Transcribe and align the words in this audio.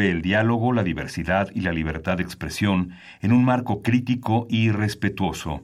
promueve 0.00 0.10
el 0.16 0.22
diálogo, 0.22 0.72
la 0.72 0.82
diversidad 0.82 1.50
y 1.54 1.60
la 1.60 1.72
libertad 1.72 2.16
de 2.16 2.22
expresión 2.22 2.92
en 3.20 3.32
un 3.32 3.44
marco 3.44 3.82
crítico 3.82 4.46
y 4.48 4.70
respetuoso. 4.70 5.62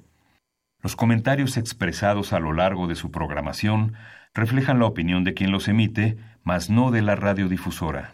Los 0.83 0.95
comentarios 0.95 1.57
expresados 1.57 2.35
a 2.35 2.41
lo 2.41 2.53
largo 2.53 2.87
de 2.87 2.97
su 2.97 3.11
programación 3.11 3.95
reflejan 4.35 4.79
la 4.79 4.87
opinión 4.87 5.25
de 5.25 5.33
quien 5.33 5.53
los 5.53 5.69
emite, 5.69 6.19
mas 6.45 6.69
no 6.69 6.91
de 6.91 7.01
la 7.01 7.17
radiodifusora. 7.17 8.13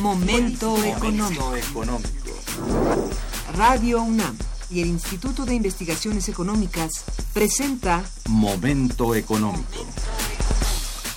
Momento 0.00 0.76
económico. 0.84 1.84
Radio 3.56 4.02
UNAM 4.02 4.36
y 4.70 4.82
el 4.82 4.88
Instituto 4.88 5.46
de 5.46 5.54
Investigaciones 5.54 6.28
Económicas 6.28 7.04
presenta 7.32 8.04
Momento 8.28 9.14
económico. 9.14 9.86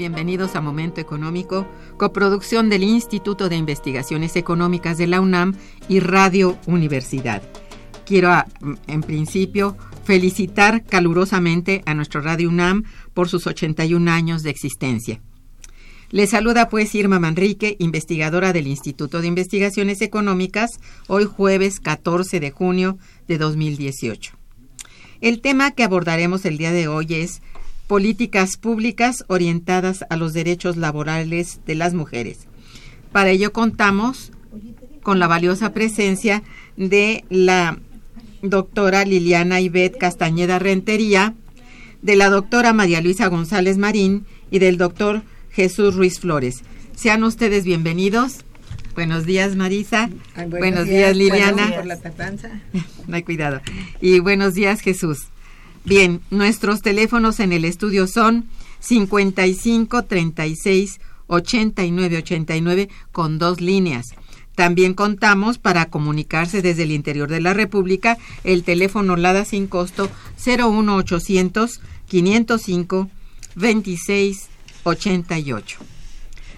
Bienvenidos 0.00 0.56
a 0.56 0.62
Momento 0.62 0.98
Económico, 0.98 1.66
coproducción 1.98 2.70
del 2.70 2.84
Instituto 2.84 3.50
de 3.50 3.56
Investigaciones 3.56 4.34
Económicas 4.34 4.96
de 4.96 5.06
la 5.06 5.20
UNAM 5.20 5.54
y 5.90 6.00
Radio 6.00 6.56
Universidad. 6.64 7.42
Quiero, 8.06 8.30
ah, 8.30 8.46
en 8.86 9.02
principio, 9.02 9.76
felicitar 10.04 10.84
calurosamente 10.86 11.82
a 11.84 11.92
nuestro 11.92 12.22
Radio 12.22 12.48
UNAM 12.48 12.84
por 13.12 13.28
sus 13.28 13.46
81 13.46 14.10
años 14.10 14.42
de 14.42 14.48
existencia. 14.48 15.20
Le 16.08 16.26
saluda 16.26 16.70
pues 16.70 16.94
Irma 16.94 17.20
Manrique, 17.20 17.76
investigadora 17.78 18.54
del 18.54 18.68
Instituto 18.68 19.20
de 19.20 19.26
Investigaciones 19.26 20.00
Económicas, 20.00 20.80
hoy 21.08 21.26
jueves 21.26 21.78
14 21.78 22.40
de 22.40 22.50
junio 22.50 22.96
de 23.28 23.36
2018. 23.36 24.32
El 25.20 25.42
tema 25.42 25.72
que 25.72 25.84
abordaremos 25.84 26.46
el 26.46 26.56
día 26.56 26.72
de 26.72 26.88
hoy 26.88 27.06
es 27.10 27.42
políticas 27.90 28.56
públicas 28.56 29.24
orientadas 29.26 30.04
a 30.10 30.16
los 30.16 30.32
derechos 30.32 30.76
laborales 30.76 31.58
de 31.66 31.74
las 31.74 31.92
mujeres. 31.92 32.46
Para 33.10 33.30
ello 33.30 33.52
contamos 33.52 34.30
con 35.02 35.18
la 35.18 35.26
valiosa 35.26 35.72
presencia 35.72 36.44
de 36.76 37.24
la 37.30 37.80
doctora 38.42 39.04
Liliana 39.04 39.60
Ivette 39.60 39.98
Castañeda 39.98 40.60
Rentería, 40.60 41.34
de 42.00 42.14
la 42.14 42.30
doctora 42.30 42.72
María 42.72 43.00
Luisa 43.00 43.26
González 43.26 43.76
Marín 43.76 44.24
y 44.52 44.60
del 44.60 44.78
doctor 44.78 45.22
Jesús 45.50 45.96
Ruiz 45.96 46.20
Flores. 46.20 46.62
Sean 46.94 47.24
ustedes 47.24 47.64
bienvenidos. 47.64 48.44
Buenos 48.94 49.26
días, 49.26 49.56
Marisa. 49.56 50.08
buenos, 50.48 50.86
días, 50.86 51.16
Liliana. 51.16 51.74
por 51.74 51.86
la 51.86 51.98
no 53.08 53.16
hay 53.16 53.22
cuidado. 53.24 53.60
Y 54.00 54.20
buenos 54.20 54.54
días, 54.54 54.80
Jesús. 54.80 55.26
Bien, 55.84 56.20
nuestros 56.30 56.82
teléfonos 56.82 57.40
en 57.40 57.52
el 57.52 57.64
estudio 57.64 58.06
son 58.06 58.46
55 58.80 60.04
36 60.04 61.00
89 61.26 62.18
89 62.18 62.88
con 63.12 63.38
dos 63.38 63.60
líneas. 63.60 64.08
También 64.54 64.94
contamos 64.94 65.58
para 65.58 65.86
comunicarse 65.86 66.60
desde 66.60 66.82
el 66.82 66.92
interior 66.92 67.30
de 67.30 67.40
la 67.40 67.54
República 67.54 68.18
el 68.44 68.62
teléfono 68.62 69.16
LADA 69.16 69.44
sin 69.44 69.66
costo 69.66 70.10
01800 70.44 71.80
505 72.06 73.08
26 73.54 74.48
88. 74.82 75.78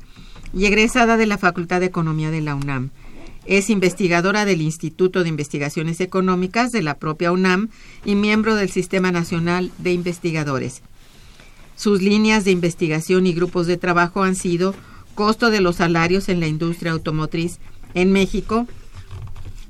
y 0.54 0.66
egresada 0.66 1.18
de 1.18 1.26
la 1.26 1.38
Facultad 1.38 1.82
de 1.82 1.88
Economía 1.88 2.32
de 2.32 2.40
la 2.40 2.56
UNAM. 2.56 2.92
Es 3.46 3.70
investigadora 3.70 4.44
del 4.44 4.62
Instituto 4.62 5.22
de 5.22 5.30
Investigaciones 5.30 6.02
Económicas 6.02 6.72
de 6.72 6.82
la 6.82 6.98
propia 6.98 7.32
UNAM 7.32 7.70
y 8.04 8.16
miembro 8.16 8.56
del 8.56 8.72
Sistema 8.72 9.12
Nacional 9.12 9.72
de 9.78 9.94
Investigadores. 9.94 10.82
Sus 11.76 12.02
líneas 12.02 12.44
de 12.44 12.52
investigación 12.52 13.28
y 13.28 13.34
grupos 13.34 13.68
de 13.68 13.78
trabajo 13.78 14.24
han 14.24 14.36
sido 14.36 14.74
costo 15.14 15.52
de 15.52 15.62
los 15.62 15.76
salarios 15.76 16.28
en 16.28 16.40
la 16.40 16.48
industria 16.48 16.92
automotriz 16.94 17.60
en 17.94 18.12
México, 18.12 18.68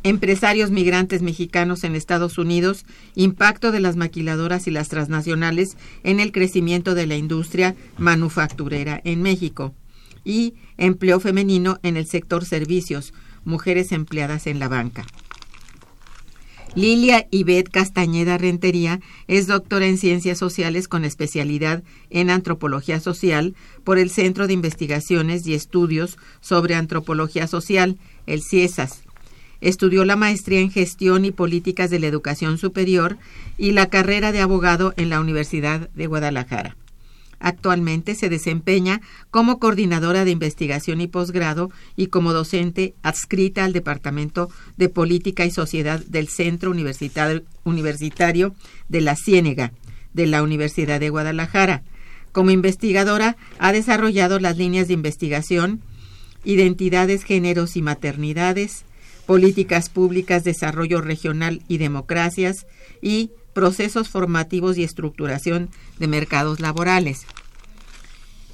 empresarios 0.04 0.72
migrantes 0.72 1.22
mexicanos 1.22 1.84
en 1.84 1.96
Estados 1.96 2.38
Unidos, 2.38 2.86
impacto 3.16 3.72
de 3.72 3.80
las 3.82 3.96
maquiladoras 3.98 4.68
y 4.68 4.72
las 4.72 4.88
transnacionales 4.88 5.76
en 6.04 6.20
el 6.20 6.32
crecimiento 6.32 6.96
de 6.96 7.08
la 7.08 7.18
industria 7.18 7.76
manufacturera 7.98 9.02
en 9.04 9.22
México 9.22 9.74
y 10.24 10.56
empleo 10.78 11.20
femenino 11.20 11.80
en 11.84 11.98
el 11.98 12.08
sector 12.08 12.46
servicios, 12.46 13.14
mujeres 13.46 13.92
empleadas 13.92 14.48
en 14.48 14.60
la 14.60 14.68
banca. 14.68 15.06
Lilia 16.76 17.26
Ibet 17.32 17.70
Castañeda 17.70 18.38
Rentería 18.38 19.00
es 19.30 19.48
doctora 19.48 19.86
en 19.86 19.98
Ciencias 19.98 20.38
Sociales 20.38 20.90
con 20.90 21.06
especialidad 21.06 21.84
en 22.10 22.30
Antropología 22.30 23.00
Social 23.00 23.56
por 23.86 23.98
el 23.98 24.10
Centro 24.10 24.46
de 24.46 24.54
Investigaciones 24.54 25.48
y 25.48 25.54
Estudios 25.54 26.18
sobre 26.42 26.76
Antropología 26.76 27.48
Social, 27.48 27.98
el 28.28 28.44
CIESAS. 28.44 29.04
Estudió 29.62 30.04
la 30.04 30.18
maestría 30.18 30.60
en 30.60 30.70
Gestión 30.70 31.24
y 31.24 31.32
Políticas 31.32 31.90
de 31.90 32.00
la 32.00 32.08
Educación 32.08 32.58
Superior 32.58 33.18
y 33.58 33.72
la 33.72 33.86
carrera 33.86 34.34
de 34.34 34.42
abogado 34.42 34.94
en 34.98 35.10
la 35.10 35.22
Universidad 35.22 35.90
de 35.92 36.08
Guadalajara. 36.08 36.76
Actualmente 37.46 38.16
se 38.16 38.28
desempeña 38.28 39.02
como 39.30 39.60
coordinadora 39.60 40.26
de 40.26 40.32
investigación 40.32 41.00
y 41.00 41.06
posgrado 41.06 41.70
y 41.96 42.08
como 42.08 42.34
docente 42.34 42.96
adscrita 43.04 43.66
al 43.66 43.72
Departamento 43.72 44.50
de 44.78 44.90
Política 44.90 45.46
y 45.46 45.52
Sociedad 45.52 46.00
del 46.08 46.28
Centro 46.28 46.72
Universitario, 46.72 48.56
de 48.90 49.02
la 49.02 49.16
Ciénega 49.16 49.74
de 50.16 50.26
la 50.26 50.42
Universidad 50.42 51.00
de 51.00 51.12
Guadalajara. 51.12 51.84
Como 52.32 52.50
investigadora 52.50 53.38
ha 53.60 53.72
desarrollado 53.72 54.40
las 54.40 54.58
líneas 54.58 54.88
de 54.88 54.96
investigación 54.96 55.82
Identidades, 56.46 57.24
Géneros 57.24 57.76
y 57.76 57.84
Maternidades, 57.84 58.86
políticas 59.28 59.90
públicas, 59.90 60.44
desarrollo 60.44 61.00
regional 61.00 61.62
y 61.68 61.78
democracias, 61.78 62.66
y 63.04 63.30
procesos 63.56 64.10
formativos 64.10 64.78
y 64.78 64.84
estructuración 64.84 65.70
de 65.98 66.08
mercados 66.08 66.60
laborales. 66.60 67.26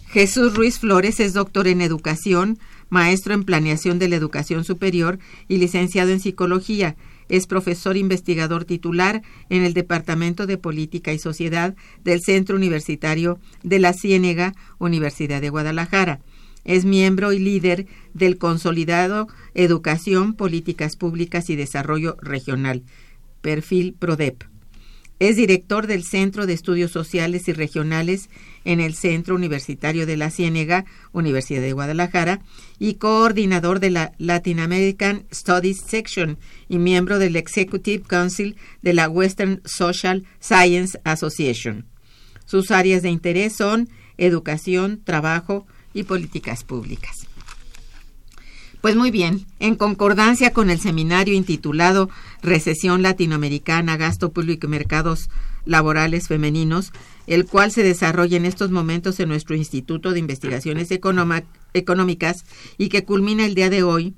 Jesús 0.07 0.53
Ruiz 0.53 0.77
Flores 0.77 1.19
es 1.19 1.33
doctor 1.33 1.67
en 1.67 1.81
educación, 1.81 2.59
maestro 2.89 3.33
en 3.33 3.43
planeación 3.43 3.97
de 3.97 4.09
la 4.09 4.15
educación 4.15 4.63
superior 4.63 5.17
y 5.47 5.57
licenciado 5.57 6.11
en 6.11 6.19
psicología. 6.19 6.95
Es 7.29 7.47
profesor 7.47 7.97
investigador 7.97 8.63
titular 8.65 9.23
en 9.49 9.63
el 9.63 9.73
Departamento 9.73 10.45
de 10.45 10.57
Política 10.57 11.13
y 11.13 11.17
Sociedad 11.17 11.75
del 12.03 12.21
Centro 12.21 12.55
Universitario 12.55 13.39
de 13.63 13.79
la 13.79 13.93
Ciénega, 13.93 14.53
Universidad 14.77 15.41
de 15.41 15.49
Guadalajara. 15.49 16.19
Es 16.63 16.85
miembro 16.85 17.33
y 17.33 17.39
líder 17.39 17.87
del 18.13 18.37
consolidado 18.37 19.29
Educación, 19.55 20.35
Políticas 20.35 20.95
Públicas 20.95 21.49
y 21.49 21.55
Desarrollo 21.55 22.17
Regional, 22.21 22.83
perfil 23.41 23.95
PRODEP. 23.97 24.50
Es 25.21 25.35
director 25.35 25.85
del 25.85 26.03
Centro 26.03 26.47
de 26.47 26.53
Estudios 26.53 26.89
Sociales 26.89 27.47
y 27.47 27.53
Regionales 27.53 28.27
en 28.65 28.79
el 28.79 28.95
Centro 28.95 29.35
Universitario 29.35 30.07
de 30.07 30.17
la 30.17 30.31
Ciénega, 30.31 30.85
Universidad 31.11 31.61
de 31.61 31.73
Guadalajara, 31.73 32.41
y 32.79 32.95
coordinador 32.95 33.79
de 33.79 33.91
la 33.91 34.13
Latin 34.17 34.59
American 34.59 35.27
Studies 35.31 35.81
Section 35.85 36.39
y 36.69 36.79
miembro 36.79 37.19
del 37.19 37.35
Executive 37.35 38.03
Council 38.03 38.55
de 38.81 38.93
la 38.93 39.09
Western 39.09 39.61
Social 39.63 40.25
Science 40.39 40.99
Association. 41.03 41.85
Sus 42.45 42.71
áreas 42.71 43.03
de 43.03 43.11
interés 43.11 43.55
son 43.55 43.89
educación, 44.17 45.01
trabajo 45.03 45.67
y 45.93 46.01
políticas 46.01 46.63
públicas. 46.63 47.27
Pues 48.81 48.95
muy 48.95 49.11
bien, 49.11 49.45
en 49.59 49.75
concordancia 49.75 50.53
con 50.53 50.71
el 50.71 50.79
seminario 50.79 51.35
intitulado 51.35 52.09
Recesión 52.41 53.01
Latinoamericana, 53.01 53.97
Gasto 53.97 54.31
Público 54.31 54.67
y 54.67 54.69
Mercados 54.69 55.29
Laborales 55.65 56.27
Femeninos, 56.27 56.91
el 57.27 57.45
cual 57.45 57.71
se 57.71 57.83
desarrolla 57.83 58.37
en 58.37 58.45
estos 58.45 58.71
momentos 58.71 59.19
en 59.19 59.29
nuestro 59.29 59.55
Instituto 59.55 60.11
de 60.11 60.19
Investigaciones 60.19 60.89
Económicas 60.91 62.45
y 62.77 62.89
que 62.89 63.05
culmina 63.05 63.45
el 63.45 63.55
día 63.55 63.69
de 63.69 63.83
hoy, 63.83 64.15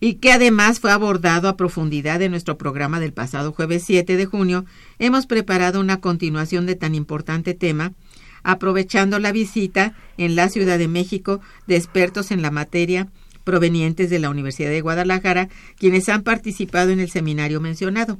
y 0.00 0.14
que 0.14 0.32
además 0.32 0.80
fue 0.80 0.90
abordado 0.90 1.48
a 1.48 1.56
profundidad 1.56 2.22
en 2.22 2.30
nuestro 2.30 2.56
programa 2.56 3.00
del 3.00 3.12
pasado 3.12 3.52
jueves 3.52 3.84
7 3.86 4.16
de 4.16 4.26
junio, 4.26 4.64
hemos 4.98 5.26
preparado 5.26 5.78
una 5.78 6.00
continuación 6.00 6.64
de 6.64 6.74
tan 6.74 6.94
importante 6.94 7.52
tema, 7.54 7.92
aprovechando 8.42 9.18
la 9.18 9.30
visita 9.30 9.94
en 10.16 10.34
la 10.36 10.48
Ciudad 10.48 10.78
de 10.78 10.88
México 10.88 11.40
de 11.66 11.76
expertos 11.76 12.30
en 12.30 12.40
la 12.40 12.50
materia 12.50 13.08
provenientes 13.44 14.10
de 14.10 14.18
la 14.18 14.30
Universidad 14.30 14.70
de 14.70 14.80
Guadalajara, 14.80 15.48
quienes 15.78 16.08
han 16.08 16.22
participado 16.22 16.90
en 16.90 17.00
el 17.00 17.10
seminario 17.10 17.60
mencionado. 17.60 18.18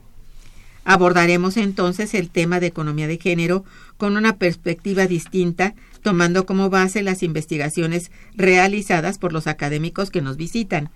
Abordaremos 0.85 1.57
entonces 1.57 2.15
el 2.15 2.31
tema 2.31 2.59
de 2.59 2.67
economía 2.67 3.07
de 3.07 3.19
género 3.19 3.65
con 3.97 4.17
una 4.17 4.37
perspectiva 4.37 5.07
distinta, 5.07 5.75
tomando 6.03 6.47
como 6.47 6.71
base 6.71 7.03
las 7.03 7.23
investigaciones 7.23 8.11
realizadas 8.35 9.19
por 9.19 9.33
los 9.33 9.47
académicos 9.47 10.11
que 10.11 10.23
nos 10.23 10.37
visitan. 10.37 10.91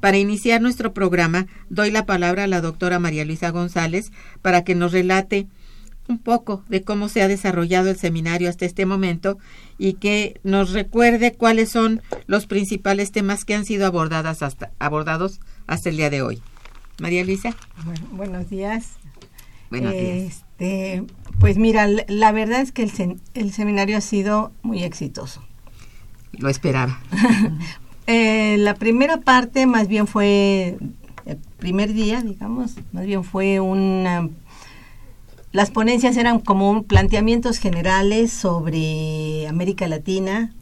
Para 0.00 0.18
iniciar 0.18 0.60
nuestro 0.60 0.92
programa, 0.92 1.46
doy 1.70 1.90
la 1.90 2.06
palabra 2.06 2.44
a 2.44 2.48
la 2.48 2.60
doctora 2.60 2.98
María 2.98 3.24
Luisa 3.24 3.50
González 3.50 4.12
para 4.42 4.62
que 4.62 4.74
nos 4.74 4.92
relate 4.92 5.48
un 6.08 6.18
poco 6.18 6.64
de 6.68 6.82
cómo 6.82 7.08
se 7.08 7.22
ha 7.22 7.28
desarrollado 7.28 7.90
el 7.90 7.96
seminario 7.96 8.48
hasta 8.48 8.64
este 8.64 8.86
momento 8.86 9.38
y 9.78 9.94
que 9.94 10.40
nos 10.42 10.72
recuerde 10.72 11.34
cuáles 11.34 11.70
son 11.70 12.02
los 12.26 12.46
principales 12.46 13.12
temas 13.12 13.44
que 13.44 13.54
han 13.54 13.64
sido 13.64 13.86
abordadas 13.86 14.42
hasta, 14.42 14.72
abordados 14.78 15.40
hasta 15.66 15.90
el 15.90 15.96
día 15.96 16.10
de 16.10 16.22
hoy. 16.22 16.42
María 17.00 17.24
Luisa. 17.24 17.54
buenos 18.10 18.50
días. 18.50 18.94
Buenos 19.70 19.92
días. 19.92 20.42
Este, 20.58 21.04
pues 21.38 21.58
mira, 21.58 21.86
la 22.08 22.32
verdad 22.32 22.62
es 22.62 22.72
que 22.72 22.82
el, 22.82 23.20
el 23.34 23.52
seminario 23.52 23.96
ha 23.96 24.00
sido 24.00 24.52
muy 24.62 24.82
exitoso. 24.82 25.44
Lo 26.32 26.48
esperaba. 26.48 27.00
Eh, 28.10 28.56
la 28.56 28.74
primera 28.74 29.18
parte 29.18 29.66
más 29.66 29.86
bien 29.86 30.06
fue, 30.06 30.78
el 31.26 31.36
primer 31.58 31.92
día, 31.92 32.22
digamos, 32.22 32.76
más 32.90 33.04
bien 33.04 33.22
fue 33.22 33.60
una 33.60 34.30
las 35.52 35.70
ponencias 35.70 36.16
eran 36.16 36.40
como 36.40 36.82
planteamientos 36.82 37.58
generales 37.58 38.32
sobre 38.32 39.48
América 39.48 39.88
Latina, 39.88 40.52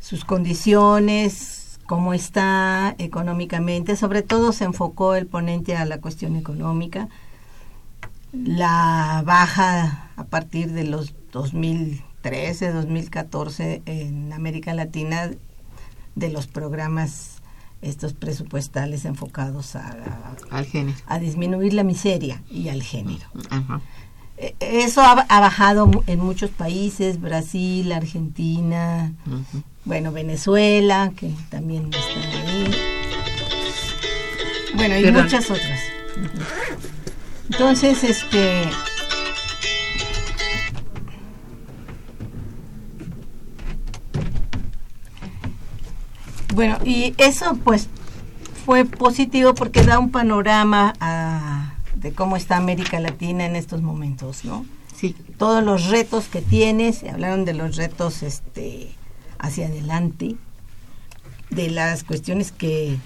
sus 0.00 0.24
condiciones, 0.24 1.80
cómo 1.86 2.14
está 2.14 2.94
económicamente. 2.98 3.96
Sobre 3.96 4.22
todo 4.22 4.52
se 4.52 4.64
enfocó 4.64 5.16
el 5.16 5.26
ponente 5.26 5.76
a 5.76 5.84
la 5.84 6.00
cuestión 6.00 6.36
económica, 6.36 7.08
la 8.32 9.22
baja 9.26 10.10
a 10.16 10.24
partir 10.24 10.72
de 10.72 10.84
los 10.84 11.14
2013, 11.32 12.72
2014 12.72 13.82
en 13.86 14.32
América 14.32 14.72
Latina 14.74 15.30
de 16.14 16.30
los 16.30 16.46
programas 16.46 17.35
estos 17.82 18.12
presupuestales 18.14 19.04
enfocados 19.04 19.76
a, 19.76 20.34
al 20.50 20.66
género. 20.66 20.98
a 21.06 21.18
disminuir 21.18 21.74
la 21.74 21.84
miseria 21.84 22.42
y 22.50 22.68
al 22.68 22.82
género. 22.82 23.26
E, 24.38 24.54
eso 24.60 25.02
ha, 25.02 25.14
bajado 25.40 25.90
en 26.06 26.20
muchos 26.20 26.50
países, 26.50 27.20
Brasil, 27.20 27.92
Argentina, 27.92 29.12
bueno, 29.84 30.12
Venezuela, 30.12 31.12
que 31.16 31.30
también 31.50 31.90
está 31.92 32.38
ahí. 32.38 32.70
Bueno, 34.74 34.96
y 34.98 35.10
muchas 35.12 35.50
otras. 35.50 35.80
Entonces, 37.50 38.04
este 38.04 38.64
Bueno, 46.56 46.78
y 46.86 47.12
eso 47.18 47.58
pues 47.64 47.90
fue 48.64 48.86
positivo 48.86 49.54
porque 49.54 49.82
da 49.82 49.98
un 49.98 50.10
panorama 50.10 50.94
ah, 51.00 51.74
de 51.96 52.12
cómo 52.12 52.38
está 52.38 52.56
América 52.56 52.98
Latina 52.98 53.44
en 53.44 53.56
estos 53.56 53.82
momentos, 53.82 54.46
¿no? 54.46 54.64
Sí. 54.98 55.14
Todos 55.36 55.62
los 55.62 55.88
retos 55.88 56.28
que 56.28 56.40
tiene, 56.40 56.94
se 56.94 57.10
hablaron 57.10 57.44
de 57.44 57.52
los 57.52 57.76
retos 57.76 58.22
este, 58.22 58.88
hacia 59.38 59.66
adelante, 59.66 60.36
de 61.50 61.68
las 61.68 62.04
cuestiones 62.04 62.52
que, 62.52 62.96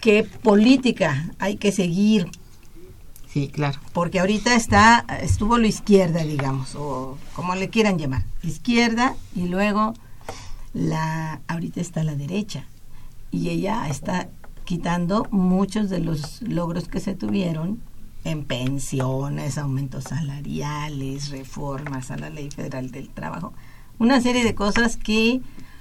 qué 0.00 0.22
política 0.22 1.34
hay 1.40 1.56
que 1.56 1.72
seguir. 1.72 2.30
Sí, 3.28 3.48
claro. 3.48 3.80
Porque 3.92 4.20
ahorita 4.20 4.54
está, 4.54 5.04
estuvo 5.22 5.58
la 5.58 5.66
izquierda, 5.66 6.22
digamos, 6.22 6.76
o 6.76 7.18
como 7.34 7.56
le 7.56 7.68
quieran 7.68 7.98
llamar, 7.98 8.22
izquierda 8.44 9.16
y 9.34 9.48
luego 9.48 9.94
la 10.76 11.40
ahorita 11.48 11.80
está 11.80 12.02
a 12.02 12.04
la 12.04 12.14
derecha 12.14 12.64
y 13.30 13.48
ella 13.48 13.88
está 13.88 14.28
quitando 14.64 15.26
muchos 15.30 15.88
de 15.88 16.00
los 16.00 16.42
logros 16.42 16.88
que 16.88 17.00
se 17.00 17.14
tuvieron 17.14 17.80
en 18.24 18.44
pensiones, 18.44 19.56
aumentos 19.56 20.04
salariales, 20.04 21.30
reformas 21.30 22.10
a 22.10 22.18
la 22.18 22.28
ley 22.28 22.50
federal 22.50 22.90
del 22.90 23.08
trabajo, 23.08 23.54
una 23.98 24.20
serie 24.20 24.44
de 24.44 24.54
cosas 24.54 24.96
que 24.96 25.40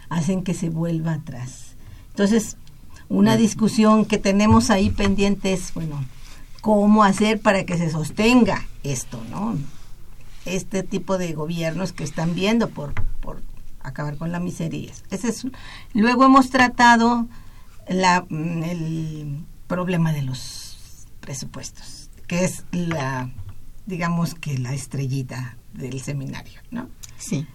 hacen 0.10 0.44
que 0.44 0.54
se 0.54 0.70
vuelva 0.70 1.14
atrás. 1.14 1.76
Entonces, 2.12 2.56
una 3.10 3.36
discusión 3.36 4.06
que 4.06 4.18
tenemos 4.18 4.70
ahí 4.70 4.92
pendiente 4.92 5.52
es, 5.52 5.74
bueno, 5.74 6.06
cómo 6.62 7.04
hacer 7.04 7.42
para 7.42 7.66
que 7.66 7.78
se 7.78 7.90
sostenga 7.90 8.66
esto, 8.84 9.22
¿no? 9.30 9.58
Este 10.46 10.84
tipo 10.84 11.18
de 11.18 11.34
gobiernos 11.34 11.92
que 11.92 12.04
están 12.04 12.36
viendo 12.36 12.70
por, 12.70 12.94
por 12.94 13.15
acabar 13.88 14.18
con 14.18 14.32
la 14.32 14.40
miseria. 14.40 14.92
Ese 15.12 15.30
es, 15.30 15.48
luego 15.94 16.26
hemos 16.26 16.50
tratado 16.50 17.28
la, 17.88 18.26
mm, 18.30 18.64
el 18.64 19.46
problema 19.68 20.12
de 20.14 20.22
los 20.22 21.08
presupuestos, 21.20 22.10
que 22.28 22.44
es 22.46 22.64
la, 22.72 23.30
digamos 23.86 24.36
que 24.36 24.58
la 24.58 24.74
estrellita 24.74 25.58
del 25.74 26.02
seminario, 26.02 26.62
¿no? 26.72 26.90
Sí. 27.18 27.48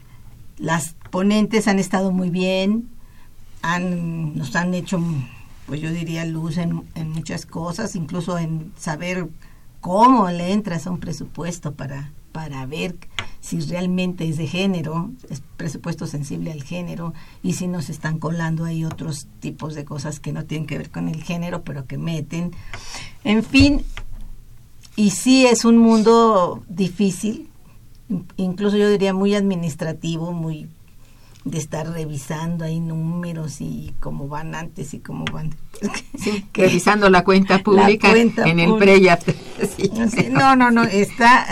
Las 0.59 0.95
ponentes 1.11 1.69
han 1.69 1.79
estado 1.79 2.13
muy 2.13 2.31
bien, 2.31 2.89
han, 3.63 4.37
nos 4.37 4.55
han 4.57 4.75
hecho, 4.75 5.01
pues 5.67 5.81
yo 5.81 5.91
diría, 5.91 6.25
luz 6.25 6.59
en, 6.59 6.83
en 6.95 7.11
muchas 7.11 7.47
cosas, 7.47 7.97
incluso 7.97 8.39
en 8.39 8.73
saber 8.79 9.29
cómo 9.81 10.29
le 10.31 10.53
entras 10.53 10.87
a 10.87 10.91
un 10.91 11.01
presupuesto 11.01 11.73
para, 11.73 12.13
para 12.33 12.67
ver 12.67 12.97
si 13.41 13.61
realmente 13.61 14.29
es 14.29 14.37
de 14.37 14.47
género, 14.47 15.11
es 15.31 15.43
presupuesto 15.57 16.07
sensible 16.07 16.53
al 16.53 16.63
género, 16.63 17.15
y 17.43 17.55
si 17.55 17.69
nos 17.69 17.89
están 17.89 18.19
colando 18.19 18.65
ahí 18.65 18.85
otros 18.85 19.27
tipos 19.41 19.75
de 19.75 19.85
cosas 19.85 20.21
que 20.21 20.33
no 20.33 20.45
tienen 20.45 20.67
que 20.67 20.79
ver 20.79 20.91
con 20.91 21.09
el 21.09 21.23
género, 21.23 21.63
pero 21.63 21.87
que 21.87 21.97
meten. 21.97 22.53
En 23.25 23.43
fin, 23.43 23.83
y 24.97 25.11
sí 25.11 25.47
es 25.47 25.65
un 25.65 25.79
mundo 25.79 26.63
difícil, 26.69 27.49
incluso 28.37 28.77
yo 28.77 28.91
diría 28.91 29.15
muy 29.15 29.35
administrativo, 29.35 30.33
muy 30.33 30.69
de 31.45 31.57
estar 31.57 31.91
revisando 31.91 32.67
ahí 32.67 32.81
números 32.81 33.63
y 33.63 33.95
cómo 33.99 34.29
van 34.29 34.55
antes 34.55 34.93
y 34.93 34.99
cómo 34.99 35.25
van 35.33 35.55
sí, 36.19 36.45
revisando 36.53 37.09
la 37.09 37.25
cuenta 37.25 37.63
pública 37.63 38.13
en 38.13 38.61
el 38.61 38.77
preya 38.77 39.19
no 40.31 40.55
no 40.55 40.71
no 40.71 40.85
está, 40.85 41.47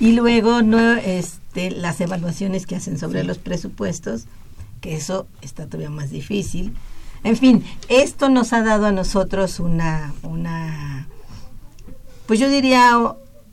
y 0.00 0.12
luego 0.12 0.62
no 0.62 0.92
este 0.92 1.70
las 1.70 2.00
evaluaciones 2.00 2.66
que 2.66 2.76
hacen 2.76 2.98
sobre 2.98 3.24
los 3.24 3.38
presupuestos 3.38 4.26
que 4.80 4.94
eso 4.94 5.26
está 5.42 5.66
todavía 5.66 5.90
más 5.90 6.10
difícil. 6.10 6.74
En 7.24 7.36
fin 7.36 7.64
esto 7.88 8.28
nos 8.28 8.52
ha 8.52 8.62
dado 8.62 8.86
a 8.86 8.92
nosotros 8.92 9.60
una 9.60 10.14
una 10.22 11.08
pues 12.26 12.38
yo 12.38 12.48
diría 12.48 12.92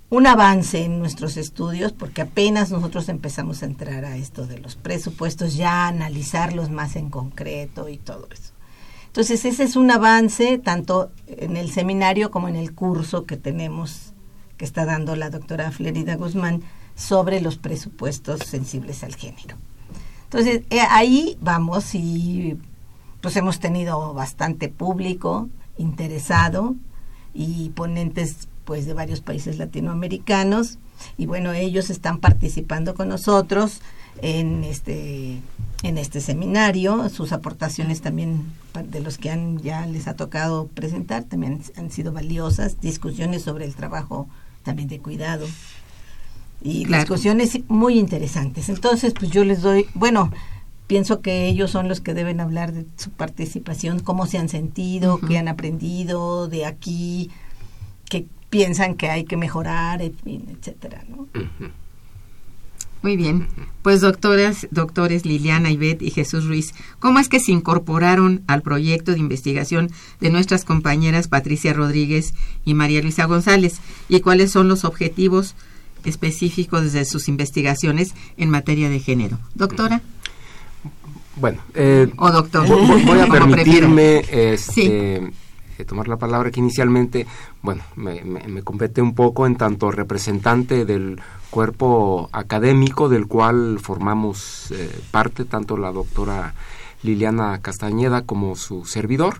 un 0.09 0.27
avance 0.27 0.85
en 0.85 0.99
nuestros 0.99 1.35
estudios 1.35 1.91
porque 1.91 2.21
apenas 2.21 2.71
nosotros 2.71 3.09
empezamos 3.09 3.63
a 3.63 3.65
entrar 3.65 4.05
a 4.05 4.17
esto 4.17 4.45
de 4.45 4.59
los 4.59 4.75
presupuestos, 4.75 5.55
ya 5.55 5.87
analizarlos 5.87 6.69
más 6.69 6.95
en 6.95 7.09
concreto 7.09 7.89
y 7.89 7.97
todo 7.97 8.27
eso. 8.31 8.53
Entonces 9.07 9.45
ese 9.45 9.63
es 9.63 9.75
un 9.75 9.89
avance 9.91 10.57
tanto 10.57 11.09
en 11.25 11.57
el 11.57 11.71
seminario 11.71 12.31
como 12.31 12.49
en 12.49 12.55
el 12.55 12.73
curso 12.73 13.25
que 13.25 13.37
tenemos 13.37 14.04
que 14.57 14.65
está 14.65 14.85
dando 14.85 15.15
la 15.15 15.29
doctora 15.29 15.71
Flerida 15.71 16.15
Guzmán 16.15 16.61
sobre 16.95 17.41
los 17.41 17.57
presupuestos 17.57 18.41
sensibles 18.41 19.03
al 19.03 19.15
género. 19.15 19.57
Entonces 20.25 20.63
eh, 20.69 20.79
ahí 20.89 21.37
vamos 21.41 21.93
y 21.95 22.57
pues 23.21 23.35
hemos 23.35 23.59
tenido 23.59 24.13
bastante 24.13 24.69
público 24.69 25.49
interesado 25.77 26.75
y 27.33 27.69
ponentes 27.69 28.47
pues 28.65 28.85
de 28.85 28.93
varios 28.93 29.21
países 29.21 29.57
latinoamericanos. 29.57 30.77
Y 31.17 31.25
bueno 31.25 31.51
ellos 31.53 31.89
están 31.89 32.19
participando 32.19 32.95
con 32.95 33.09
nosotros 33.09 33.81
en 34.21 34.63
este 34.63 35.41
en 35.83 35.97
este 35.97 36.21
seminario. 36.21 37.09
Sus 37.09 37.31
aportaciones 37.31 38.01
también 38.01 38.45
de 38.89 38.99
los 39.01 39.17
que 39.17 39.29
han 39.29 39.59
ya 39.59 39.85
les 39.85 40.07
ha 40.07 40.15
tocado 40.15 40.67
presentar 40.67 41.25
también 41.25 41.61
han 41.77 41.91
sido 41.91 42.11
valiosas. 42.11 42.79
Discusiones 42.81 43.43
sobre 43.43 43.65
el 43.65 43.75
trabajo 43.75 44.27
también 44.65 44.89
de 44.89 44.99
cuidado. 44.99 45.47
Y 46.61 46.85
discusiones 46.85 47.59
muy 47.69 47.97
interesantes. 47.97 48.67
Entonces 48.67 49.13
pues 49.17 49.31
yo 49.31 49.45
les 49.45 49.61
doy 49.61 49.85
bueno 49.93 50.31
pienso 50.87 51.21
que 51.21 51.47
ellos 51.47 51.71
son 51.71 51.87
los 51.87 52.01
que 52.01 52.13
deben 52.13 52.39
hablar 52.39 52.71
de 52.71 52.85
su 52.97 53.09
participación 53.09 53.99
cómo 54.01 54.27
se 54.27 54.37
han 54.37 54.49
sentido 54.49 55.19
qué 55.19 55.39
han 55.39 55.47
aprendido 55.47 56.47
de 56.47 56.65
aquí 56.65 57.31
qué 58.07 58.27
piensan 58.49 58.95
que 58.95 59.09
hay 59.09 59.25
que 59.25 59.35
mejorar, 59.35 60.01
etcétera, 60.01 61.03
¿no? 61.09 61.27
Muy 63.05 63.17
bien. 63.17 63.45
Pues 63.83 64.01
doctoras, 64.01 64.67
doctores 64.71 65.27
Liliana 65.27 65.69
Ibet 65.69 66.01
y 66.01 66.09
Jesús 66.09 66.45
Ruiz, 66.45 66.73
¿cómo 66.97 67.19
es 67.19 67.29
que 67.29 67.39
se 67.39 67.51
incorporaron 67.51 68.41
al 68.47 68.63
proyecto 68.63 69.11
de 69.11 69.19
investigación 69.19 69.91
de 70.19 70.31
nuestras 70.31 70.65
compañeras 70.65 71.27
Patricia 71.27 71.71
Rodríguez 71.71 72.33
y 72.65 72.73
María 72.73 73.03
Luisa 73.03 73.25
González? 73.25 73.79
¿Y 74.09 74.21
cuáles 74.21 74.51
son 74.51 74.69
los 74.69 74.85
objetivos 74.85 75.53
específicos 76.03 76.93
de 76.93 77.05
sus 77.05 77.27
investigaciones 77.27 78.15
en 78.37 78.49
materia 78.49 78.89
de 78.89 78.99
género? 78.99 79.37
Doctora. 79.53 80.01
Bueno, 81.35 81.61
eh, 81.75 82.11
o 82.17 82.31
doctor. 82.31 82.67
Voy 82.67 83.19
a 83.19 83.27
permitirme 83.31 84.25
este, 84.31 85.31
eh, 85.77 85.85
tomar 85.85 86.07
la 86.07 86.17
palabra 86.17 86.51
que 86.51 86.59
inicialmente, 86.59 87.27
bueno, 87.61 87.83
me, 87.95 88.63
compete 88.63 89.01
un 89.01 89.13
poco 89.13 89.45
en 89.45 89.55
tanto 89.55 89.91
representante 89.91 90.85
del 90.85 91.19
cuerpo 91.49 92.29
académico 92.31 93.09
del 93.09 93.27
cual 93.27 93.79
formamos 93.81 94.71
eh, 94.71 94.89
parte, 95.11 95.43
tanto 95.45 95.77
la 95.77 95.91
doctora 95.91 96.53
Liliana 97.03 97.59
Castañeda 97.61 98.21
como 98.21 98.55
su 98.55 98.85
servidor. 98.85 99.39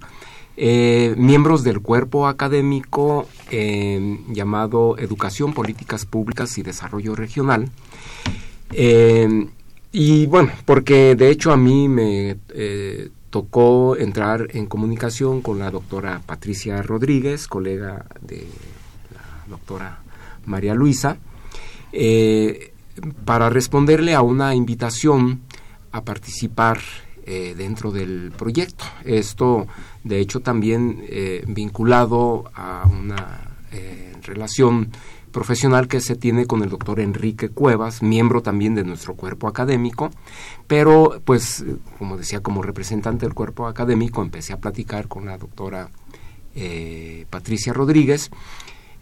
Eh, 0.58 1.16
miembros 1.18 1.64
del 1.64 1.82
cuerpo 1.82 2.28
académico 2.28 3.28
llamado 4.30 4.98
Educación, 4.98 5.54
Políticas 5.54 6.06
Públicas 6.06 6.58
y 6.58 6.64
Desarrollo 6.64 7.16
Regional. 7.16 7.70
y 9.92 10.26
bueno, 10.26 10.52
porque 10.66 11.16
de 11.16 11.30
hecho 11.30 11.52
a 11.52 11.58
mí 11.58 11.88
me 11.88 12.38
tocó 13.36 13.98
entrar 13.98 14.48
en 14.52 14.66
comunicación 14.66 15.42
con 15.42 15.60
la 15.60 15.70
doctora 15.70 16.22
Patricia 16.26 16.82
Rodríguez, 16.82 17.50
colega 17.50 18.06
de 18.22 18.48
la 19.14 19.44
doctora 19.50 20.00
María 20.46 20.74
Luisa, 20.74 21.18
eh, 21.92 22.72
para 23.26 23.50
responderle 23.50 24.16
a 24.16 24.22
una 24.22 24.56
invitación 24.56 25.42
a 25.92 26.06
participar 26.06 26.80
eh, 27.26 27.56
dentro 27.58 27.92
del 27.92 28.32
proyecto. 28.32 28.86
Esto, 29.04 29.68
de 30.06 30.22
hecho, 30.22 30.40
también 30.40 31.04
eh, 31.10 31.44
vinculado 31.46 32.46
a 32.56 32.88
una 32.88 33.52
relación 34.24 34.92
profesional 35.36 35.90
que 35.90 36.00
se 36.00 36.16
tiene 36.16 36.46
con 36.46 36.64
el 36.64 36.70
doctor 36.70 37.02
Enrique 37.02 37.50
Cuevas, 37.50 38.02
miembro 38.02 38.42
también 38.42 38.74
de 38.74 38.86
nuestro 38.86 39.16
cuerpo 39.16 39.50
académico, 39.50 40.10
pero 40.66 41.22
pues, 41.26 41.66
como 42.00 42.16
decía, 42.16 42.40
como 42.40 42.62
representante 42.62 43.26
del 43.26 43.36
cuerpo 43.36 43.68
académico, 43.68 44.22
empecé 44.22 44.54
a 44.54 44.62
platicar 44.62 45.10
con 45.10 45.26
la 45.26 45.38
doctora 45.38 45.90
eh, 46.56 47.26
Patricia 47.30 47.74
Rodríguez. 47.74 48.32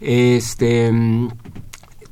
Este, 0.00 0.92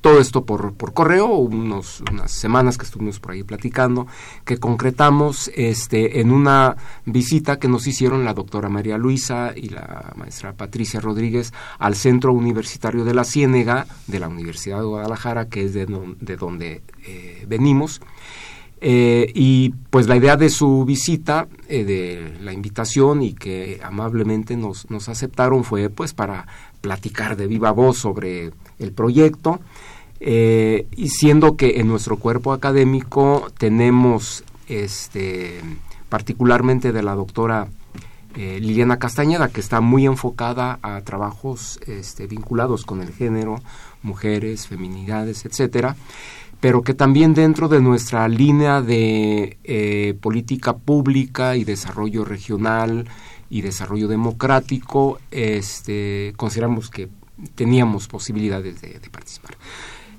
todo 0.03 0.21
esto 0.21 0.45
por, 0.45 0.75
por 0.75 0.93
correo, 0.93 1.29
unos, 1.29 2.03
unas 2.11 2.31
semanas 2.33 2.77
que 2.77 2.85
estuvimos 2.85 3.21
por 3.21 3.33
ahí 3.33 3.45
platicando, 3.45 4.09
que 4.45 4.59
concretamos 4.59 5.51
este, 5.55 6.21
en 6.21 6.33
una 6.33 6.77
visita 7.07 7.59
que 7.59 7.69
nos 7.69 7.87
hicieron 7.87 8.25
la 8.25 8.35
doctora 8.35 8.69
María 8.69 8.99
Luisa 8.99 9.53
y 9.57 9.69
la 9.69 10.13
maestra 10.17 10.53
Patricia 10.55 11.01
Rodríguez 11.01 11.53
al 11.79 11.95
Centro 11.95 12.33
Universitario 12.33 13.05
de 13.05 13.15
la 13.15 13.25
Ciénega 13.25 13.87
de 14.09 14.19
la 14.19 14.29
Universidad 14.29 14.81
de 14.81 14.87
Guadalajara, 14.87 15.49
que 15.49 15.65
es 15.65 15.73
de, 15.73 15.87
de 16.21 16.37
donde 16.37 16.83
eh, 17.07 17.47
venimos. 17.49 18.01
Eh, 18.85 19.31
y 19.37 19.71
pues 19.91 20.09
la 20.09 20.17
idea 20.17 20.37
de 20.37 20.51
su 20.51 20.85
visita, 20.85 21.47
eh, 21.69 21.85
de 21.85 22.37
la 22.43 22.53
invitación 22.53 23.23
y 23.23 23.33
que 23.33 23.81
amablemente 23.85 24.57
nos, 24.57 24.91
nos 24.91 25.09
aceptaron 25.09 25.63
fue 25.63 25.89
pues 25.89 26.13
para 26.15 26.49
platicar 26.81 27.37
de 27.37 27.47
viva 27.47 27.71
voz 27.71 27.99
sobre 27.99 28.51
el 28.81 28.93
proyecto 28.93 29.61
eh, 30.25 30.87
y 30.95 31.09
siendo 31.09 31.57
que 31.57 31.81
en 31.81 31.89
nuestro 31.89 32.17
cuerpo 32.17 32.53
académico 32.53 33.51
tenemos 33.59 34.45
este 34.69 35.61
particularmente 36.09 36.93
de 36.93 37.03
la 37.03 37.17
doctora 37.17 37.67
eh, 38.37 38.61
Liliana 38.61 39.01
Castañeda 39.01 39.49
que 39.49 39.59
está 39.59 39.81
muy 39.81 40.07
enfocada 40.07 40.79
a 40.81 41.01
trabajos 41.01 41.81
este, 41.89 42.29
vinculados 42.29 42.85
con 42.85 43.03
el 43.03 43.13
género 43.13 43.57
mujeres 44.05 44.69
feminidades 44.69 45.45
etcétera 45.45 45.97
pero 46.61 46.83
que 46.83 46.95
también 46.95 47.35
dentro 47.35 47.67
de 47.67 47.81
nuestra 47.81 48.29
línea 48.29 48.81
de 48.81 49.59
eh, 49.65 50.17
política 50.21 50.77
pública 50.77 51.57
y 51.57 51.65
desarrollo 51.65 52.25
regional 52.25 53.09
y 53.51 53.63
desarrollo 53.63 54.07
democrático 54.07 55.19
este 55.33 56.33
consideramos 56.37 56.91
que 56.91 57.09
teníamos 57.57 58.07
posibilidades 58.07 58.81
de 58.81 59.11
participar 59.11 59.57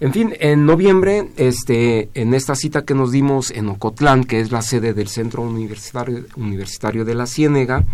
en 0.03 0.11
fin, 0.11 0.33
en 0.41 0.65
noviembre, 0.65 1.29
este, 1.37 2.09
en 2.13 2.33
esta 2.33 2.55
cita 2.55 2.83
que 2.83 2.93
nos 2.93 3.13
dimos 3.13 3.51
en 3.51 3.69
Ocotlán, 3.69 4.25
que 4.25 4.41
es 4.41 4.51
la 4.51 4.61
sede 4.61 4.93
del 4.93 5.07
Centro 5.07 5.43
Universitario, 5.43 6.25
Universitario 6.35 7.05
de 7.05 7.15
la 7.15 7.25
Ciénega, 7.25 7.85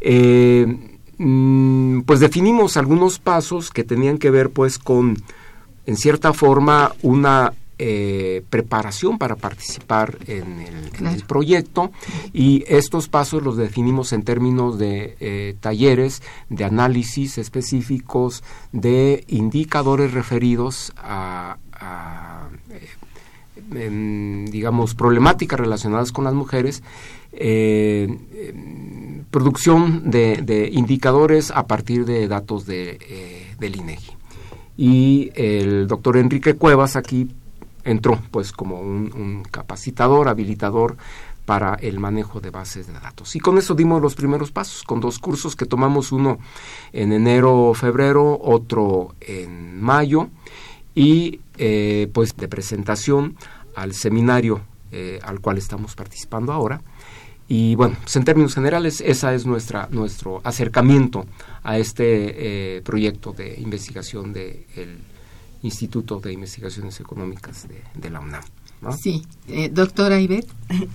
eh, 0.00 0.66
mm, 1.18 2.00
pues 2.06 2.20
definimos 2.20 2.78
algunos 2.78 3.18
pasos 3.18 3.70
que 3.70 3.84
tenían 3.84 4.16
que 4.16 4.30
ver 4.30 4.48
pues 4.48 4.78
con, 4.78 5.22
en 5.84 5.96
cierta 5.98 6.32
forma, 6.32 6.94
una 7.02 7.52
eh, 7.76 8.44
preparación 8.50 9.18
para 9.18 9.34
participar 9.34 10.16
en 10.28 10.60
el, 10.60 11.24
proyecto. 11.24 11.90
Y 12.32 12.62
estos 12.68 13.08
pasos 13.08 13.42
los 13.42 13.56
definimos 13.56 14.12
en 14.12 14.22
términos 14.22 14.78
de 14.78 15.16
eh, 15.18 15.56
talleres 15.58 16.22
de 16.50 16.64
análisis 16.64 17.36
específicos 17.36 18.44
de 18.70 19.24
indicadores 19.26 20.12
referidos 20.12 20.92
a, 20.96 21.56
eh, 23.72 24.46
digamos 24.52 24.94
problemáticas 24.94 25.58
relacionadas 25.58 26.12
con 26.12 26.24
las 26.24 26.34
mujeres 26.34 26.82
producción 29.32 30.12
de, 30.12 30.70
indicadores 30.72 31.50
a 31.50 31.66
partir 31.66 32.04
de 32.04 32.28
datos 32.28 32.66
de, 32.66 33.48
del 33.58 33.74
INEGI 33.74 34.12
y 34.76 35.32
el 35.34 35.88
doctor 35.88 36.16
Enrique 36.16 36.54
Cuevas 36.54 36.94
aquí 36.94 37.28
entró 37.84 38.18
pues 38.30 38.52
como 38.52 38.80
un, 38.80 39.44
capacitador, 39.50 40.28
habilitador 40.28 40.96
para 41.44 41.74
el 41.74 42.00
manejo 42.00 42.40
de 42.40 42.50
bases 42.50 42.86
de 42.86 42.94
datos. 42.94 43.36
Y 43.36 43.40
con 43.40 43.58
eso 43.58 43.74
dimos 43.74 44.00
los 44.00 44.14
primeros 44.14 44.50
pasos, 44.50 44.82
con 44.82 45.00
dos 45.00 45.18
cursos 45.18 45.56
que 45.56 45.66
tomamos, 45.66 46.10
uno 46.10 46.38
en 46.92 47.12
enero, 47.12 47.74
febrero, 47.74 48.38
otro 48.42 49.14
en 49.20 49.80
mayo, 49.80 50.28
y 50.94 51.40
eh, 51.58 52.08
pues 52.12 52.36
de 52.36 52.48
presentación 52.48 53.36
al 53.74 53.94
seminario 53.94 54.62
eh, 54.96 55.18
al 55.22 55.40
cual 55.40 55.58
estamos 55.58 55.96
participando 55.96 56.52
ahora. 56.52 56.80
Y 57.48 57.74
bueno, 57.74 57.96
pues 58.00 58.14
en 58.16 58.24
términos 58.24 58.54
generales, 58.54 59.02
ese 59.04 59.34
es 59.34 59.44
nuestra, 59.44 59.88
nuestro 59.90 60.40
acercamiento 60.44 61.26
a 61.62 61.78
este 61.78 62.76
eh, 62.76 62.82
proyecto 62.82 63.32
de 63.32 63.56
investigación 63.60 64.32
del 64.32 64.98
Instituto 65.64 66.20
de 66.20 66.32
Investigaciones 66.32 67.00
Económicas 67.00 67.66
de, 67.94 68.10
la 68.10 68.20
UNAM. 68.20 68.44
Sí, 69.00 69.26
eh, 69.48 69.70
doctora 69.70 70.20
Ivette. 70.20 70.50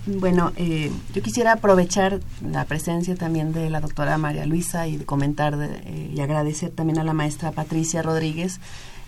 Bueno, 0.06 0.52
eh, 0.56 0.90
yo 1.12 1.22
quisiera 1.22 1.52
aprovechar 1.52 2.20
la 2.48 2.64
presencia 2.64 3.16
también 3.16 3.52
de 3.52 3.68
la 3.68 3.80
doctora 3.80 4.16
María 4.16 4.46
Luisa 4.46 4.86
y 4.86 4.96
comentar 4.98 5.58
y 6.12 6.20
agradecer 6.20 6.70
también 6.70 6.98
a 6.98 7.04
la 7.04 7.12
maestra 7.12 7.50
Patricia 7.52 8.02
Rodríguez 8.02 8.60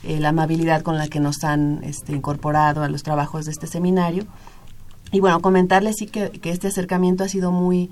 la 0.02 0.30
amabilidad 0.30 0.82
con 0.82 0.98
la 0.98 1.06
que 1.06 1.20
nos 1.20 1.44
han 1.44 1.84
este, 1.84 2.12
incorporado 2.12 2.82
a 2.82 2.88
los 2.88 3.04
trabajos 3.04 3.44
de 3.44 3.52
este 3.52 3.68
seminario 3.68 4.26
y 5.12 5.20
bueno, 5.20 5.40
comentarles 5.42 5.96
sí 5.98 6.06
que, 6.06 6.32
este 6.42 6.68
acercamiento 6.68 7.22
ha 7.22 7.28
sido 7.28 7.52
muy, 7.52 7.90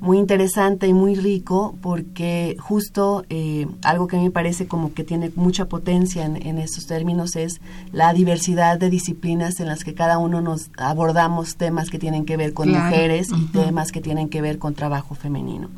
muy 0.00 0.18
interesante 0.18 0.86
y 0.86 0.94
muy 0.94 1.14
rico 1.14 1.76
porque 1.80 2.56
justo 2.58 3.24
eh, 3.30 3.66
algo 3.82 4.06
que 4.06 4.16
a 4.16 4.18
mí 4.18 4.26
me 4.26 4.30
parece 4.30 4.66
como 4.66 4.94
que 4.94 5.04
tiene 5.04 5.30
mucha 5.34 5.66
potencia 5.66 6.24
en, 6.24 6.36
en 6.46 6.58
esos 6.58 6.86
términos 6.86 7.36
es 7.36 7.60
la 7.92 8.12
diversidad 8.12 8.78
de 8.78 8.90
disciplinas 8.90 9.60
en 9.60 9.66
las 9.66 9.84
que 9.84 9.94
cada 9.94 10.18
uno 10.18 10.40
nos 10.40 10.70
abordamos 10.76 11.56
temas 11.56 11.90
que 11.90 11.98
tienen 11.98 12.24
que 12.24 12.36
ver 12.36 12.52
con 12.52 12.70
mujeres 12.70 13.28
y 13.36 13.46
temas 13.46 13.92
que 13.92 14.00
tienen 14.00 14.28
que 14.28 14.40
ver 14.40 14.58
con 14.58 14.74
trabajo 14.74 15.14
femenino. 15.14 15.68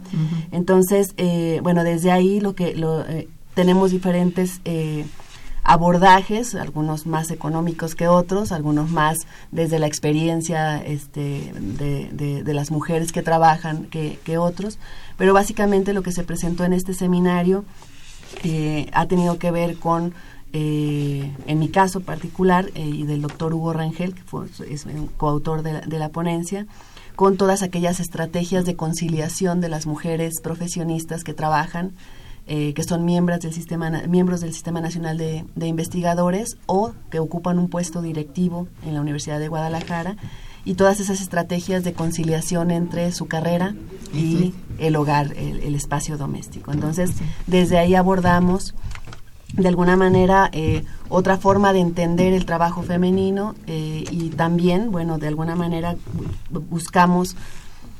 Entonces, 0.52 1.14
eh, 1.16 1.60
bueno, 1.62 1.84
desde 1.84 2.10
ahí 2.10 2.40
lo 2.40 2.54
que 2.54 2.74
lo, 2.74 3.06
eh, 3.06 3.28
tenemos 3.54 3.90
diferentes 3.90 4.60
abordajes, 5.62 6.55
algunos 6.55 7.07
más 7.07 7.31
económicos 7.31 7.95
que 7.95 8.09
otros, 8.09 8.52
algunos 8.52 8.90
más 8.90 9.19
desde 9.50 9.79
la 9.79 9.87
experiencia 9.87 10.79
este, 10.79 11.52
de, 11.55 12.43
de, 12.43 12.55
las 12.55 12.71
mujeres 12.71 13.12
que 13.12 13.23
trabajan 13.23 13.85
que, 13.85 14.19
que, 14.25 14.38
otros, 14.38 14.79
pero 15.17 15.35
básicamente 15.35 15.93
lo 15.93 16.02
que 16.02 16.12
se 16.12 16.25
presentó 16.25 16.64
en 16.64 16.73
este 16.73 16.95
seminario 16.95 17.64
eh, 18.43 18.88
ha 18.93 19.07
tenido 19.07 19.38
que 19.38 19.50
ver 19.50 19.76
con, 19.76 20.14
eh, 20.52 21.31
en 21.47 21.59
mi 21.59 21.69
caso 21.69 22.00
particular, 22.00 22.71
eh, 22.75 22.87
y 22.87 23.05
del 23.05 23.23
doctor 23.23 23.52
Hugo 23.52 23.73
Rangel, 23.73 24.14
que 24.14 24.23
fue, 24.23 24.47
es 24.69 24.87
coautor 25.17 25.62
de 25.62 25.81
de 25.81 25.99
la 25.99 26.09
ponencia, 26.09 26.67
con 27.17 27.37
todas 27.37 27.62
aquellas 27.62 28.00
estrategias 28.00 28.64
de 28.64 28.76
conciliación 28.76 29.61
de 29.61 29.69
las 29.69 29.87
mujeres 29.87 30.40
profesionistas 30.43 31.23
que 31.23 31.35
trabajan 31.35 31.93
eh, 32.52 32.75
que 32.75 32.83
son 32.83 33.04
miembros 33.04 33.38
del 33.38 33.52
sistema 33.52 33.92
miembros 34.09 34.40
del 34.40 34.52
sistema 34.52 34.80
nacional 34.80 35.16
de, 35.16 35.45
investigadores 35.64 36.59
o 36.66 36.95
que 37.09 37.21
ocupan 37.21 37.61
un 37.61 37.69
puesto 37.69 38.02
directivo 38.02 38.66
en 38.85 38.95
la 38.95 39.00
Universidad 39.00 39.38
de 39.38 39.47
Guadalajara 39.47 40.16
y 40.64 40.75
todas 40.75 40.99
esas 40.99 41.21
estrategias 41.21 41.85
de 41.85 41.92
conciliación 41.92 42.73
entre 42.73 43.12
su 43.12 43.28
carrera 43.28 43.76
y 44.12 44.52
el 44.80 44.97
hogar, 44.97 45.33
el, 45.37 45.76
espacio 45.76 46.19
doméstico. 46.19 46.73
Entonces, 46.73 47.12
desde 47.47 47.78
ahí 47.78 47.95
abordamos 47.95 48.75
de 49.52 49.69
alguna 49.69 49.97
manera 49.97 50.50
eh, 50.52 50.85
otra 51.09 51.37
forma 51.37 51.73
de 51.73 51.78
entender 51.78 52.33
el 52.33 52.47
trabajo 52.47 52.83
femenino 52.83 53.54
eh, 53.69 54.02
y 54.11 54.30
también, 54.30 54.90
bueno, 54.90 55.19
de 55.19 55.28
alguna 55.28 55.54
manera 55.54 55.95
buscamos 56.50 57.37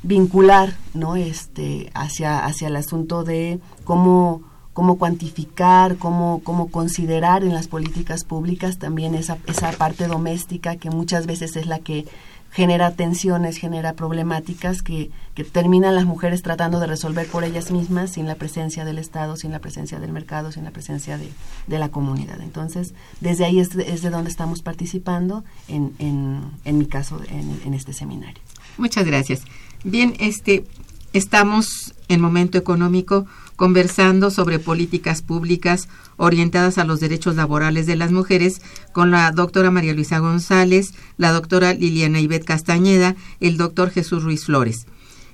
vincular 0.03 0.75
no 0.93 1.15
este 1.15 1.91
hacia 1.93 2.45
hacia 2.45 2.67
el 2.67 2.75
asunto 2.75 3.23
de 3.23 3.59
cómo 3.83 4.43
cómo 4.73 4.97
cuantificar, 4.97 5.97
cómo, 5.97 6.41
cómo 6.43 6.71
considerar 6.71 7.43
en 7.43 7.53
las 7.53 7.67
políticas 7.67 8.23
públicas 8.23 8.77
también 8.77 9.15
esa, 9.15 9.37
esa 9.47 9.71
parte 9.73 10.07
doméstica 10.07 10.77
que 10.77 10.89
muchas 10.89 11.25
veces 11.25 11.57
es 11.57 11.65
la 11.65 11.79
que 11.79 12.05
genera 12.51 12.91
tensiones, 12.91 13.57
genera 13.57 13.93
problemáticas 13.93 14.81
que, 14.81 15.09
que 15.35 15.43
terminan 15.43 15.95
las 15.95 16.05
mujeres 16.05 16.41
tratando 16.41 16.79
de 16.79 16.87
resolver 16.87 17.27
por 17.27 17.43
ellas 17.43 17.71
mismas 17.71 18.11
sin 18.11 18.27
la 18.27 18.35
presencia 18.35 18.83
del 18.83 18.97
Estado, 18.97 19.37
sin 19.37 19.51
la 19.51 19.59
presencia 19.59 19.99
del 19.99 20.11
mercado, 20.11 20.51
sin 20.51 20.65
la 20.65 20.71
presencia 20.71 21.17
de, 21.17 21.29
de 21.67 21.79
la 21.79 21.89
comunidad. 21.89 22.41
Entonces, 22.41 22.93
desde 23.21 23.45
ahí 23.45 23.59
es, 23.59 23.75
es 23.75 24.01
de 24.01 24.09
donde 24.09 24.29
estamos 24.29 24.61
participando, 24.61 25.45
en, 25.69 25.93
en, 25.99 26.41
en 26.65 26.77
mi 26.77 26.85
caso, 26.85 27.21
en, 27.29 27.61
en 27.65 27.73
este 27.73 27.93
seminario. 27.93 28.41
Muchas 28.77 29.05
gracias. 29.05 29.43
Bien, 29.83 30.13
este, 30.19 30.63
estamos 31.11 31.95
en 32.07 32.21
momento 32.21 32.57
económico 32.57 33.25
conversando 33.55 34.29
sobre 34.29 34.59
políticas 34.59 35.23
públicas 35.23 35.87
orientadas 36.17 36.77
a 36.77 36.83
los 36.83 36.99
derechos 36.99 37.35
laborales 37.35 37.87
de 37.87 37.95
las 37.95 38.11
mujeres 38.11 38.61
con 38.91 39.09
la 39.09 39.31
doctora 39.31 39.71
María 39.71 39.93
Luisa 39.93 40.19
González, 40.19 40.93
la 41.17 41.31
doctora 41.31 41.73
Liliana 41.73 42.19
Ivette 42.19 42.45
Castañeda, 42.45 43.15
el 43.39 43.57
doctor 43.57 43.89
Jesús 43.89 44.23
Ruiz 44.23 44.45
Flores. 44.45 44.85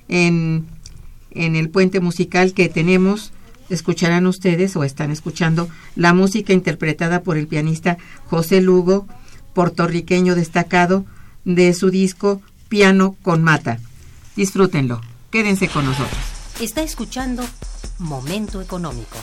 En, 0.08 0.66
en 1.30 1.54
el 1.54 1.68
puente 1.68 2.00
musical 2.00 2.54
que 2.54 2.70
tenemos, 2.70 3.32
escucharán 3.68 4.26
ustedes 4.26 4.76
o 4.76 4.84
están 4.84 5.10
escuchando 5.10 5.68
la 5.94 6.14
música 6.14 6.54
interpretada 6.54 7.22
por 7.22 7.36
el 7.36 7.48
pianista 7.48 7.98
José 8.24 8.62
Lugo, 8.62 9.06
puertorriqueño 9.52 10.34
destacado, 10.34 11.04
de 11.44 11.74
su 11.74 11.90
disco 11.90 12.40
Piano 12.68 13.16
con 13.22 13.42
Mata. 13.42 13.78
Disfrútenlo. 14.38 15.00
Quédense 15.32 15.66
con 15.68 15.84
nosotros. 15.84 16.16
Está 16.60 16.82
escuchando 16.82 17.42
Momento 17.98 18.60
Económico. 18.60 19.16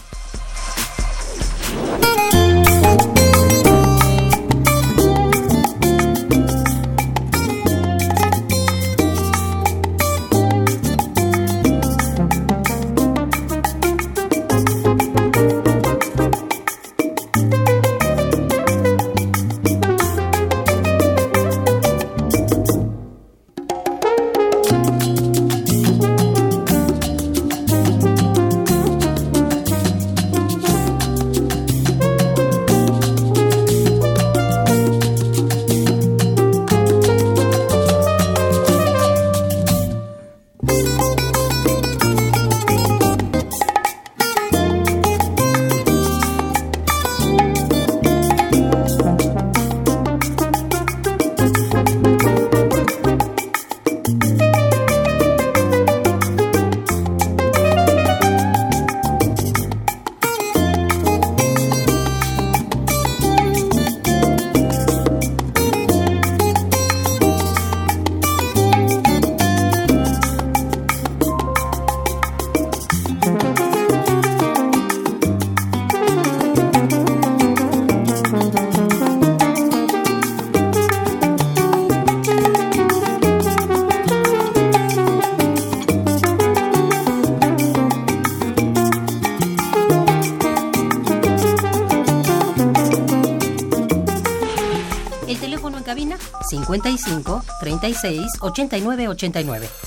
55 97.65 98.37
36 98.39 99.84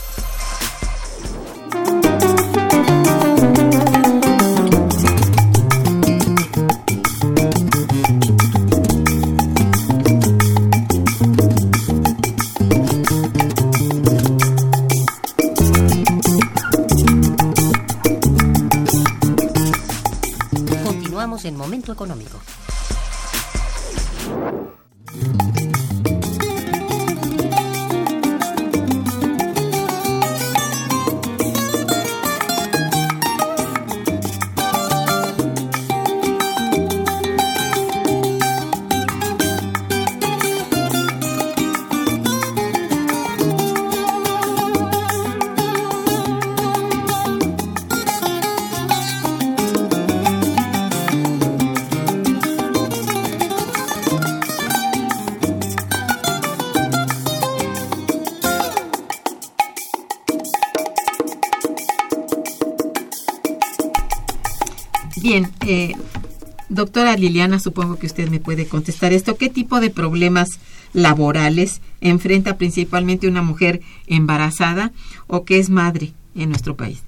doctora 66.79 67.17
Liliana, 67.17 67.59
supongo 67.59 67.97
que 67.97 68.07
usted 68.07 68.29
me 68.31 68.41
puede 68.41 68.67
contestar 68.67 69.13
esto. 69.13 69.37
¿Qué 69.37 69.51
tipo 69.51 69.81
de 69.81 69.91
problemas 69.91 70.61
laborales 70.93 71.83
enfrenta 72.01 72.57
principalmente 72.57 73.29
una 73.29 73.43
mujer 73.43 73.81
embarazada 74.07 74.93
o 75.27 75.45
que 75.45 75.59
es 75.59 75.69
madre 75.71 76.13
en 76.35 76.49
nuestro 76.51 76.77
país? 76.77 77.03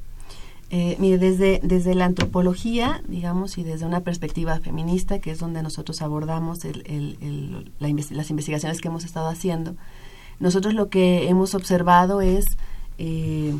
Eh, 0.72 0.96
mire, 0.98 1.18
desde, 1.18 1.60
desde 1.62 1.94
la 1.94 2.04
antropología, 2.04 3.02
digamos, 3.08 3.58
y 3.58 3.64
desde 3.64 3.86
una 3.86 4.00
perspectiva 4.00 4.60
feminista, 4.60 5.20
que 5.20 5.30
es 5.30 5.38
donde 5.38 5.62
nosotros 5.62 6.02
abordamos 6.02 6.60
las 7.78 8.30
investigaciones 8.30 8.80
que 8.80 8.88
hemos 8.88 9.04
estado 9.04 9.28
haciendo, 9.28 9.74
nosotros 10.38 10.74
lo 10.74 10.88
que 10.88 11.28
hemos 11.28 11.54
observado 11.54 12.20
es 12.20 12.44
eh, 12.98 13.54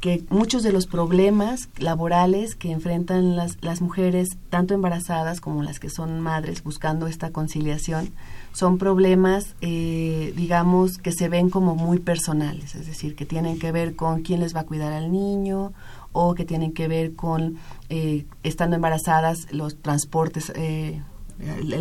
que 0.00 0.24
muchos 0.30 0.62
de 0.62 0.72
los 0.72 0.86
problemas 0.86 1.68
laborales 1.78 2.54
que 2.54 2.70
enfrentan 2.70 3.36
las, 3.36 3.58
las 3.62 3.80
mujeres, 3.80 4.36
tanto 4.48 4.74
embarazadas 4.74 5.40
como 5.40 5.62
las 5.62 5.80
que 5.80 5.90
son 5.90 6.20
madres 6.20 6.62
buscando 6.62 7.06
esta 7.06 7.30
conciliación, 7.30 8.12
son 8.52 8.78
problemas, 8.78 9.56
eh, 9.60 10.32
digamos, 10.36 10.98
que 10.98 11.12
se 11.12 11.28
ven 11.28 11.50
como 11.50 11.74
muy 11.74 11.98
personales, 11.98 12.74
es 12.74 12.86
decir, 12.86 13.16
que 13.16 13.26
tienen 13.26 13.58
que 13.58 13.72
ver 13.72 13.96
con 13.96 14.22
quién 14.22 14.40
les 14.40 14.54
va 14.54 14.60
a 14.60 14.66
cuidar 14.66 14.92
al 14.92 15.10
niño 15.10 15.72
o 16.12 16.34
que 16.34 16.44
tienen 16.44 16.72
que 16.72 16.88
ver 16.88 17.14
con, 17.14 17.58
eh, 17.88 18.24
estando 18.42 18.76
embarazadas, 18.76 19.52
los 19.52 19.76
transportes, 19.80 20.52
eh, 20.54 21.02
el, 21.40 21.72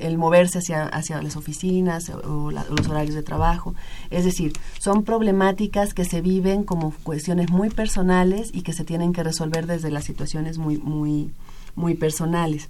el, 0.00 0.18
moverse 0.18 0.58
hacia, 0.58 0.84
hacia 0.84 1.22
las 1.22 1.36
oficinas 1.36 2.10
o, 2.10 2.50
los 2.50 2.88
horarios 2.88 3.14
de 3.14 3.22
trabajo. 3.22 3.74
Es 4.10 4.24
decir, 4.24 4.52
son 4.78 5.04
problemáticas 5.04 5.94
que 5.94 6.04
se 6.04 6.20
viven 6.20 6.64
como 6.64 6.92
cuestiones 7.02 7.50
muy 7.50 7.70
personales 7.70 8.50
y 8.52 8.62
que 8.62 8.72
se 8.72 8.84
tienen 8.84 9.12
que 9.12 9.22
resolver 9.22 9.66
desde 9.66 9.90
las 9.90 10.04
situaciones 10.04 10.58
muy, 10.58 10.78
muy, 10.78 11.30
muy 11.74 11.94
personales. 11.94 12.68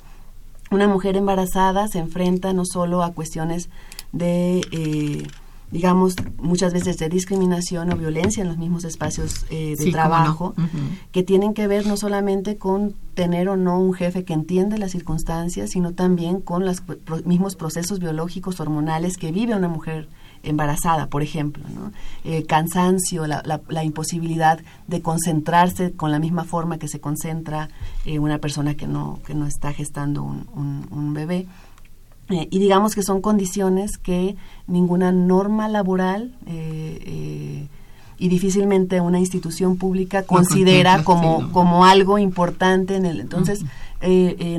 Una 0.70 0.88
mujer 0.88 1.16
embarazada 1.16 1.88
se 1.88 1.98
enfrenta 1.98 2.52
no 2.52 2.64
solo 2.64 3.02
a 3.02 3.12
cuestiones 3.12 3.68
de... 4.12 4.62
Eh, 4.72 5.26
digamos, 5.70 6.14
muchas 6.38 6.72
veces 6.72 6.96
de 6.98 7.08
discriminación 7.08 7.92
o 7.92 7.96
violencia 7.96 8.42
en 8.42 8.48
los 8.48 8.56
mismos 8.56 8.84
espacios 8.84 9.46
eh, 9.50 9.74
de 9.76 9.90
trabajo, 9.90 10.54
que 11.12 11.22
tienen 11.22 11.54
que 11.54 11.66
ver 11.66 11.86
no 11.86 11.96
solamente 11.96 12.56
con 12.56 12.94
tener 13.14 13.48
o 13.48 13.56
no 13.56 13.80
un 13.80 13.92
jefe 13.92 14.24
que 14.24 14.32
entiende 14.32 14.78
las 14.78 14.92
circunstancias, 14.92 15.70
sino 15.70 15.92
también 15.92 16.40
con 16.40 16.64
los 16.64 16.82
mismos 17.24 17.56
procesos 17.56 17.98
biológicos 17.98 18.60
hormonales 18.60 19.16
que 19.16 19.32
vive 19.32 19.56
una 19.56 19.68
mujer 19.68 20.08
embarazada, 20.42 21.08
por 21.08 21.22
ejemplo, 21.22 21.64
¿no? 21.74 21.92
El 22.24 22.42
eh, 22.42 22.46
cansancio, 22.46 23.26
la, 23.26 23.42
la, 23.68 23.84
imposibilidad 23.84 24.60
de 24.86 25.02
concentrarse 25.02 25.92
con 25.92 26.12
la 26.12 26.18
misma 26.18 26.44
forma 26.44 26.78
que 26.78 26.88
se 26.88 27.00
concentra 27.00 27.68
eh, 28.04 28.18
una 28.18 28.38
persona 28.38 28.74
que 28.74 28.86
no, 28.86 29.18
que 29.26 29.34
no 29.34 29.46
está 29.46 29.72
gestando 29.72 30.22
un, 30.22 30.86
un 30.90 31.14
bebé. 31.14 31.46
Eh, 32.28 32.48
y 32.50 32.58
digamos 32.58 32.94
que 32.94 33.02
son 33.02 33.20
condiciones 33.20 33.98
que 33.98 34.34
ninguna 34.66 35.12
norma 35.12 35.68
laboral 35.68 36.34
eh, 36.46 36.98
eh, 37.06 37.68
y 38.18 38.28
difícilmente 38.28 39.00
una 39.00 39.20
institución 39.20 39.76
pública 39.76 40.24
considera 40.24 41.04
como, 41.04 41.52
como 41.52 41.84
algo 41.84 42.18
importante 42.18 42.96
en 42.96 43.06
el 43.06 43.20
entonces 43.20 43.64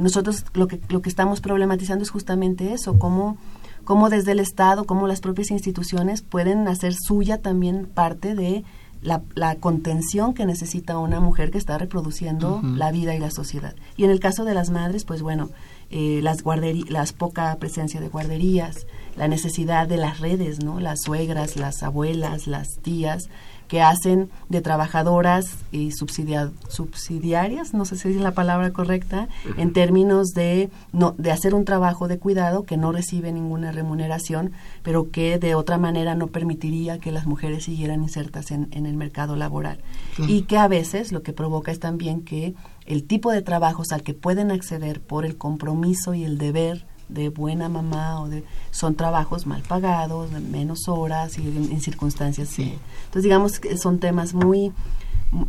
nosotros 0.02 0.46
lo 0.54 0.68
que 0.68 0.80
lo 0.90 1.02
que 1.02 1.10
estamos 1.10 1.42
problematizando 1.42 2.04
es 2.04 2.10
justamente 2.10 2.74
eso 2.74 2.98
cómo 3.00 3.38
cómo 3.84 4.10
desde 4.10 4.32
el 4.32 4.40
estado 4.40 4.86
cómo 4.86 5.08
las 5.08 5.20
propias 5.20 5.52
instituciones 5.52 6.22
pueden 6.22 6.68
hacer 6.68 6.94
suya 6.94 7.40
también 7.40 7.86
parte 7.86 8.34
de 8.34 8.64
la, 9.02 9.22
la, 9.36 9.56
contención 9.56 10.34
que 10.34 10.46
necesita 10.46 10.98
una 10.98 11.20
mujer 11.20 11.52
que 11.52 11.58
está 11.58 11.78
reproduciendo 11.78 12.62
la 12.64 12.92
vida 12.92 13.14
y 13.14 13.20
la 13.20 13.30
sociedad. 13.30 13.76
Y 13.96 14.06
en 14.06 14.10
el 14.10 14.20
caso 14.20 14.44
de 14.44 14.56
las 14.56 14.72
madres, 14.72 15.06
pues 15.06 15.22
bueno, 15.22 15.50
eh, 15.90 16.20
las 16.22 16.44
las 16.90 17.14
poca 17.14 17.56
presencia 17.60 18.02
de 18.02 18.10
guarderías, 18.10 18.88
la 19.16 19.28
necesidad 19.28 19.88
de 19.88 19.98
las 19.98 20.20
redes, 20.20 20.64
¿no? 20.64 20.80
Las 20.80 21.02
suegras, 21.02 21.56
las 21.56 21.84
abuelas, 21.84 22.48
las 22.48 22.78
tías, 22.82 23.30
que 23.68 23.82
hacen 23.82 24.30
de 24.50 24.62
trabajadoras 24.62 25.58
y 25.72 25.92
subsidiarias, 25.92 27.74
no 27.74 27.86
sé 27.86 27.98
si 27.98 28.10
es 28.10 28.16
la 28.16 28.32
palabra 28.32 28.72
correcta, 28.72 29.28
en 29.58 29.74
términos 29.74 30.30
de, 30.30 30.70
no, 30.94 31.14
de 31.18 31.32
hacer 31.32 31.54
un 31.54 31.66
trabajo 31.66 32.08
de 32.08 32.18
cuidado 32.18 32.64
que 32.64 32.78
no 32.78 32.92
recibe 32.92 33.32
ninguna 33.32 33.72
remuneración, 33.72 34.54
pero 34.84 35.12
que 35.12 35.38
de 35.38 35.56
otra 35.56 35.78
manera 35.78 36.16
no 36.16 36.28
permitiría 36.28 37.00
que 37.00 37.12
las 37.12 37.26
mujeres 37.26 37.66
siguieran 37.66 38.04
insertas 38.04 38.52
en, 38.52 38.70
en 38.72 38.86
el 38.86 38.96
mercado 38.96 39.36
laboral. 39.36 39.80
Y 40.18 40.44
que 40.44 40.58
a 40.58 40.68
veces 40.68 41.12
lo 41.12 41.22
que 41.22 41.34
provoca 41.34 41.72
es 41.72 41.80
también 41.80 42.22
que 42.22 42.56
el 42.88 43.04
tipo 43.04 43.32
de 43.32 43.42
trabajos 43.42 43.92
al 43.92 44.02
que 44.02 44.14
pueden 44.14 44.50
acceder 44.52 45.02
por 45.02 45.26
el 45.26 45.38
compromiso 45.38 46.14
y 46.14 46.24
el 46.24 46.38
deber 46.38 46.86
de 47.10 47.30
buena 47.30 47.70
mamá 47.70 48.22
o 48.22 48.28
de 48.28 48.44
son 48.72 48.96
trabajos 48.96 49.46
mal 49.46 49.62
pagados, 49.62 50.32
menos 50.32 50.88
horas 50.88 51.38
y 51.38 51.48
en, 51.48 51.80
circunstancias. 51.82 52.50
Sí. 52.50 52.74
entonces 53.06 53.24
digamos 53.24 53.60
que 53.60 53.78
son 53.78 54.00
temas 54.00 54.34
muy 54.34 54.74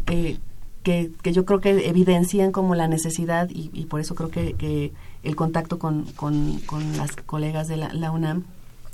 eh, 0.06 0.38
que, 0.82 1.10
que, 1.22 1.32
yo 1.32 1.44
creo 1.44 1.60
que 1.60 1.88
evidencian 1.88 2.52
como 2.52 2.74
la 2.74 2.88
necesidad 2.88 3.48
y, 3.50 3.70
y 3.72 3.86
por 3.86 4.00
eso 4.00 4.14
creo 4.14 4.30
que, 4.30 4.54
que 4.54 4.92
el 5.22 5.36
contacto 5.36 5.78
con, 5.78 6.04
con, 6.12 6.60
con, 6.66 6.96
las 6.96 7.16
colegas 7.16 7.68
de 7.68 7.76
la, 7.76 7.92
la 7.92 8.10
UNAM 8.10 8.44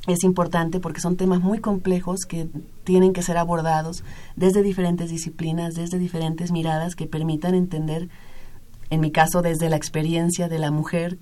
es 0.06 0.24
importante 0.24 0.80
porque 0.80 1.00
son 1.00 1.16
temas 1.16 1.40
muy 1.40 1.58
complejos 1.58 2.26
que 2.26 2.48
tienen 2.84 3.12
que 3.12 3.22
ser 3.22 3.36
abordados 3.36 4.04
desde 4.36 4.62
diferentes 4.62 5.10
disciplinas, 5.10 5.74
desde 5.74 5.98
diferentes 5.98 6.52
miradas 6.52 6.94
que 6.96 7.06
permitan 7.06 7.54
entender, 7.54 8.08
en 8.90 9.00
mi 9.00 9.10
caso, 9.10 9.42
desde 9.42 9.68
la 9.68 9.76
experiencia 9.76 10.48
de 10.48 10.58
la 10.58 10.70
mujer, 10.70 11.18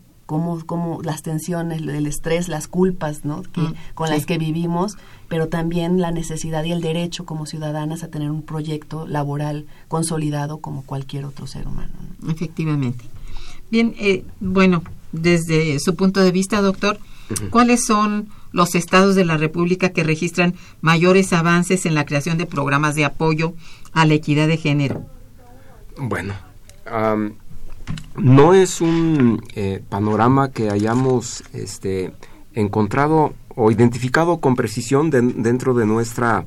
como 0.67 1.03
las 1.03 1.23
tensiones, 1.23 1.83
el 1.83 2.07
estrés, 2.07 2.49
las 2.49 2.69
culpas 2.69 3.25
¿no? 3.25 3.43
que, 3.43 3.61
mm, 3.61 3.75
con 3.95 4.09
las 4.09 4.25
que 4.25 4.39
vivimos, 4.39 4.97
pero 5.29 5.49
también 5.49 6.01
la 6.01 6.11
necesidad 6.11 6.65
y 6.65 6.73
el 6.73 6.81
derecho 6.81 7.27
como 7.27 7.47
ciudadanas 7.47 8.03
a 8.03 8.09
tener 8.09 8.31
un 8.31 8.43
proyecto 8.43 9.07
laboral 9.07 9.67
consolidado 9.89 10.59
como 10.59 10.83
cualquier 10.83 11.25
otro 11.25 11.47
ser 11.47 11.67
humano. 11.67 11.93
Efectivamente. 12.29 13.05
Bien, 13.71 13.95
eh, 13.99 14.25
bueno, 14.41 14.83
desde 15.13 15.79
su 15.81 15.97
punto 15.97 16.21
de 16.21 16.33
vista, 16.33 16.61
doctor, 16.61 16.99
¿cuáles 17.51 17.85
son 17.85 18.29
los 18.53 18.75
estados 18.75 19.15
de 19.15 19.25
la 19.25 19.37
República 19.37 19.91
que 19.91 20.05
registran 20.05 20.55
mayores 20.81 21.33
avances 21.33 21.87
en 21.87 21.95
la 21.95 22.05
creación 22.05 22.39
de 22.39 22.47
programas 22.47 22.95
de 22.95 23.05
apoyo 23.05 23.55
a 23.93 24.07
la 24.07 24.15
equidad 24.15 24.47
de 24.47 24.57
género? 24.59 25.07
Bueno, 25.99 26.35
no 28.17 28.55
es 28.55 28.81
un 28.81 29.43
eh, 29.55 29.83
panorama 29.89 30.51
que 30.51 30.71
hayamos 30.71 31.45
este, 31.53 32.13
encontrado 32.55 33.35
o 33.55 33.71
identificado 33.71 34.39
con 34.39 34.55
precisión 34.55 35.11
dentro 35.11 35.75
de 35.75 35.87
nuestra 35.87 36.47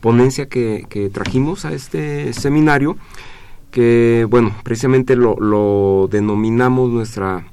ponencia 0.00 0.48
que, 0.48 1.10
trajimos 1.12 1.64
a 1.64 1.72
este 1.72 2.32
seminario, 2.32 2.96
que, 3.70 4.26
bueno, 4.30 4.54
precisamente 4.62 5.16
lo, 5.16 6.08
denominamos 6.10 6.90
nuestra 6.90 7.46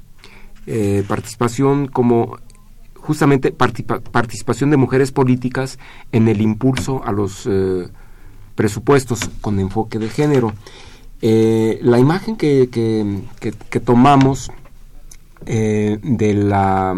eh, 0.66 1.04
participación 1.06 1.88
como 1.88 2.38
justamente 2.94 3.52
participación 3.52 4.70
de 4.70 4.78
mujeres 4.78 5.12
políticas 5.12 5.78
en 6.12 6.28
el 6.28 6.40
impulso 6.40 7.04
a 7.04 7.12
los 7.12 7.46
eh, 7.46 7.88
presupuestos 8.54 9.28
con 9.42 9.60
enfoque 9.60 9.98
de 9.98 10.08
género. 10.08 10.54
Eh, 11.26 11.78
la 11.80 11.98
imagen 11.98 12.36
que, 12.36 12.68
que, 12.68 13.80
tomamos 13.80 14.52
eh, 15.46 15.98
de 16.02 16.34
la 16.34 16.94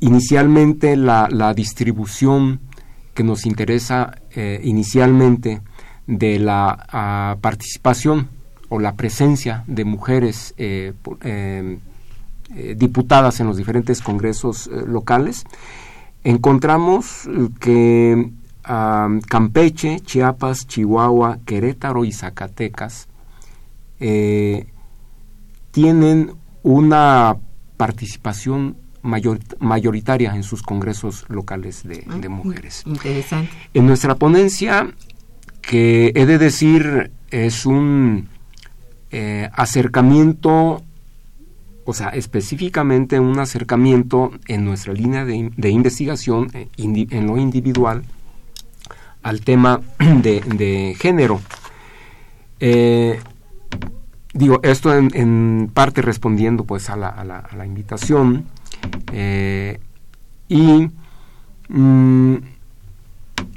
inicialmente 0.00 0.96
la, 0.96 1.54
distribución 1.54 2.58
que 3.14 3.22
nos 3.22 3.46
interesa 3.46 4.18
eh, 4.34 4.60
inicialmente 4.64 5.60
de 6.08 6.40
la 6.40 6.84
ah, 6.88 7.36
participación 7.40 8.28
o 8.70 8.80
la 8.80 8.96
presencia 8.96 9.62
de 9.68 9.84
mujeres 9.84 10.52
diputadas 12.76 13.38
en 13.38 13.46
los 13.46 13.56
diferentes 13.56 14.02
congresos 14.02 14.66
locales, 14.66 15.44
encontramos 16.24 17.28
que 17.60 18.32
Campeche, 19.26 20.00
Chiapas, 20.00 20.66
Chihuahua, 20.66 21.38
Querétaro 21.46 22.04
y 22.04 22.12
Zacatecas 22.12 23.08
eh, 23.98 24.66
tienen 25.70 26.32
una 26.62 27.36
participación 27.78 28.76
mayoritaria 29.02 30.34
en 30.34 30.42
sus 30.42 30.62
congresos 30.62 31.24
locales 31.28 31.82
de, 31.84 32.04
ah, 32.08 32.28
mujeres. 32.28 32.82
Interesante. 32.84 33.50
En 33.72 33.86
nuestra 33.86 34.16
ponencia, 34.16 34.92
que 35.62 36.12
he 36.14 36.26
de 36.26 36.36
decir 36.36 37.10
es 37.30 37.64
un 37.64 38.28
eh, 39.10 39.48
acercamiento, 39.54 40.82
o 41.84 41.94
sea, 41.94 42.08
específicamente 42.08 43.18
un 43.18 43.38
acercamiento 43.38 44.32
en 44.46 44.64
nuestra 44.66 44.92
línea 44.92 45.24
de, 45.24 45.70
investigación 45.70 46.50
eh, 46.52 46.68
en 46.76 47.26
lo 47.26 47.38
individual, 47.38 48.04
al 49.28 49.42
tema 49.42 49.80
de, 49.98 50.96
género. 50.98 51.40
Eh, 52.60 53.20
digo, 54.32 54.60
esto 54.62 54.94
en, 54.94 55.70
parte 55.72 56.02
respondiendo 56.02 56.64
pues 56.64 56.88
a 56.90 56.96
la, 56.96 57.08
a 57.08 57.24
la, 57.24 57.38
a 57.38 57.56
la 57.56 57.66
invitación 57.66 58.46
eh, 59.12 59.78
y 60.48 60.90
mm, 61.68 62.36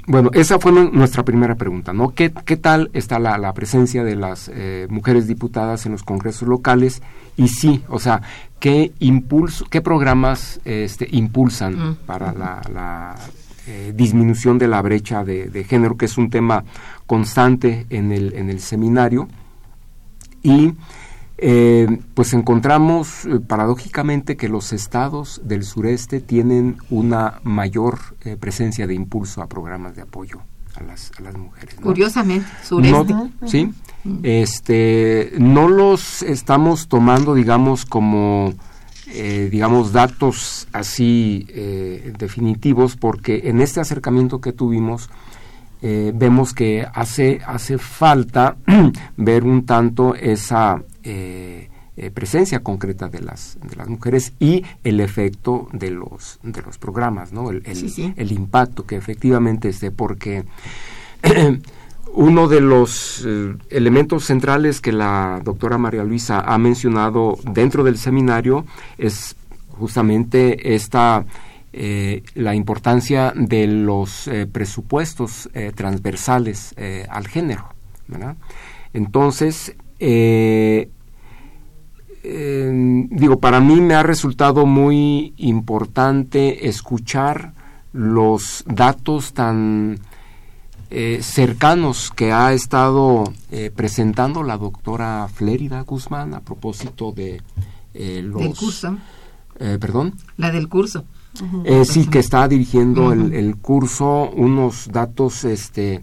bueno, 0.06 0.30
esa 0.34 0.58
fue 0.58 0.72
nuestra 0.72 1.24
primera 1.24 1.54
pregunta, 1.54 1.92
¿no? 1.92 2.10
¿Qué, 2.10 2.32
qué 2.44 2.56
tal 2.56 2.90
está 2.92 3.18
la, 3.18 3.38
la, 3.38 3.54
presencia 3.54 4.04
de 4.04 4.16
las 4.16 4.50
eh, 4.52 4.86
mujeres 4.90 5.26
diputadas 5.26 5.86
en 5.86 5.92
los 5.92 6.02
congresos 6.02 6.46
locales? 6.48 7.02
Y 7.36 7.48
sí, 7.48 7.82
o 7.88 7.98
sea, 7.98 8.20
¿qué 8.60 8.92
impulso, 8.98 9.64
qué 9.70 9.80
programas 9.80 10.60
este, 10.64 11.08
impulsan 11.10 11.96
para 12.04 12.32
la, 12.32 12.60
la 12.72 13.14
eh, 13.66 13.92
disminución 13.94 14.58
de 14.58 14.68
la 14.68 14.82
brecha 14.82 15.24
de, 15.24 15.48
de, 15.48 15.64
género, 15.64 15.96
que 15.96 16.06
es 16.06 16.18
un 16.18 16.30
tema 16.30 16.64
constante 17.06 17.86
en 17.90 18.12
el, 18.12 18.34
en 18.34 18.50
el 18.50 18.60
seminario? 18.60 19.28
Y 20.42 20.74
eh, 21.44 21.98
pues 22.14 22.34
encontramos 22.34 23.24
eh, 23.24 23.40
paradójicamente 23.40 24.36
que 24.36 24.48
los 24.48 24.72
estados 24.72 25.40
del 25.42 25.64
sureste 25.64 26.20
tienen 26.20 26.76
una 26.88 27.40
mayor 27.42 27.98
eh, 28.20 28.36
presencia 28.36 28.86
de 28.86 28.94
impulso 28.94 29.42
a 29.42 29.48
programas 29.48 29.96
de 29.96 30.02
apoyo 30.02 30.38
a 30.76 30.84
las, 30.84 31.10
a 31.18 31.22
las 31.22 31.36
mujeres. 31.36 31.74
Curiosamente, 31.82 32.46
sureste. 32.62 33.14
sí, 33.46 33.74
este, 34.22 35.32
no 35.40 35.66
los 35.66 36.22
estamos 36.22 36.86
tomando, 36.86 37.34
digamos, 37.34 37.86
como, 37.86 38.54
digamos, 39.06 39.92
datos 39.92 40.68
así 40.72 41.46
definitivos, 42.18 42.96
porque 42.96 43.42
en 43.44 43.60
este 43.60 43.80
acercamiento 43.80 44.40
que 44.40 44.52
tuvimos, 44.52 45.10
vemos 45.80 46.54
que 46.54 46.86
hace, 46.94 47.40
hace 47.44 47.78
falta 47.78 48.56
ver 49.16 49.44
un 49.44 49.66
tanto 49.66 50.14
esa 50.14 50.82
eh, 51.04 51.68
eh, 51.94 52.10
presencia 52.10 52.60
concreta 52.60 53.10
de 53.10 53.20
las, 53.20 53.58
de 53.68 53.76
las 53.76 53.86
mujeres 53.86 54.32
y 54.38 54.64
el 54.82 54.98
efecto 54.98 55.68
de 55.74 55.90
los, 55.90 56.38
de 56.42 56.62
los 56.62 56.78
programas, 56.78 57.32
¿no? 57.32 57.50
el, 57.50 57.62
el, 58.16 58.32
impacto 58.32 58.86
que 58.86 58.96
efectivamente 58.96 59.68
esté, 59.68 59.90
porque 59.90 60.44
uno 62.14 62.48
de 62.48 62.60
los 62.60 63.24
eh, 63.26 63.54
elementos 63.70 64.24
centrales 64.24 64.80
que 64.80 64.92
la 64.92 65.40
doctora 65.42 65.78
María 65.78 66.04
Luisa 66.04 66.40
ha 66.40 66.58
mencionado 66.58 67.38
dentro 67.44 67.84
del 67.84 67.98
seminario 67.98 68.66
es 68.98 69.36
justamente 69.70 70.74
esta 70.74 71.24
la 72.34 72.54
importancia 72.54 73.32
de 73.34 73.66
los 73.66 74.28
presupuestos 74.52 75.48
transversales 75.74 76.74
al 77.08 77.26
género. 77.28 77.64
Entonces, 78.92 79.74
eh, 82.24 83.08
digo, 83.10 83.40
para 83.40 83.60
mí 83.60 83.80
me 83.80 83.94
ha 83.94 84.02
resultado 84.02 84.64
muy 84.64 85.34
importante 85.38 86.68
escuchar 86.68 87.52
los 87.92 88.64
datos 88.66 89.32
tan 89.32 89.98
eh, 90.92 91.22
cercanos 91.22 92.12
que 92.14 92.32
ha 92.32 92.52
estado 92.52 93.24
eh, 93.50 93.70
presentando 93.74 94.42
la 94.42 94.58
doctora 94.58 95.28
Flérida 95.32 95.80
Guzmán 95.82 96.34
a 96.34 96.40
propósito 96.40 97.12
de 97.12 97.42
los... 97.94 98.40
Del 98.40 98.54
curso. 98.54 98.96
¿Perdón? 99.58 100.14
La 100.36 100.50
del 100.50 100.68
curso. 100.68 101.04
sí, 101.84 102.06
que 102.06 102.18
está 102.18 102.48
dirigiendo 102.48 103.12
el, 103.12 103.32
el, 103.32 103.56
curso, 103.56 104.30
unos 104.34 104.88
datos 104.90 105.44
este, 105.44 106.02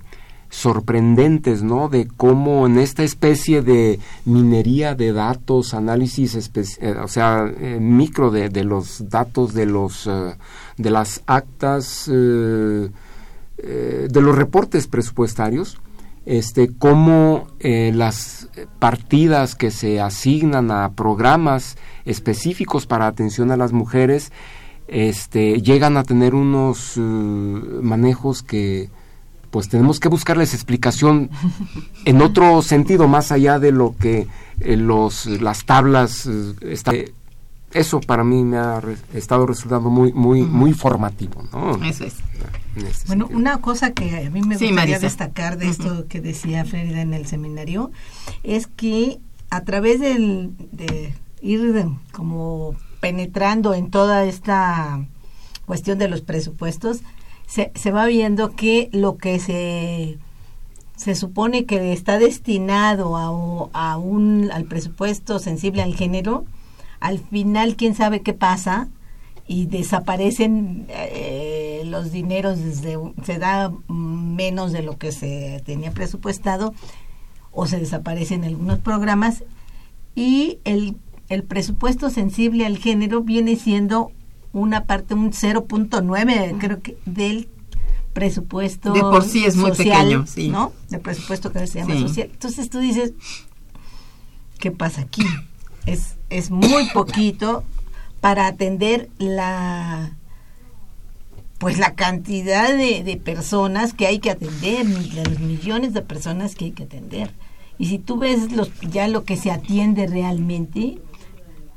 sorprendentes, 0.50 1.62
¿no? 1.62 1.90
De 1.90 2.08
cómo 2.08 2.66
en 2.66 2.80
esta 2.80 3.04
especie 3.04 3.62
de 3.62 4.00
minería 4.26 4.96
de 4.96 5.14
datos, 5.14 5.74
análisis, 5.74 6.36
eh, 6.82 6.96
o 7.02 7.08
sea, 7.08 7.46
eh, 7.58 7.78
micro 7.80 8.32
de, 8.32 8.50
de, 8.50 8.64
los 8.64 9.10
datos 9.10 9.54
de 9.54 9.68
los 9.68 10.08
eh, 10.08 10.36
de 10.78 10.90
las 10.90 11.22
actas, 11.28 12.10
de 13.64 14.22
los 14.22 14.36
reportes 14.36 14.88
presupuestarios, 14.88 15.80
este, 16.26 16.70
cómo 16.78 17.48
las 17.60 18.50
partidas 18.80 19.56
que 19.56 19.72
se 19.72 20.00
asignan 20.00 20.72
a 20.72 20.94
programas 20.94 21.78
específicos 22.06 22.86
para 22.86 23.08
atención 23.08 23.52
a 23.52 23.58
las 23.58 23.74
mujeres, 23.74 24.32
este, 24.88 25.62
llegan 25.62 25.98
a 25.98 26.04
tener 26.04 26.36
unos 26.36 26.98
manejos 26.98 28.44
que 28.44 28.90
pues 29.52 29.70
tenemos 29.70 30.00
que 30.00 30.10
buscarles 30.10 30.54
explicación 30.54 31.30
en 32.06 32.22
otro 32.22 32.62
sentido, 32.62 33.08
más 33.08 33.32
allá 33.32 33.60
de 33.60 33.72
lo 33.72 33.96
que 33.98 34.28
eh, 34.60 34.78
los, 34.78 35.26
las 35.26 35.66
tablas 35.66 36.28
eh, 36.28 37.14
eso 37.74 38.02
para 38.02 38.24
mí 38.24 38.44
me 38.44 38.58
ha 38.58 38.82
estado 39.14 39.46
resultando 39.46 39.90
muy 39.90 40.12
muy 40.14 40.42
muy 40.42 40.74
formativo 40.74 41.44
¿no? 41.52 41.84
eso 41.84 42.06
es. 42.06 42.16
Este 42.76 43.08
bueno 43.08 43.28
una 43.32 43.60
cosa 43.60 43.92
que 43.92 44.26
a 44.26 44.30
mí 44.30 44.42
me 44.42 44.58
gustaría 44.58 45.00
destacar 45.00 45.58
de 45.58 45.70
esto 45.70 46.08
que 46.08 46.22
decía 46.22 46.66
Frida 46.66 47.02
en 47.02 47.14
el 47.14 47.26
seminario 47.26 47.92
es 48.44 48.68
que 48.68 49.20
a 49.50 49.62
través 49.62 50.00
del, 50.00 50.52
de 50.72 51.14
ir 51.42 51.86
como 52.12 52.76
penetrando 53.00 53.74
en 53.74 53.90
toda 53.90 54.26
esta 54.26 55.06
cuestión 55.66 55.98
de 55.98 56.08
los 56.08 56.22
presupuestos 56.22 57.02
se, 57.48 57.72
se 57.76 57.92
va 57.92 58.06
viendo 58.06 58.56
que 58.56 58.90
lo 58.92 59.18
que 59.18 59.40
se 59.40 60.20
se 60.96 61.16
supone 61.16 61.66
que 61.66 61.94
está 61.94 62.20
destinado 62.20 63.16
a, 63.16 63.92
a, 63.92 63.98
un 63.98 64.52
al 64.52 64.66
presupuesto 64.66 65.40
sensible 65.40 65.82
al 65.82 65.96
género 65.96 66.46
al 67.00 67.20
final 67.20 67.76
quién 67.76 67.96
sabe 67.96 68.22
qué 68.22 68.34
pasa 68.34 68.90
y 69.48 69.66
desaparecen 69.66 70.86
eh, 70.90 71.82
los 71.86 72.12
dineros 72.12 72.60
desde 72.60 72.98
se 73.24 73.40
da 73.40 73.72
menos 73.88 74.72
de 74.72 74.84
lo 74.84 74.98
que 74.98 75.12
se 75.12 75.62
tenía 75.66 75.92
presupuestado 75.92 76.74
o 77.52 77.66
se 77.66 77.80
desaparecen 77.80 78.44
algunos 78.44 78.80
programas 78.80 79.44
y 80.14 80.60
el, 80.66 80.98
el 81.30 81.44
presupuesto 81.44 82.10
sensible 82.10 82.66
al 82.66 82.78
género 82.78 83.22
viene 83.22 83.56
siendo 83.56 84.12
una 84.54 84.86
parte, 84.86 85.14
un 85.14 85.32
0.9 85.32 86.58
creo 86.60 86.82
que 86.82 86.98
del 87.06 87.50
presupuesto 88.14 88.94
de 88.94 89.02
por 89.02 89.24
sí 89.24 89.46
es 89.46 89.56
muy 89.56 89.72
pequeño, 89.72 90.26
sí. 90.28 90.50
¿no? 90.50 90.74
Del 90.90 91.00
presupuesto 91.00 91.52
que 91.52 91.66
se 91.68 91.80
llama 91.80 92.00
social. 92.00 92.30
Entonces 92.32 92.70
tú 92.70 92.80
dices, 92.80 93.14
¿qué 94.60 94.72
pasa 94.72 95.02
aquí? 95.02 95.24
Es, 95.86 96.16
es 96.30 96.52
muy 96.52 96.90
poquito 96.90 97.64
para 98.22 98.48
atender 98.48 99.10
la 99.18 100.12
pues 101.60 101.78
la 101.78 101.94
cantidad 101.94 102.70
de, 102.70 103.04
de 103.04 103.18
personas 103.18 103.94
que 103.94 104.08
hay 104.08 104.20
que 104.20 104.32
atender, 104.32 104.86
los 104.88 105.40
millones 105.40 105.94
de 105.94 106.02
personas 106.02 106.56
que 106.56 106.66
hay 106.66 106.72
que 106.72 106.84
atender. 106.84 107.34
Y 107.78 107.88
si 107.88 108.00
tú 108.00 108.18
ves 108.18 108.54
los, 108.54 108.72
ya 108.80 109.10
lo 109.10 109.26
que 109.26 109.36
se 109.36 109.52
atiende 109.52 110.08
realmente, 110.08 111.00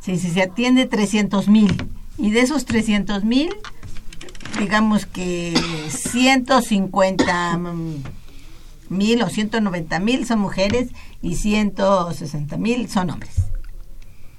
si, 0.00 0.18
si 0.18 0.30
se 0.30 0.42
atiende 0.42 0.86
300 0.86 1.48
mil 1.48 1.84
y 2.16 2.30
de 2.30 2.40
esos 2.40 2.64
300 2.64 3.24
mil, 3.24 3.50
digamos 4.58 5.06
que 5.06 5.54
150 5.88 7.60
mil 8.88 9.22
o 9.22 9.28
190 9.28 9.98
mil 9.98 10.26
son 10.26 10.38
mujeres 10.38 10.90
y 11.22 11.36
160 11.36 12.56
mil 12.56 12.88
son 12.88 13.10
hombres. 13.10 13.51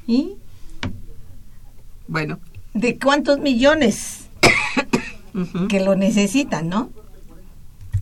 ¿Y? 0.07 0.35
Bueno. 2.07 2.39
¿De 2.73 2.97
cuántos 2.97 3.39
millones 3.39 4.27
que 5.69 5.79
lo 5.79 5.95
necesitan, 5.95 6.69
no? 6.69 6.89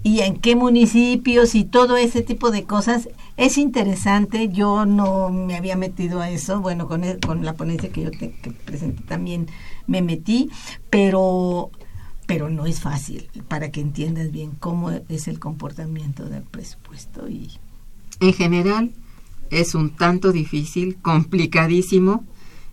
y 0.04 0.22
en 0.22 0.38
qué 0.38 0.56
municipios 0.56 1.54
y 1.56 1.64
todo 1.64 1.98
ese 1.98 2.22
tipo 2.22 2.52
de 2.52 2.64
cosas 2.64 3.10
es 3.38 3.58
interesante. 3.58 4.50
Yo 4.50 4.86
no 4.86 5.30
me 5.30 5.56
había 5.56 5.76
metido 5.76 6.22
a 6.22 6.30
eso. 6.30 6.60
Bueno, 6.60 6.88
con, 6.88 7.04
con 7.26 7.46
la 7.46 7.54
ponencia 7.54 7.92
que 7.92 8.04
yo 8.04 8.12
te, 8.12 8.30
presenté 8.66 9.04
también 9.04 9.48
me 9.88 10.02
metí, 10.02 10.50
pero 10.90 11.72
pero 12.28 12.50
no 12.50 12.66
es 12.66 12.80
fácil 12.80 13.30
para 13.50 13.72
que 13.72 13.82
entiendas 13.82 14.32
bien 14.32 14.52
cómo 14.58 14.90
es 15.10 15.28
el 15.28 15.38
comportamiento 15.38 16.30
del 16.30 16.44
presupuesto 16.44 17.28
y 17.28 17.60
en 18.22 18.34
general 18.34 18.92
es 19.52 19.76
un 19.76 19.92
tanto 19.92 20.32
difícil, 20.32 20.98
complicadísimo. 21.02 22.26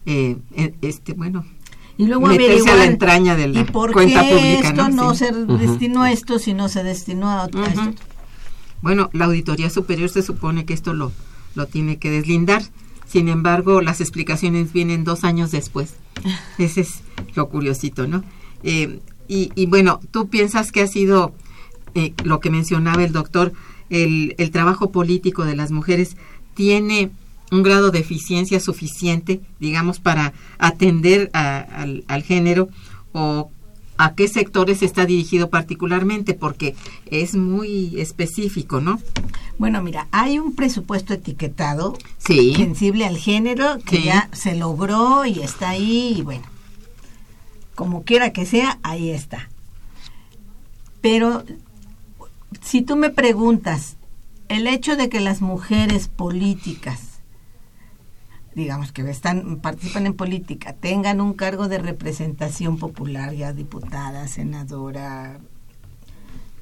Eh, 0.06 0.38
e, 0.54 0.74
este 0.80 1.12
bueno, 1.12 1.44
y 1.98 2.06
luego 2.06 2.28
meterse 2.28 2.70
a 2.70 2.76
la 2.76 2.84
entraña 2.84 3.34
de 3.34 3.48
la 3.48 3.60
¿y 3.60 3.64
por 3.64 3.92
cuenta 3.92 4.22
qué 4.22 4.30
pública. 4.30 4.68
Esto 4.68 4.88
no, 4.88 5.14
se 5.14 5.32
destinó 5.32 6.04
a 6.04 6.12
esto, 6.12 6.38
sino 6.38 6.68
se 6.68 6.84
destinó 6.84 7.28
a, 7.28 7.42
otro, 7.42 7.64
esto. 7.64 7.92
Bueno, 8.80 9.10
la 9.12 9.24
Auditoría 9.24 9.68
Superior 9.68 10.08
se 10.08 10.22
supone 10.22 10.64
que 10.64 10.74
esto 10.74 10.94
lo, 10.94 11.12
lo 11.56 11.66
tiene 11.66 11.98
que 11.98 12.10
deslindar. 12.10 12.62
Sin 13.04 13.28
embargo, 13.28 13.80
las 13.80 14.00
explicaciones 14.00 14.72
vienen 14.72 15.02
dos 15.02 15.24
años 15.24 15.50
después. 15.50 15.96
Ese 16.58 16.82
es 16.82 17.00
lo 17.34 17.48
curiosito, 17.48 18.06
¿no? 18.06 18.22
Eh, 18.62 19.00
y, 19.26 19.50
y, 19.56 19.66
bueno, 19.66 20.00
tú 20.12 20.28
piensas 20.28 20.70
que 20.70 20.82
ha 20.82 20.86
sido 20.86 21.34
eh, 21.94 22.14
lo 22.22 22.38
que 22.38 22.50
mencionaba 22.50 23.02
el 23.02 23.12
doctor, 23.12 23.52
el, 23.90 24.36
el 24.38 24.50
trabajo 24.52 24.92
político 24.92 25.44
de 25.44 25.56
las 25.56 25.72
mujeres 25.72 26.16
tiene 26.58 27.10
un 27.52 27.62
grado 27.62 27.92
de 27.92 28.00
eficiencia 28.00 28.58
suficiente, 28.58 29.40
digamos, 29.60 30.00
para 30.00 30.32
atender 30.58 31.30
al, 31.32 32.02
al 32.08 32.22
género 32.24 32.68
o 33.12 33.48
a 33.96 34.14
qué 34.16 34.26
sectores 34.26 34.82
está 34.82 35.06
dirigido 35.06 35.48
particularmente, 35.50 36.34
porque 36.34 36.74
es 37.06 37.36
muy 37.36 38.00
específico, 38.00 38.80
¿no? 38.80 39.00
Bueno, 39.56 39.80
mira, 39.84 40.08
hay 40.10 40.40
un 40.40 40.56
presupuesto 40.56 41.14
etiquetado 41.14 41.96
Sí. 42.18 42.54
sensible 42.56 43.06
al 43.06 43.18
género 43.18 43.78
que 43.86 43.98
Sí. 43.98 44.02
ya 44.04 44.28
se 44.32 44.56
logró 44.56 45.24
y 45.24 45.38
está 45.40 45.68
ahí 45.70 46.16
y 46.18 46.22
bueno, 46.22 46.44
como 47.76 48.02
quiera 48.02 48.32
que 48.32 48.46
sea, 48.46 48.80
ahí 48.82 49.10
está. 49.10 49.48
Pero 51.00 51.44
si 52.60 52.82
tú 52.82 52.96
me 52.96 53.10
preguntas, 53.10 53.94
el 54.48 54.66
hecho 54.66 54.96
de 54.96 55.08
que 55.08 55.20
las 55.20 55.40
mujeres 55.40 56.08
políticas, 56.08 57.20
digamos 58.54 58.92
que 58.92 59.08
están 59.08 59.58
participan 59.60 60.06
en 60.06 60.14
política, 60.14 60.72
tengan 60.72 61.20
un 61.20 61.34
cargo 61.34 61.68
de 61.68 61.78
representación 61.78 62.78
popular, 62.78 63.34
ya 63.34 63.52
diputada, 63.52 64.26
senadora, 64.28 65.38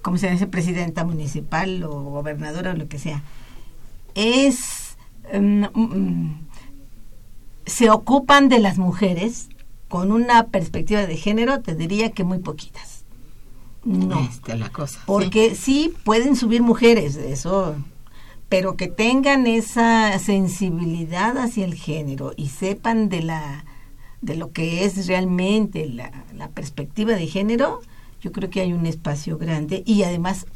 como 0.03 0.19
se 0.19 0.31
dice, 0.31 0.47
presidenta 0.47 1.05
municipal 1.05 1.83
o 1.85 2.03
gobernadora 2.03 2.73
o 2.73 2.77
lo 2.77 2.89
que 2.89 2.99
sea, 2.99 3.23
es 4.15 4.97
mm, 5.33 5.65
mm, 5.75 6.47
se 7.67 7.91
ocupan 7.91 8.49
de 8.49 8.61
las 8.61 8.79
mujeres 8.79 9.49
con 9.89 10.13
una 10.13 10.49
perspectiva 10.49 11.07
de 11.07 11.17
género, 11.17 11.61
te 11.61 11.75
diría 11.75 12.11
que 12.11 12.25
muy 12.25 12.39
poquitas. 12.39 12.96
No, 13.87 14.21
Esta 14.21 14.55
es 14.55 14.61
la 14.61 14.69
cosa. 14.71 15.01
porque 15.07 15.55
sí. 15.55 15.95
pueden 16.05 16.35
subir 16.35 16.61
mujeres, 16.61 17.15
eso, 17.17 17.77
pero 18.49 18.77
que 18.77 18.89
tengan 18.89 19.47
esa 19.47 20.19
sensibilidad 20.19 21.39
hacia 21.39 21.65
el 21.65 21.75
género 21.75 22.33
y 22.37 22.49
sepan 22.49 23.09
de 23.09 23.23
la 23.23 23.65
de 24.23 24.35
lo 24.35 24.51
que 24.51 24.85
es 24.85 25.07
realmente 25.07 25.89
la, 25.89 26.11
la 26.35 26.49
perspectiva 26.49 27.13
de 27.15 27.27
género, 27.29 27.81
yo 28.21 28.33
creo 28.33 28.51
que 28.51 28.61
hay 28.61 28.73
un 28.73 28.87
espacio 28.87 29.39
grande 29.39 29.83
y 29.87 30.03
además 30.03 30.47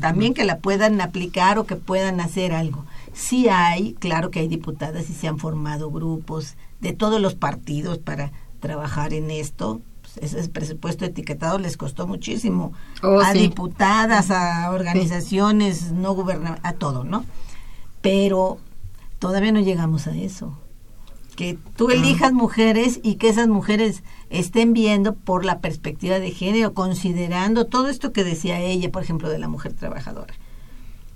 también 0.00 0.34
que 0.34 0.44
la 0.44 0.58
puedan 0.58 1.00
aplicar 1.00 1.58
o 1.58 1.64
que 1.64 1.76
puedan 1.76 2.20
hacer 2.20 2.52
algo. 2.52 2.84
Sí 3.12 3.48
hay, 3.48 3.94
claro 3.94 4.30
que 4.30 4.40
hay 4.40 4.48
diputadas 4.48 5.08
y 5.08 5.14
se 5.14 5.28
han 5.28 5.38
formado 5.38 5.90
grupos 5.90 6.56
de 6.80 6.92
todos 6.92 7.20
los 7.20 7.34
partidos 7.34 7.98
para 7.98 8.32
trabajar 8.60 9.14
en 9.14 9.30
esto. 9.30 9.80
Pues 10.14 10.32
ese 10.34 10.48
presupuesto 10.48 11.04
etiquetado 11.04 11.58
les 11.58 11.76
costó 11.76 12.06
muchísimo 12.06 12.72
Oh, 13.02 13.20
a 13.20 13.32
sí. 13.32 13.38
diputadas, 13.40 14.30
a 14.30 14.70
organizaciones 14.70 15.92
no 15.92 16.14
gubernamentales, 16.14 16.64
a 16.64 16.72
todo, 16.74 17.04
¿no? 17.04 17.24
Pero 18.00 18.58
todavía 19.18 19.52
no 19.52 19.60
llegamos 19.60 20.06
a 20.06 20.16
eso. 20.16 20.58
Que 21.36 21.56
tú 21.76 21.90
elijas 21.90 22.32
mujeres 22.32 22.98
y 23.04 23.14
que 23.14 23.28
esas 23.28 23.46
mujeres 23.46 24.02
estén 24.28 24.72
viendo 24.72 25.14
por 25.14 25.44
la 25.44 25.60
perspectiva 25.60 26.18
de 26.18 26.32
género, 26.32 26.74
considerando 26.74 27.66
todo 27.66 27.88
esto 27.88 28.12
que 28.12 28.24
decía 28.24 28.58
ella, 28.60 28.90
por 28.90 29.02
ejemplo, 29.04 29.28
de 29.28 29.38
la 29.38 29.46
mujer 29.46 29.72
trabajadora. 29.72 30.34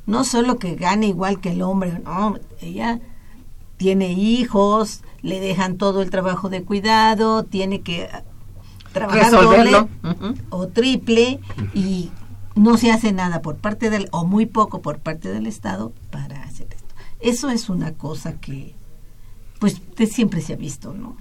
No 0.07 0.23
solo 0.25 0.59
que 0.59 0.77
gane 0.77 1.09
igual 1.09 1.41
que 1.41 1.51
el 1.51 1.63
hombre, 1.63 2.01
no, 2.05 2.37
ella 2.61 3.01
tiene 3.79 4.13
hijos, 4.13 5.03
le 5.23 5.41
dejan 5.41 5.77
todo 5.77 6.03
el 6.03 6.11
trabajo 6.11 6.49
de 6.49 6.63
cuidado, 6.63 7.43
tiene 7.43 7.81
que 7.81 8.09
ah, 8.13 8.23
trabajar 8.93 9.25
Resolverlo. 9.33 9.89
doble 10.03 10.35
o 10.51 10.69
triple 10.69 11.41
y 11.75 12.11
no 12.55 12.77
se 12.77 12.93
hace 12.93 13.13
nada 13.13 13.43
por 13.43 13.57
parte 13.57 13.91
del 13.91 14.09
o 14.13 14.25
muy 14.25 14.47
poco 14.47 14.83
por 14.83 14.99
parte 15.01 15.31
del 15.31 15.47
Estado 15.47 15.93
para 16.11 16.43
hacer 16.43 16.69
esto. 16.71 16.95
Eso 17.21 17.51
es 17.51 17.69
una 17.69 17.93
cosa 17.93 18.35
que 18.41 18.75
pues 19.59 19.81
de 19.97 20.07
siempre 20.07 20.41
se 20.41 20.55
ha 20.55 20.57
visto, 20.57 20.93
¿no? 20.93 21.17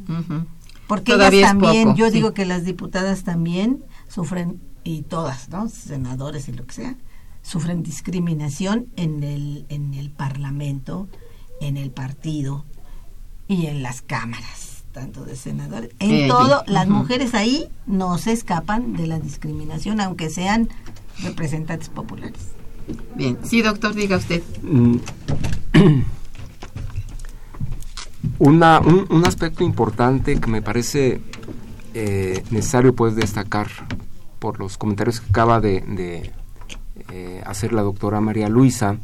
Porque 0.88 1.13
Todavía 1.13 1.39
ellas 1.39 1.51
también, 1.51 1.89
poco, 1.89 1.97
yo 1.97 2.07
sí. 2.07 2.13
digo 2.13 2.34
que 2.34 2.45
las 2.45 2.65
diputadas 2.65 3.23
también 3.23 3.84
sufren 4.07 4.60
y 4.84 5.03
todas, 5.03 5.49
¿no? 5.49 5.69
Senadores 5.69 6.47
y 6.49 6.53
lo 6.53 6.65
que 6.65 6.73
sea, 6.73 6.95
sufren 7.43 7.84
discriminación 7.84 8.88
en 8.95 9.23
el 9.23 9.65
en 9.69 9.93
el 9.93 10.10
Parlamento, 10.10 11.07
en 11.62 11.77
el 11.77 11.91
partido 11.91 12.65
y 13.47 13.67
en 13.67 13.84
las 13.84 14.01
cámaras, 14.01 14.70
tanto 14.91 15.23
de 15.25 15.36
senadores. 15.36 15.91
En 15.99 16.12
Eh, 16.12 16.27
todo, 16.27 16.63
las 16.67 16.88
mujeres 16.88 17.34
ahí 17.34 17.69
no 17.86 18.17
se 18.17 18.32
escapan 18.32 18.93
de 18.93 19.08
la 19.08 19.19
discriminación, 19.19 20.01
aunque 20.01 20.30
sean 20.30 20.69
representantes 21.23 21.89
populares. 21.89 22.39
Bien. 23.15 23.38
Sí, 23.43 23.62
doctor, 23.62 23.93
diga 23.93 24.17
usted. 24.17 24.41
Mm. 24.63 24.97
Una, 28.39 28.80
un, 28.80 29.08
un 29.10 29.25
aspecto 29.25 29.63
importante 29.63 30.39
que 30.39 30.49
me 30.49 30.62
parece 30.62 31.21
eh, 31.93 32.43
necesario 32.51 32.95
pues 32.95 33.15
destacar 33.15 33.67
por 34.39 34.60
los 34.60 34.77
comentarios 34.77 35.21
que 35.21 35.30
acaba 35.30 35.60
de, 35.60 35.82
de, 35.82 36.32
eh, 37.12 37.43
hacer 37.45 37.73
la 37.73 37.82
doctora 37.82 38.21
María 38.21 38.47
Luisa 38.49 38.97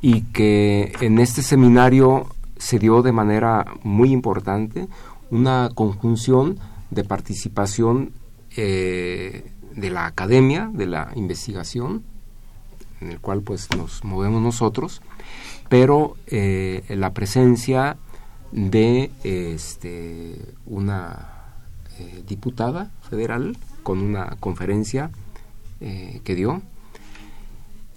y 0.00 0.22
que 0.22 0.92
en 1.00 1.18
este 1.18 1.42
seminario 1.42 2.26
se 2.58 2.78
dio 2.78 3.02
de 3.02 3.12
manera 3.12 3.64
muy 3.82 4.12
importante 4.12 4.86
una 5.30 5.70
conjunción 5.74 6.58
de 6.90 7.04
participación 7.04 8.12
eh, 8.56 9.52
de 9.74 9.90
la 9.90 10.06
academia, 10.06 10.70
de 10.72 10.86
la 10.86 11.12
investigación, 11.14 12.02
en 13.00 13.12
el 13.12 13.20
cual 13.20 13.42
pues 13.42 13.68
nos 13.76 14.04
movemos 14.04 14.42
nosotros, 14.42 15.00
pero 15.68 16.16
eh, 16.26 16.82
la 16.88 17.12
presencia 17.14 17.96
de 18.52 19.10
este, 19.22 20.36
una 20.66 21.28
eh, 21.98 22.24
diputada 22.26 22.90
federal 23.08 23.56
con 23.82 24.00
una 24.00 24.36
conferencia 24.40 25.10
que 25.80 26.34
dio 26.34 26.60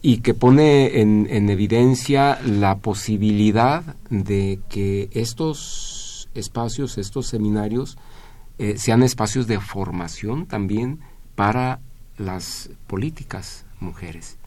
y 0.02 0.20
que 0.20 0.34
pone 0.34 1.02
en, 1.02 1.28
en 1.30 1.50
evidencia 1.50 2.40
la 2.46 2.78
posibilidad 2.78 3.84
de 4.10 4.62
que 4.70 5.10
estos 5.12 6.03
espacios, 6.36 6.98
estos 6.98 7.28
seminarios, 7.28 7.98
eh, 8.60 8.76
sean 8.78 9.04
espacios 9.04 9.48
de 9.48 9.60
formación 9.60 10.46
también 10.46 11.00
para 11.36 11.80
las 12.18 12.70
políticas 12.88 13.66
mujeres. 13.80 14.38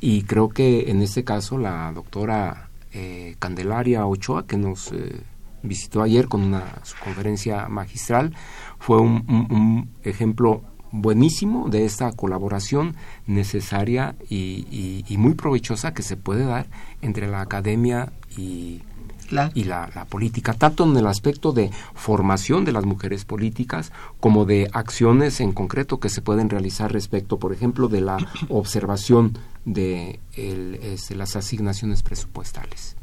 Y 0.00 0.22
creo 0.22 0.48
que 0.50 0.90
en 0.90 1.02
este 1.02 1.24
caso 1.24 1.58
la 1.58 1.90
doctora 1.92 2.68
eh, 2.92 3.36
Candelaria 3.38 4.06
Ochoa, 4.06 4.46
que 4.46 4.56
nos 4.56 4.92
eh, 4.92 5.20
visitó 5.62 6.02
ayer 6.02 6.28
con 6.28 6.42
una 6.42 6.80
su 6.84 6.94
conferencia 7.02 7.68
magistral, 7.68 8.34
fue 8.78 9.00
un, 9.00 9.24
un- 9.28 9.46
un 9.56 9.88
ejemplo 10.04 10.62
buenísimo 10.92 11.68
de 11.70 11.86
esta 11.86 12.12
colaboración 12.12 12.94
necesaria 13.26 14.14
y, 14.28 14.66
y- 14.70 15.04
y 15.08 15.16
muy 15.18 15.34
provechosa 15.34 15.92
que 15.94 16.02
se 16.02 16.16
puede 16.16 16.44
dar 16.44 16.66
entre 17.02 17.26
la 17.26 17.40
academia 17.40 18.12
y, 18.36 18.82
Claro. 19.34 19.50
y 19.54 19.64
la, 19.64 19.90
la 19.94 20.04
política, 20.04 20.54
tanto 20.54 20.84
en 20.84 20.96
el 20.96 21.06
aspecto 21.08 21.52
de 21.52 21.70
formación 21.94 22.64
de 22.64 22.70
las 22.72 22.84
mujeres 22.84 23.24
políticas 23.24 23.90
como 24.20 24.44
de 24.44 24.68
acciones 24.72 25.40
en 25.40 25.52
concreto 25.52 25.98
que 25.98 26.08
se 26.08 26.22
pueden 26.22 26.48
realizar 26.50 26.92
respecto, 26.92 27.38
por 27.38 27.52
ejemplo, 27.52 27.88
de 27.88 28.00
la 28.00 28.16
observación 28.48 29.36
de 29.64 30.20
el- 30.36 30.76
este, 30.82 31.14
las 31.16 31.34
asignaciones 31.36 32.02
presupuestales. 32.02 32.96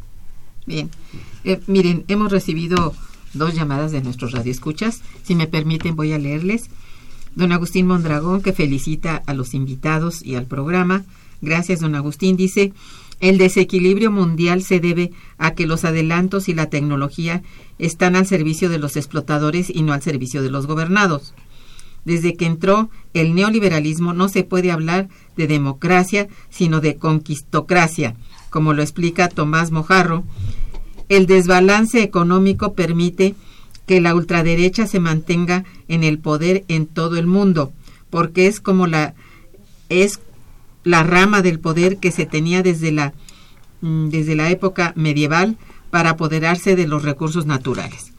Bien. 0.65 0.89
Eh, 1.43 1.59
miren, 1.67 2.05
hemos 2.07 2.31
recibido 2.31 2.93
dos 3.33 3.53
llamadas 3.55 3.91
de 3.91 4.01
nuestros 4.01 4.31
radioescuchas. 4.31 5.01
Si 5.23 5.35
me 5.35 5.47
permiten, 5.47 5.95
voy 5.95 6.13
a 6.13 6.17
leerles. 6.19 6.69
Don 7.35 7.51
Agustín 7.51 7.87
Mondragón, 7.87 8.41
que 8.41 8.53
felicita 8.53 9.23
a 9.25 9.33
los 9.33 9.53
invitados 9.53 10.21
y 10.23 10.35
al 10.35 10.45
programa. 10.45 11.03
Gracias, 11.41 11.79
don 11.79 11.95
Agustín. 11.95 12.35
Dice, 12.37 12.73
el 13.21 13.37
desequilibrio 13.37 14.11
mundial 14.11 14.63
se 14.63 14.79
debe 14.79 15.11
a 15.37 15.51
que 15.51 15.67
los 15.67 15.85
adelantos 15.85 16.49
y 16.49 16.53
la 16.53 16.69
tecnología 16.69 17.43
están 17.77 18.15
al 18.15 18.25
servicio 18.25 18.67
de 18.67 18.79
los 18.79 18.97
explotadores 18.97 19.69
y 19.69 19.83
no 19.83 19.93
al 19.93 20.01
servicio 20.01 20.41
de 20.41 20.49
los 20.49 20.67
gobernados. 20.67 21.33
Desde 22.03 22.35
que 22.35 22.47
entró 22.47 22.89
el 23.13 23.35
neoliberalismo 23.35 24.13
no 24.13 24.27
se 24.27 24.43
puede 24.43 24.71
hablar 24.71 25.07
de 25.37 25.45
democracia, 25.45 26.27
sino 26.49 26.81
de 26.81 26.95
conquistocracia, 26.95 28.15
como 28.49 28.73
lo 28.73 28.81
explica 28.81 29.29
Tomás 29.29 29.69
Mojarro. 29.69 30.23
El 31.07 31.27
desbalance 31.27 32.01
económico 32.01 32.73
permite 32.73 33.35
que 33.85 34.01
la 34.01 34.15
ultraderecha 34.15 34.87
se 34.87 34.99
mantenga 34.99 35.63
en 35.87 36.03
el 36.03 36.17
poder 36.17 36.63
en 36.69 36.87
todo 36.87 37.17
el 37.17 37.27
mundo, 37.27 37.71
porque 38.09 38.47
es 38.47 38.59
como 38.59 38.87
la 38.87 39.13
es 39.89 40.21
la 40.83 41.03
rama 41.03 41.41
del 41.41 41.59
poder 41.59 41.97
que 41.97 42.11
se 42.11 42.25
tenía 42.25 42.63
desde 42.63 42.91
la 42.91 43.13
mm, 43.81 44.09
desde 44.09 44.35
la 44.35 44.49
época 44.49 44.93
medieval 44.95 45.57
para 45.89 46.11
apoderarse 46.11 46.75
de 46.75 46.87
los 46.87 47.03
recursos 47.03 47.45
naturales. 47.45 48.13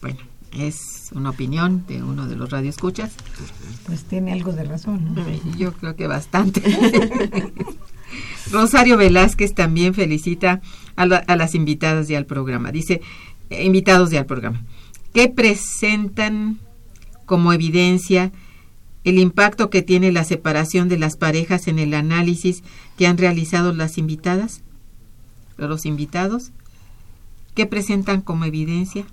Bueno, 0.00 0.18
es 0.52 1.10
una 1.14 1.30
opinión 1.30 1.84
de 1.86 2.02
uno 2.02 2.26
de 2.26 2.36
los 2.36 2.50
radioescuchas. 2.50 3.12
Pues 3.86 4.04
tiene 4.04 4.32
algo 4.32 4.52
de 4.52 4.64
razón, 4.64 5.14
¿no? 5.14 5.24
Yo 5.56 5.72
creo 5.72 5.94
que 5.96 6.06
bastante. 6.06 6.62
Rosario 8.50 8.96
Velázquez 8.96 9.54
también 9.54 9.94
felicita 9.94 10.60
a, 10.96 11.06
las 11.06 11.54
invitadas 11.54 12.08
y 12.10 12.14
al 12.14 12.26
programa. 12.26 12.72
Dice, 12.72 13.00
eh, 13.50 13.64
invitados 13.64 14.12
y 14.12 14.16
al 14.16 14.26
programa, 14.26 14.64
¿qué 15.12 15.28
presentan 15.28 16.58
como 17.24 17.52
evidencia 17.52 18.32
el 19.06 19.20
impacto 19.20 19.70
que 19.70 19.82
tiene 19.82 20.10
la 20.10 20.24
separación 20.24 20.88
de 20.88 20.98
las 20.98 21.16
parejas 21.16 21.68
en 21.68 21.78
el 21.78 21.94
análisis 21.94 22.64
que 22.98 23.06
han 23.06 23.16
realizado 23.16 23.72
las 23.72 23.98
invitadas, 23.98 24.62
los 25.56 25.86
invitados? 25.86 26.50
¿Qué 27.54 27.66
presentan 27.66 28.20
como 28.20 28.44
evidencia? 28.44 29.06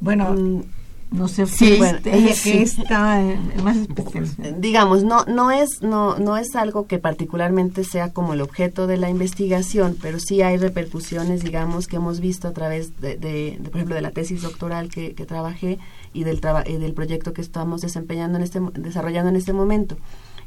Bueno, 0.00 0.32
mm, 0.32 0.62
no 1.10 1.26
sé 1.26 1.46
sí, 1.46 1.78
bueno, 1.78 1.98
ella 2.04 2.32
que 2.44 2.62
está 2.62 3.20
más 3.62 3.76
especial. 3.76 4.28
Digamos, 4.58 5.02
no 5.02 5.24
no 5.24 5.50
es 5.50 5.82
no 5.82 6.16
no 6.18 6.36
es 6.36 6.54
algo 6.54 6.86
que 6.86 6.98
particularmente 6.98 7.82
sea 7.82 8.12
como 8.12 8.34
el 8.34 8.40
objeto 8.40 8.86
de 8.86 8.98
la 8.98 9.10
investigación, 9.10 9.96
pero 10.00 10.20
sí 10.20 10.42
hay 10.42 10.58
repercusiones, 10.58 11.42
digamos, 11.42 11.88
que 11.88 11.96
hemos 11.96 12.20
visto 12.20 12.46
a 12.46 12.52
través 12.52 13.00
de, 13.00 13.16
de, 13.16 13.58
por 13.64 13.76
ejemplo, 13.76 13.96
de 13.96 14.02
la 14.02 14.12
tesis 14.12 14.42
doctoral 14.42 14.88
que, 14.88 15.14
que 15.14 15.26
trabajé 15.26 15.80
y 16.12 16.24
del 16.24 16.40
y 16.66 16.76
del 16.76 16.94
proyecto 16.94 17.32
que 17.32 17.40
estamos 17.40 17.80
desempeñando 17.80 18.38
en 18.38 18.44
este 18.44 18.60
desarrollando 18.74 19.30
en 19.30 19.36
este 19.36 19.52
momento. 19.52 19.96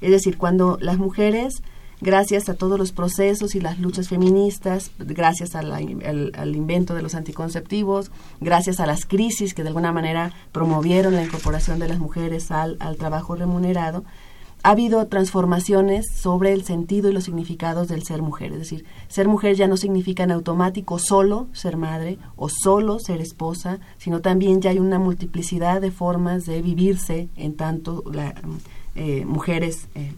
Es 0.02 0.12
decir, 0.12 0.38
cuando 0.38 0.78
las 0.82 0.98
mujeres 0.98 1.62
gracias 2.02 2.50
a 2.50 2.56
todos 2.56 2.78
los 2.78 2.92
procesos 2.92 3.56
y 3.56 3.62
las 3.62 3.80
luchas 3.80 4.10
feministas, 4.10 4.92
gracias 4.98 5.56
al, 5.56 6.56
invento 6.56 6.94
de 6.94 7.02
los 7.02 7.16
anticonceptivos, 7.16 8.12
gracias 8.42 8.80
a 8.80 8.86
las 8.86 9.06
crisis 9.06 9.54
que 9.54 9.64
de 9.64 9.70
alguna 9.70 9.92
manera 9.92 10.34
promovieron 10.52 11.16
la 11.16 11.24
incorporación 11.24 11.80
de 11.80 11.88
las 11.88 12.00
mujeres 12.00 12.52
al, 12.52 12.78
trabajo 12.98 13.36
remunerado, 13.36 14.04
ha 14.66 14.72
habido 14.72 15.06
transformaciones 15.06 16.08
sobre 16.12 16.52
el 16.52 16.64
sentido 16.64 17.08
y 17.08 17.14
los 17.14 17.26
significados 17.26 17.88
del 17.88 18.02
ser 18.02 18.24
mujer. 18.24 18.52
Es 18.52 18.58
decir, 18.58 18.84
ser 19.08 19.28
mujer 19.28 19.56
ya 19.56 19.68
no 19.68 19.78
significa 19.78 20.24
en 20.24 20.32
automático 20.32 20.98
solo 20.98 21.46
ser 21.54 21.78
madre 21.78 22.18
o 22.36 22.50
solo 22.50 22.98
ser 22.98 23.22
esposa, 23.22 23.80
sino 24.00 24.22
también 24.22 24.62
ya 24.62 24.72
hay 24.72 24.80
una 24.80 24.98
multiplicidad 24.98 25.82
de 25.82 25.92
formas 25.92 26.48
de 26.48 26.64
vivirse 26.64 27.30
en 27.36 27.56
tanto 27.56 28.04
eh, 28.96 29.24
mujeres 29.24 29.88
eh, 29.94 30.14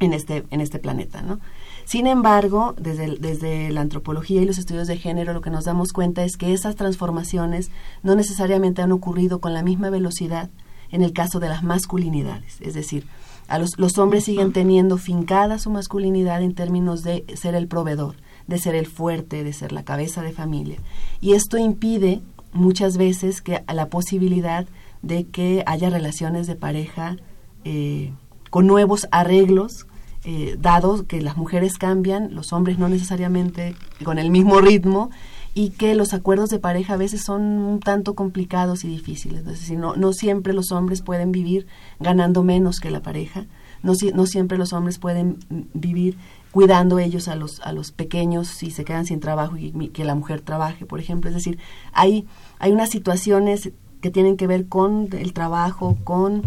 en 0.00 0.12
este, 0.12 0.44
en 0.50 0.60
este 0.60 0.78
planeta, 0.78 1.22
¿no? 1.22 1.40
Sin 1.86 2.06
embargo, 2.06 2.74
desde, 2.76 3.16
desde 3.16 3.70
la 3.70 3.80
antropología 3.80 4.42
y 4.42 4.44
los 4.44 4.58
estudios 4.58 4.86
de 4.86 4.98
género, 4.98 5.32
lo 5.32 5.40
que 5.40 5.48
nos 5.48 5.64
damos 5.64 5.94
cuenta 5.94 6.24
es 6.24 6.36
que 6.36 6.52
esas 6.52 6.76
transformaciones 6.76 7.70
no 8.02 8.16
necesariamente 8.16 8.82
han 8.82 8.92
ocurrido 8.92 9.40
con 9.40 9.54
la 9.54 9.62
misma 9.62 9.88
velocidad 9.88 10.50
en 10.90 11.00
el 11.00 11.14
caso 11.14 11.40
de 11.40 11.48
las 11.48 11.62
masculinidades. 11.62 12.60
Es 12.60 12.74
decir, 12.74 13.06
a 13.48 13.58
los, 13.58 13.78
los 13.78 13.98
hombres 13.98 14.24
siguen 14.24 14.52
teniendo 14.52 14.98
fincada 14.98 15.58
su 15.58 15.70
masculinidad 15.70 16.42
en 16.42 16.54
términos 16.54 17.02
de 17.02 17.24
ser 17.34 17.54
el 17.54 17.66
proveedor, 17.66 18.16
de 18.46 18.58
ser 18.58 18.74
el 18.74 18.86
fuerte, 18.86 19.42
de 19.42 19.52
ser 19.52 19.72
la 19.72 19.84
cabeza 19.84 20.22
de 20.22 20.32
familia. 20.32 20.78
Y 21.20 21.32
esto 21.32 21.58
impide 21.58 22.20
muchas 22.52 22.96
veces 22.96 23.42
que 23.42 23.62
la 23.72 23.88
posibilidad 23.88 24.66
de 25.02 25.24
que 25.24 25.62
haya 25.66 25.90
relaciones 25.90 26.46
de 26.46 26.56
pareja 26.56 27.16
eh, 27.64 28.12
con 28.50 28.66
nuevos 28.66 29.08
arreglos 29.10 29.86
eh, 30.24 30.56
dado 30.60 31.06
que 31.06 31.22
las 31.22 31.36
mujeres 31.36 31.78
cambian, 31.78 32.34
los 32.34 32.52
hombres 32.52 32.78
no 32.78 32.88
necesariamente 32.88 33.76
con 34.04 34.18
el 34.18 34.30
mismo 34.30 34.60
ritmo 34.60 35.10
y 35.54 35.70
que 35.70 35.94
los 35.94 36.14
acuerdos 36.14 36.50
de 36.50 36.58
pareja 36.58 36.94
a 36.94 36.98
veces 36.98 37.24
son 37.24 37.42
un 37.42 37.80
tanto 37.80 38.14
complicados 38.14 38.84
y 38.84 38.88
difíciles. 38.88 39.40
Es 39.40 39.60
decir, 39.60 39.78
no, 39.78 39.96
no 39.96 40.12
siempre 40.12 40.52
los 40.52 40.72
hombres 40.72 41.02
pueden 41.02 41.32
vivir 41.32 41.66
ganando 42.00 42.42
menos 42.42 42.80
que 42.80 42.90
la 42.90 43.00
pareja, 43.00 43.46
no, 43.82 43.92
no 44.14 44.26
siempre 44.26 44.58
los 44.58 44.72
hombres 44.72 44.98
pueden 44.98 45.38
vivir 45.74 46.16
cuidando 46.50 46.98
ellos 46.98 47.28
a 47.28 47.36
los, 47.36 47.60
a 47.60 47.72
los 47.72 47.92
pequeños 47.92 48.48
si 48.48 48.70
se 48.70 48.84
quedan 48.84 49.06
sin 49.06 49.20
trabajo 49.20 49.56
y 49.56 49.70
que 49.88 50.04
la 50.04 50.14
mujer 50.14 50.40
trabaje, 50.40 50.86
por 50.86 51.00
ejemplo. 51.00 51.30
Es 51.30 51.36
decir, 51.36 51.58
hay, 51.92 52.26
hay 52.58 52.72
unas 52.72 52.90
situaciones 52.90 53.70
que 54.00 54.10
tienen 54.10 54.36
que 54.36 54.46
ver 54.46 54.66
con 54.66 55.08
el 55.12 55.32
trabajo, 55.32 55.96
con 56.04 56.42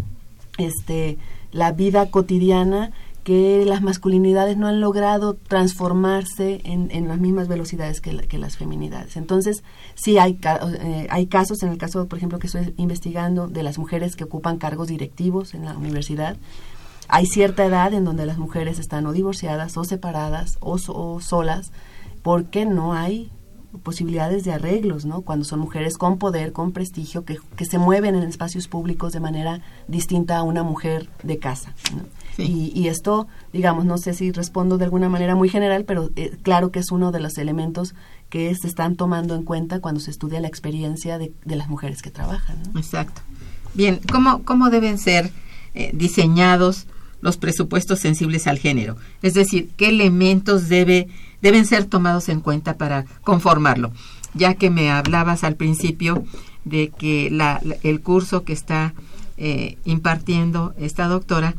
este 0.57 1.17
la 1.51 1.71
vida 1.73 2.09
cotidiana 2.09 2.91
que 3.23 3.65
las 3.65 3.81
masculinidades 3.81 4.57
no 4.57 4.67
han 4.67 4.81
logrado 4.81 5.35
transformarse 5.35 6.61
en, 6.63 7.07
las 7.07 7.19
mismas 7.19 7.47
velocidades 7.47 8.01
que, 8.01 8.17
que, 8.17 8.37
las 8.39 8.57
feminidades. 8.57 9.15
Entonces, 9.15 9.63
sí 9.93 10.17
hay, 10.17 10.39
eh, 10.79 11.07
hay 11.09 11.27
casos, 11.27 11.61
en 11.61 11.69
el 11.69 11.77
caso, 11.77 12.07
por 12.07 12.17
ejemplo, 12.17 12.39
que 12.39 12.47
estoy 12.47 12.73
investigando, 12.77 13.47
de 13.47 13.63
las 13.63 13.77
mujeres 13.77 14.15
que 14.15 14.23
ocupan 14.23 14.57
cargos 14.57 14.87
directivos 14.87 15.53
en 15.53 15.65
la 15.65 15.77
universidad. 15.77 16.37
Hay 17.07 17.25
cierta 17.27 17.65
edad 17.65 17.93
en 17.93 18.05
donde 18.05 18.25
las 18.25 18.37
mujeres 18.37 18.79
están 18.79 19.05
o 19.05 19.11
divorciadas 19.11 19.77
o 19.77 19.83
separadas 19.83 20.57
o, 20.59 21.19
solas 21.19 21.71
porque 22.23 22.65
no 22.65 22.93
hay 22.93 23.31
posibilidades 23.83 24.43
de 24.43 24.53
arreglos, 24.53 25.05
¿no? 25.05 25.21
Cuando 25.21 25.45
son 25.45 25.59
mujeres 25.59 25.97
con 25.97 26.17
poder, 26.17 26.51
con 26.53 26.71
prestigio, 26.71 27.23
que, 27.23 27.37
que 27.55 27.65
se 27.65 27.77
mueven 27.77 28.15
en 28.15 28.23
espacios 28.23 28.67
públicos 28.67 29.13
de 29.13 29.19
manera 29.19 29.61
distinta 29.87 30.37
a 30.37 30.43
una 30.43 30.63
mujer 30.63 31.09
de 31.23 31.37
casa. 31.37 31.73
Y, 32.43 32.71
y, 32.75 32.87
esto, 32.87 33.27
digamos, 33.53 33.85
no 33.85 33.97
sé 33.97 34.13
si 34.13 34.31
respondo 34.31 34.77
de 34.77 34.85
alguna 34.85 35.09
manera 35.09 35.35
muy 35.35 35.49
general, 35.49 35.85
pero 35.85 36.09
eh, 36.15 36.37
claro 36.41 36.71
que 36.71 36.79
es 36.79 36.91
uno 36.91 37.11
de 37.11 37.19
los 37.19 37.37
elementos 37.37 37.93
que 38.29 38.53
se 38.55 38.67
están 38.67 38.95
tomando 38.95 39.35
en 39.35 39.43
cuenta 39.43 39.79
cuando 39.79 39.99
se 39.99 40.11
estudia 40.11 40.39
la 40.39 40.47
experiencia 40.47 41.17
de, 41.17 41.33
de 41.45 41.55
las 41.55 41.69
mujeres 41.69 42.01
que 42.01 42.11
trabajan. 42.11 42.57
Exacto. 42.75 43.21
Bien, 43.73 43.99
¿cómo, 44.11 44.43
cómo 44.43 44.69
deben 44.69 44.97
ser 44.97 45.31
eh, 45.73 45.91
diseñados 45.93 46.87
los 47.21 47.37
presupuestos 47.37 47.99
sensibles 47.99 48.47
al 48.47 48.57
género? 48.57 48.97
Es 49.21 49.33
decir, 49.33 49.69
¿qué 49.77 49.89
elementos 49.89 50.69
debe 50.69 51.07
deben 51.41 51.65
ser 51.65 51.85
tomados 51.85 52.29
en 52.29 52.39
cuenta 52.39 52.77
para 52.77 53.05
conformarlo. 53.23 53.91
Ya 54.33 54.53
que 54.53 54.69
me 54.69 54.91
hablabas 54.91 55.43
al 55.43 55.55
principio 55.55 56.23
de 56.63 56.89
que 56.89 57.29
la, 57.31 57.61
el 57.83 58.01
curso 58.01 58.43
que 58.43 58.53
está 58.53 58.93
eh, 59.37 59.77
impartiendo 59.83 60.73
esta 60.77 61.07
doctora 61.07 61.55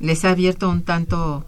les 0.00 0.24
ha 0.24 0.30
abierto 0.30 0.68
un 0.68 0.82
tanto, 0.82 1.44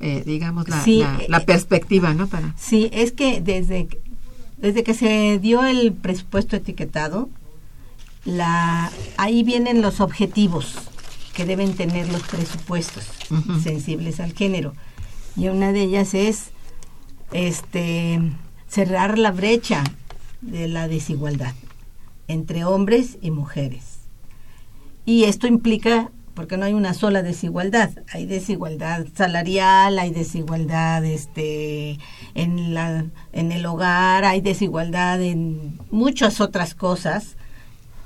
eh, 0.00 0.22
digamos, 0.24 0.68
la, 0.68 0.84
la, 1.28 1.38
eh, 1.38 1.44
perspectiva, 1.44 2.14
¿no? 2.14 2.26
Para. 2.26 2.54
Sí, 2.58 2.90
es 2.92 3.12
que 3.12 3.40
desde, 3.40 3.88
desde 4.58 4.82
que 4.82 4.94
se 4.94 5.38
dio 5.38 5.64
el 5.64 5.92
presupuesto 5.92 6.56
etiquetado, 6.56 7.28
la, 8.24 8.90
ahí 9.16 9.42
vienen 9.42 9.82
los 9.82 10.00
objetivos 10.00 10.76
que 11.34 11.44
deben 11.44 11.74
tener 11.74 12.10
los 12.10 12.22
presupuestos 12.22 13.04
sensibles 13.62 14.20
al 14.20 14.32
género. 14.32 14.74
Y 15.36 15.48
una 15.48 15.72
de 15.72 15.82
ellas 15.82 16.14
es 16.14 16.50
este, 17.32 18.20
cerrar 18.68 19.18
la 19.18 19.30
brecha 19.30 19.84
de 20.40 20.68
la 20.68 20.88
desigualdad 20.88 21.54
entre 22.28 22.64
hombres 22.64 23.18
y 23.20 23.30
mujeres. 23.30 24.00
Y 25.04 25.24
esto 25.24 25.46
implica, 25.46 26.10
porque 26.40 26.56
no 26.56 26.64
hay 26.64 26.72
una 26.72 26.94
sola 26.94 27.22
desigualdad, 27.22 27.90
hay 28.10 28.24
desigualdad 28.24 29.04
salarial, 29.14 29.98
hay 29.98 30.10
desigualdad 30.10 31.04
este, 31.04 31.98
en, 32.34 32.72
la, 32.72 33.04
en 33.34 33.52
el 33.52 33.66
hogar, 33.66 34.24
hay 34.24 34.40
desigualdad 34.40 35.20
en 35.20 35.78
muchas 35.90 36.40
otras 36.40 36.74
cosas, 36.74 37.36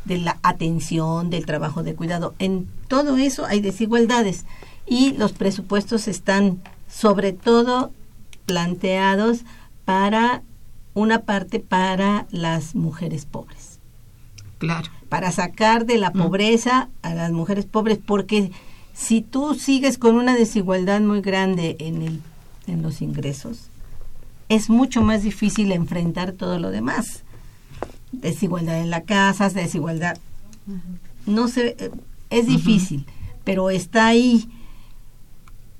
de 0.04 0.18
la 0.18 0.38
atención, 0.42 1.30
del 1.30 1.46
trabajo 1.46 1.84
de 1.84 1.94
cuidado. 1.94 2.34
En 2.40 2.66
todo 2.88 3.18
eso 3.18 3.46
hay 3.46 3.60
desigualdades 3.60 4.46
y 4.84 5.12
los 5.12 5.30
presupuestos 5.32 6.08
están 6.08 6.60
sobre 6.88 7.32
todo 7.34 7.92
planteados 8.46 9.44
para 9.84 10.42
una 10.92 11.20
parte 11.20 11.60
para 11.60 12.26
las 12.32 12.74
mujeres 12.74 13.26
pobres. 13.26 13.78
Claro. 14.58 14.90
Para 15.08 15.32
sacar 15.32 15.86
de 15.86 15.98
la 15.98 16.10
mm. 16.10 16.18
pobreza 16.18 16.88
a 17.02 17.14
las 17.14 17.32
mujeres 17.32 17.66
pobres, 17.66 17.98
porque 18.04 18.50
si 18.94 19.20
tú 19.20 19.54
sigues 19.54 19.98
con 19.98 20.16
una 20.16 20.34
desigualdad 20.34 21.00
muy 21.00 21.20
grande 21.20 21.76
en, 21.78 22.02
el, 22.02 22.20
en 22.66 22.82
los 22.82 23.02
ingresos, 23.02 23.68
es 24.48 24.70
mucho 24.70 25.02
más 25.02 25.22
difícil 25.22 25.72
enfrentar 25.72 26.32
todo 26.32 26.58
lo 26.58 26.70
demás. 26.70 27.22
Desigualdad 28.12 28.80
en 28.80 28.90
la 28.90 29.02
casa, 29.02 29.48
desigualdad. 29.48 30.18
No 31.26 31.48
sé, 31.48 31.76
eh, 31.78 31.90
es 32.30 32.46
difícil, 32.46 33.06
pero 33.44 33.70
está 33.70 34.06
ahí 34.08 34.48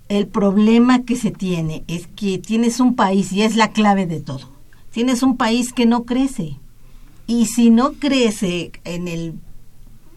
el 0.09 0.27
problema 0.27 1.05
que 1.05 1.17
se 1.17 1.31
tiene 1.31 1.85
es 1.89 2.07
que 2.07 2.39
tienes 2.39 2.81
un 2.81 2.95
país, 2.95 3.33
y 3.33 3.43
es 3.43 3.57
la 3.57 3.73
clave 3.73 4.07
de 4.07 4.21
todo, 4.21 4.51
tienes 4.91 5.23
un 5.23 5.37
país 5.37 5.73
que 5.73 5.87
no 5.87 6.05
crece. 6.05 6.59
Y 7.27 7.47
si 7.47 7.71
no 7.71 7.93
crece 7.95 8.73
en 8.85 9.09
el 9.09 9.35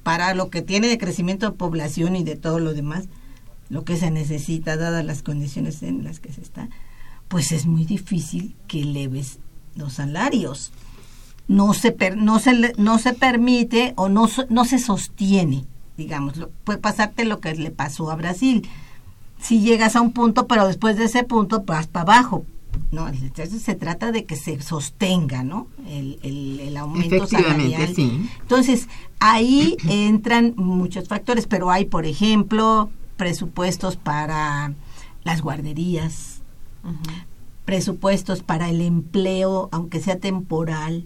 para 0.04 0.34
lo 0.34 0.50
que 0.50 0.62
tiene 0.62 0.88
de 0.88 0.98
crecimiento 0.98 1.48
de 1.48 1.58
población 1.58 2.16
y 2.16 2.24
de 2.24 2.38
todo 2.38 2.60
lo 2.60 2.74
demás, 2.74 3.10
lo 3.70 3.84
que 3.84 3.98
se 3.98 4.10
necesita, 4.10 4.78
dadas 4.78 5.04
las 5.04 5.22
condiciones 5.22 5.84
en 5.84 6.04
las 6.06 6.22
que 6.22 6.32
se 6.32 6.42
está, 6.42 6.70
pues 7.28 7.52
es 7.52 7.66
muy 7.66 7.84
difícil 7.84 8.56
que 8.68 8.82
eleves 8.82 9.40
los 9.76 9.94
salarios. 9.94 10.72
No 11.50 11.74
se, 11.74 11.96
no 12.16 12.40
se, 12.40 12.74
no 12.78 13.00
se 13.00 13.14
permite 13.14 13.94
o 13.98 14.08
no, 14.08 14.30
no 14.50 14.66
se 14.66 14.80
sostiene, 14.80 15.66
digamos. 15.98 16.36
Puede 16.64 16.80
pasarte 16.80 17.26
lo 17.26 17.42
que 17.42 17.54
le 17.56 17.72
pasó 17.72 18.10
a 18.10 18.16
Brasil 18.16 18.68
si 19.40 19.62
llegas 19.62 19.96
a 19.96 20.02
un 20.02 20.14
punto, 20.14 20.48
pero 20.48 20.68
después 20.68 20.98
de 20.98 21.06
ese 21.06 21.24
punto 21.24 21.64
vas 21.64 21.88
para 21.88 22.14
abajo. 22.14 22.46
No, 22.92 23.08
entonces 23.08 23.62
se 23.62 23.76
trata 23.76 24.12
de 24.12 24.26
que 24.26 24.36
se 24.36 24.62
sostenga, 24.62 25.44
¿no? 25.44 25.68
El, 25.88 26.20
el, 26.24 26.60
el 26.60 26.78
aumento 26.78 27.16
Efectivamente, 27.16 27.72
salarial. 27.72 27.96
sí. 27.96 28.30
Entonces, 28.42 28.88
ahí 29.20 29.78
entran 29.90 30.54
muchos 30.58 31.08
factores, 31.08 31.48
pero 31.48 31.70
hay, 31.72 31.86
por 31.86 32.06
ejemplo, 32.06 32.90
presupuestos 33.18 33.96
para 33.98 34.74
las 35.24 35.42
guarderías, 35.42 36.42
presupuestos 37.66 38.44
para 38.44 38.70
el 38.70 38.82
empleo, 38.82 39.70
aunque 39.72 40.00
sea 40.00 40.20
temporal, 40.20 41.04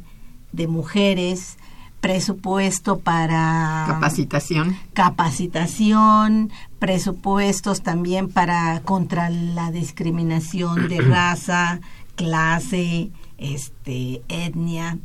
de 0.52 0.68
mujeres, 0.68 1.58
presupuesto 2.02 3.00
para 3.00 3.86
Capacitación. 3.88 4.76
capacitación, 4.94 6.52
presupuestos 6.82 7.84
también 7.84 8.28
para 8.28 8.82
contra 8.82 9.30
la 9.30 9.70
discriminación 9.70 10.90
de 10.90 10.98
raza, 11.00 11.80
clase, 12.16 13.12
este, 13.38 14.24
etnia, 14.28 14.98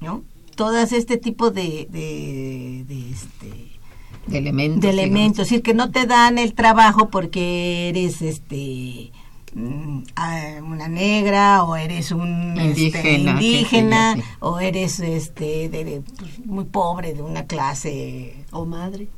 ¿no? 0.00 0.22
Todas 0.54 0.94
este 0.94 1.18
tipo 1.18 1.50
de, 1.50 1.86
de, 1.90 2.84
de, 2.88 3.10
este, 3.10 3.78
De 4.26 4.38
elementos. 4.38 4.80
de 4.80 4.88
elementos, 4.88 5.40
es 5.40 5.50
decir, 5.50 5.62
que 5.62 5.74
no 5.74 5.90
te 5.90 6.06
dan 6.06 6.38
el 6.38 6.54
trabajo 6.54 7.10
porque 7.10 7.90
eres 7.90 8.22
este 8.22 9.12
mm, 9.52 9.98
ah, 10.16 10.60
una 10.62 10.88
negra 10.88 11.62
o 11.64 11.76
eres 11.76 12.10
un 12.10 12.58
este, 12.58 12.68
Indígena, 12.70 13.30
indígena 13.32 14.16
yo, 14.16 14.22
sí. 14.22 14.28
o 14.40 14.60
eres 14.60 15.00
este 15.00 15.68
de, 15.68 15.84
de, 15.84 16.00
pues, 16.00 16.46
muy 16.46 16.64
pobre 16.64 17.12
de 17.12 17.20
una 17.20 17.44
clase 17.44 18.46
O 18.50 18.64
madre. 18.64 19.08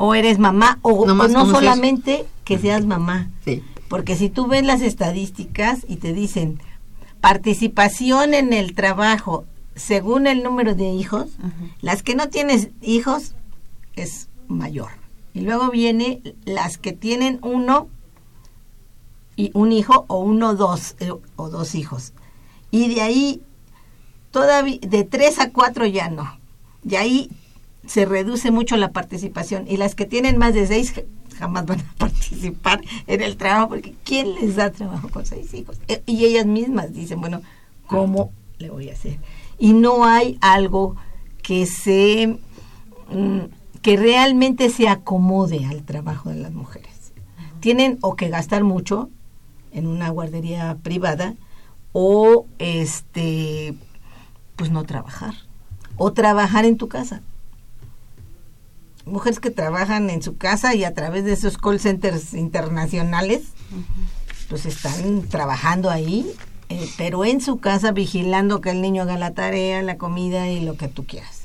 O 0.00 0.14
eres 0.14 0.38
mamá 0.38 0.78
o, 0.82 1.04
Nomás 1.06 1.30
o 1.30 1.32
no 1.34 1.44
seas- 1.44 1.52
solamente 1.58 2.24
que 2.44 2.56
seas 2.58 2.86
mamá 2.86 3.30
Sí. 3.44 3.62
porque 3.88 4.14
si 4.16 4.28
tú 4.30 4.46
ves 4.46 4.64
las 4.64 4.80
estadísticas 4.80 5.80
y 5.88 5.96
te 5.96 6.12
dicen 6.12 6.60
participación 7.20 8.32
en 8.32 8.52
el 8.52 8.74
trabajo 8.74 9.44
según 9.74 10.26
el 10.26 10.42
número 10.42 10.74
de 10.74 10.88
hijos, 10.90 11.26
las 11.82 12.02
que 12.02 12.14
no 12.14 12.28
tienes 12.28 12.68
hijos 12.82 13.34
es 13.96 14.28
mayor. 14.48 14.90
Y 15.34 15.40
luego 15.42 15.70
viene 15.70 16.20
las 16.44 16.78
que 16.78 16.92
tienen 16.92 17.38
uno 17.42 17.88
y 19.36 19.50
un 19.54 19.70
hijo 19.72 20.04
o 20.08 20.18
uno 20.18 20.54
dos 20.56 20.96
eh, 21.00 21.12
o 21.36 21.48
dos 21.48 21.74
hijos. 21.76 22.12
Y 22.72 22.92
de 22.94 23.02
ahí 23.02 23.40
todavía 24.32 24.78
de 24.80 25.04
tres 25.04 25.38
a 25.38 25.50
cuatro 25.50 25.86
ya 25.86 26.08
no. 26.08 26.38
Y 26.84 26.96
ahí 26.96 27.30
se 27.86 28.04
reduce 28.04 28.50
mucho 28.50 28.76
la 28.76 28.90
participación 28.92 29.66
y 29.68 29.76
las 29.76 29.94
que 29.94 30.04
tienen 30.06 30.36
más 30.38 30.54
de 30.54 30.66
seis 30.66 30.92
ja- 30.92 31.02
jamás 31.38 31.66
van 31.66 31.80
a 31.80 31.94
participar 31.98 32.80
en 33.06 33.22
el 33.22 33.36
trabajo 33.36 33.68
porque 33.70 33.94
¿quién 34.04 34.34
les 34.34 34.56
da 34.56 34.70
trabajo 34.70 35.08
con 35.08 35.24
seis 35.26 35.52
hijos? 35.54 35.78
Eh, 35.88 36.02
Y 36.06 36.24
ellas 36.24 36.46
mismas 36.46 36.92
dicen, 36.92 37.20
bueno, 37.20 37.40
¿cómo 37.86 38.30
le 38.58 38.70
voy 38.70 38.90
a 38.90 38.92
hacer? 38.92 39.18
Y 39.58 39.72
no 39.72 40.04
hay 40.04 40.38
algo 40.40 40.96
que 41.42 41.66
se 41.66 42.38
mm, 43.10 43.38
que 43.82 43.96
realmente 43.96 44.68
se 44.70 44.88
acomode 44.88 45.64
al 45.64 45.82
trabajo 45.84 46.30
de 46.30 46.36
las 46.36 46.52
mujeres. 46.52 47.12
Tienen 47.60 47.98
o 48.02 48.16
que 48.16 48.28
gastar 48.28 48.64
mucho 48.64 49.08
en 49.72 49.86
una 49.86 50.10
guardería 50.10 50.76
privada 50.82 51.34
o 51.92 52.46
este 52.58 53.74
pues 54.56 54.70
no 54.70 54.84
trabajar 54.84 55.34
o 55.96 56.12
trabajar 56.12 56.64
en 56.64 56.76
tu 56.76 56.88
casa 56.88 57.22
mujeres 59.08 59.40
que 59.40 59.50
trabajan 59.50 60.10
en 60.10 60.22
su 60.22 60.36
casa 60.36 60.74
y 60.74 60.84
a 60.84 60.94
través 60.94 61.24
de 61.24 61.32
esos 61.32 61.58
call 61.58 61.80
centers 61.80 62.34
internacionales 62.34 63.42
pues 64.48 64.66
están 64.66 65.22
trabajando 65.28 65.90
ahí 65.90 66.26
eh, 66.70 66.88
pero 66.96 67.24
en 67.24 67.40
su 67.40 67.58
casa 67.58 67.92
vigilando 67.92 68.60
que 68.60 68.70
el 68.70 68.80
niño 68.82 69.02
haga 69.02 69.16
la 69.18 69.32
tarea 69.34 69.82
la 69.82 69.96
comida 69.96 70.48
y 70.48 70.60
lo 70.64 70.76
que 70.76 70.88
tú 70.88 71.06
quieras 71.06 71.42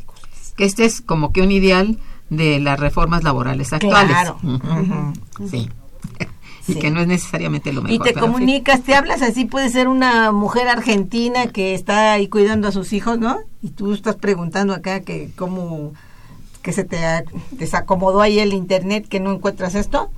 Que 0.58 0.66
este 0.66 0.86
es 0.86 1.02
como 1.02 1.32
que 1.32 1.42
un 1.42 1.52
ideal 1.52 1.98
de 2.30 2.60
las 2.60 2.80
reformas 2.80 3.24
laborales 3.24 3.74
actuales. 3.74 4.12
Claro. 4.16 4.38
Sí. 5.50 5.70
y 6.68 6.74
Sí. 6.74 6.80
que 6.80 6.92
no 6.92 7.02
es 7.02 7.08
necesariamente 7.08 7.74
lo 7.74 7.82
mejor. 7.82 7.96
y 7.96 8.00
te 8.00 8.14
sí. 8.14 8.20
comunicas, 8.20 8.82
te 8.84 8.96
hablas 8.96 9.22
así, 9.22 9.44
puede 9.44 9.70
ser 9.70 9.90
una 9.90 10.32
mujer 10.32 10.70
argentina 10.70 11.48
que 11.48 11.74
está 11.76 12.14
ahí 12.14 12.30
cuidando 12.30 12.70
a 12.70 12.72
sus 12.72 12.94
hijos, 12.94 13.20
¿no? 13.20 13.40
Y 13.62 13.72
tú 13.72 13.94
estás 13.94 14.16
preguntando 14.16 14.74
acá 14.74 15.02
que 15.02 15.32
cómo, 15.36 15.92
que 16.64 16.74
se 16.74 16.84
te 16.84 16.98
desacomodó 17.52 18.22
ahí 18.22 18.40
el 18.40 18.54
internet, 18.54 19.08
que 19.08 19.20
no 19.20 19.32
encuentras 19.34 19.76
esto, 19.76 20.10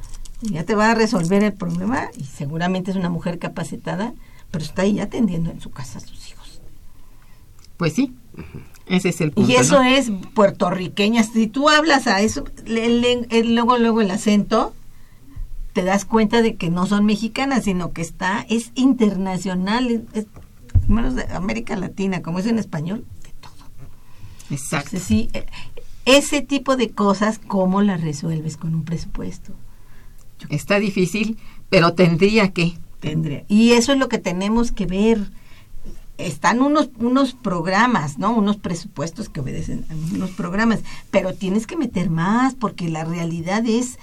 ya 0.42 0.64
te 0.64 0.76
va 0.76 0.92
a 0.92 0.96
resolver 0.96 1.44
el 1.44 1.54
problema 1.54 2.10
y 2.18 2.24
seguramente 2.24 2.92
es 2.92 2.98
una 2.98 3.10
mujer 3.10 3.40
capacitada, 3.40 4.14
pero 4.52 4.64
está 4.64 4.84
ahí 4.84 5.00
atendiendo 5.02 5.50
en 5.52 5.60
su 5.60 5.72
casa 5.72 5.98
a 5.98 6.02
sus 6.02 6.30
hijos. 6.30 6.62
Pues 7.78 7.94
sí. 7.94 8.14
Ese 8.86 9.10
es 9.10 9.20
el 9.22 9.32
punto. 9.32 9.52
y 9.52 9.56
eso 9.56 9.82
¿no? 9.82 9.90
es 9.90 10.12
puertorriqueña, 10.36 11.24
si 11.24 11.48
tú 11.48 11.68
hablas 11.70 12.06
a 12.08 12.22
eso, 12.22 12.46
le- 12.66 12.88
le- 12.90 13.26
el- 13.32 13.56
luego, 13.56 13.78
luego 13.78 14.02
el 14.02 14.12
acento, 14.12 14.74
te 15.74 15.84
das 15.84 16.06
cuenta 16.06 16.42
de 16.44 16.56
que 16.56 16.70
no 16.70 16.86
son 16.86 17.06
mexicanas, 17.06 17.64
sino 17.64 17.92
que 17.92 18.02
está, 18.04 18.46
es 18.48 18.72
internacional, 18.76 19.90
es, 19.90 20.02
es 20.14 20.26
menos 20.88 21.16
de 21.16 21.24
América 21.34 21.76
Latina, 21.76 22.22
como 22.22 22.38
es 22.40 22.46
en 22.46 22.60
español, 22.60 23.04
de 23.24 23.32
todo. 23.42 23.68
Exacto. 24.52 24.90
Entonces, 24.96 25.04
sí, 25.04 25.30
eh, 25.34 25.48
ese 26.06 26.42
tipo 26.42 26.78
de 26.78 26.92
cosas, 26.92 27.40
¿cómo 27.40 27.82
las 27.82 28.02
resuelves 28.02 28.58
con 28.58 28.76
un 28.76 28.84
presupuesto? 28.84 29.54
Está 30.50 30.80
difícil, 30.80 31.38
pero 31.70 31.94
tendría 31.94 32.52
que. 32.52 32.78
Tendría. 33.00 33.44
Y 33.48 33.72
eso 33.72 33.94
es 33.94 34.00
lo 34.00 34.10
que 34.10 34.20
tenemos 34.20 34.72
que 34.72 34.86
ver. 34.86 35.20
Están 36.18 36.62
unos, 36.62 36.90
unos 36.98 37.34
programas, 37.34 38.18
¿no? 38.18 38.34
Unos 38.34 38.58
presupuestos 38.58 39.28
que 39.28 39.42
obedecen 39.42 39.86
a 39.90 40.16
unos 40.16 40.30
programas, 40.32 40.80
pero 41.12 41.34
tienes 41.34 41.68
que 41.68 41.76
meter 41.76 42.10
más 42.10 42.54
porque 42.54 42.90
la 42.90 43.04
realidad 43.04 43.66
es 43.66 43.98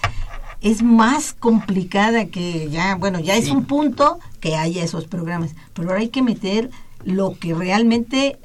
es 0.63 0.83
más 0.83 1.33
complicada 1.33 2.27
que 2.27 2.71
ya, 2.71 2.95
bueno, 2.95 3.19
ya 3.19 3.35
es 3.35 3.51
un 3.51 3.65
punto 3.65 4.21
que 4.41 4.55
haya 4.55 4.85
esos 4.85 5.07
programas, 5.07 5.57
pero 5.75 5.89
ahora 5.89 6.01
hay 6.01 6.09
que 6.09 6.23
meter 6.23 6.71
lo 7.05 7.37
que 7.37 7.53
realmente 7.53 8.39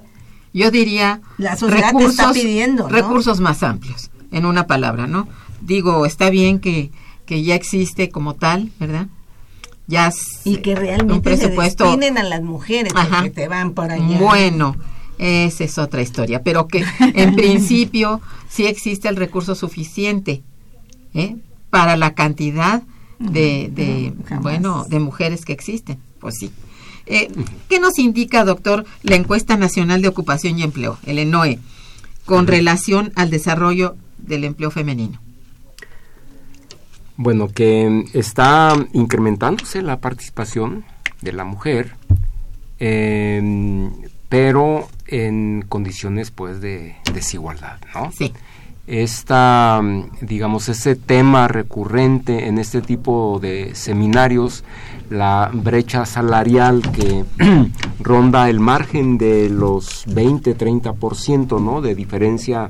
Yo 0.54 0.72
diría 0.72 1.22
La 1.38 1.56
sociedad 1.56 1.94
te 1.96 2.06
está 2.06 2.32
pidiendo, 2.34 2.84
¿no? 2.84 2.90
recursos 2.90 3.40
más 3.40 3.64
amplios, 3.64 4.10
en 4.32 4.46
una 4.46 4.68
palabra, 4.68 5.08
¿no? 5.08 5.28
Digo, 5.62 6.06
está 6.06 6.30
bien 6.30 6.60
que, 6.60 6.92
que 7.26 7.44
ya 7.44 7.56
existe 7.56 8.10
como 8.10 8.36
tal, 8.36 8.72
¿verdad? 8.80 9.08
Ya 9.88 10.12
y 10.44 10.58
que 10.58 10.72
un 10.72 10.78
realmente 10.78 11.38
se 11.38 11.48
presupuesto 11.48 11.86
a 11.90 12.24
las 12.24 12.42
mujeres 12.42 12.94
Ajá. 12.96 13.18
porque 13.18 13.30
te 13.30 13.48
van 13.48 13.74
por 13.74 13.90
allá. 13.90 14.20
Bueno, 14.20 14.76
esa 15.18 15.64
es 15.64 15.78
otra 15.78 16.02
historia, 16.02 16.44
pero 16.44 16.68
que 16.68 16.86
en 17.00 17.36
principio 17.38 18.22
sí 18.50 18.66
existe 18.66 19.08
el 19.08 19.16
recurso 19.16 19.56
suficiente 19.56 20.44
¿eh? 21.14 21.38
para 21.70 21.96
la 21.96 22.14
cantidad 22.14 22.84
de, 23.20 23.70
de, 23.72 24.14
bueno 24.42 24.86
de 24.88 25.00
mujeres 25.00 25.46
que 25.46 25.54
existen. 25.54 26.00
Pues 26.20 26.36
sí. 26.40 26.52
Eh, 27.10 27.32
¿Qué 27.70 27.80
nos 27.80 27.98
indica, 28.00 28.44
doctor, 28.44 28.86
la 29.02 29.16
encuesta 29.16 29.58
nacional 29.58 30.02
de 30.02 30.10
ocupación 30.10 30.60
y 30.60 30.64
empleo, 30.64 30.98
el 31.06 31.20
ENOE, 31.20 31.60
con 32.26 32.48
relación 32.48 33.14
al 33.16 33.30
desarrollo 33.30 33.96
del 34.18 34.44
empleo 34.44 34.72
femenino? 34.72 35.20
Bueno, 37.16 37.48
que 37.48 38.06
está 38.14 38.76
incrementándose 38.94 39.82
la 39.82 40.00
participación 40.00 40.86
de 41.22 41.34
la 41.34 41.46
mujer, 41.46 41.96
eh, 42.80 43.90
pero 44.30 44.88
en 45.08 45.66
condiciones 45.68 46.30
pues 46.32 46.62
de 46.62 46.96
desigualdad, 47.14 47.80
¿no? 47.96 48.12
Sí. 48.12 48.34
Esta, 48.88 49.82
digamos, 50.22 50.70
ese 50.70 50.96
tema 50.96 51.50
recurrente 51.50 52.48
en 52.48 52.58
este 52.58 52.82
tipo 52.82 53.38
de 53.42 53.76
seminarios, 53.76 54.64
la 55.10 55.52
brecha 55.54 56.06
salarial 56.06 56.82
que 56.94 57.26
ronda 58.00 58.50
el 58.50 58.62
margen 58.62 59.18
de 59.18 59.50
los 59.50 60.08
20-30%, 60.08 61.62
¿no? 61.62 61.82
De 61.82 61.96
diferencia 61.96 62.70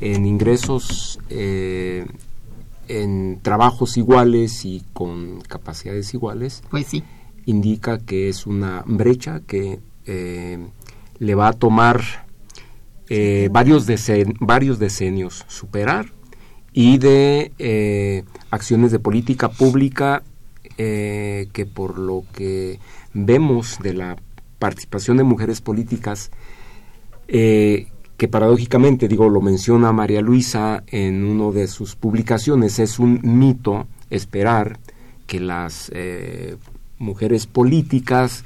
en 0.00 0.26
ingresos 0.26 1.20
eh, 1.30 2.06
en 2.88 3.38
trabajos 3.40 3.96
iguales 3.96 4.64
y 4.64 4.82
con 4.92 5.40
capacidades 5.42 6.12
iguales, 6.12 6.64
Pues 6.70 6.86
sí. 6.86 7.04
indica 7.44 7.98
que 7.98 8.28
es 8.28 8.46
una 8.46 8.82
brecha 8.84 9.42
que 9.46 9.78
eh, 10.06 10.58
le 11.20 11.34
va 11.36 11.48
a 11.48 11.52
tomar 11.52 12.25
eh, 13.08 13.48
varios, 13.52 13.88
decen- 13.88 14.36
varios 14.40 14.78
decenios 14.78 15.44
superar 15.48 16.06
y 16.72 16.98
de 16.98 17.52
eh, 17.58 18.24
acciones 18.50 18.90
de 18.92 18.98
política 18.98 19.48
pública 19.48 20.22
eh, 20.78 21.48
que 21.52 21.66
por 21.66 21.98
lo 21.98 22.24
que 22.32 22.78
vemos 23.14 23.78
de 23.82 23.94
la 23.94 24.16
participación 24.58 25.16
de 25.16 25.22
mujeres 25.24 25.60
políticas 25.60 26.30
que 27.28 28.28
paradójicamente, 28.30 29.08
digo, 29.08 29.28
lo 29.28 29.40
menciona 29.40 29.92
María 29.92 30.20
Luisa 30.20 30.84
en 30.86 31.24
una 31.24 31.52
de 31.52 31.66
sus 31.66 31.96
publicaciones, 31.96 32.78
es 32.78 32.98
un 32.98 33.20
mito 33.22 33.88
esperar 34.10 34.78
que 35.26 35.40
las 35.40 35.90
mujeres 36.98 37.46
políticas, 37.46 38.44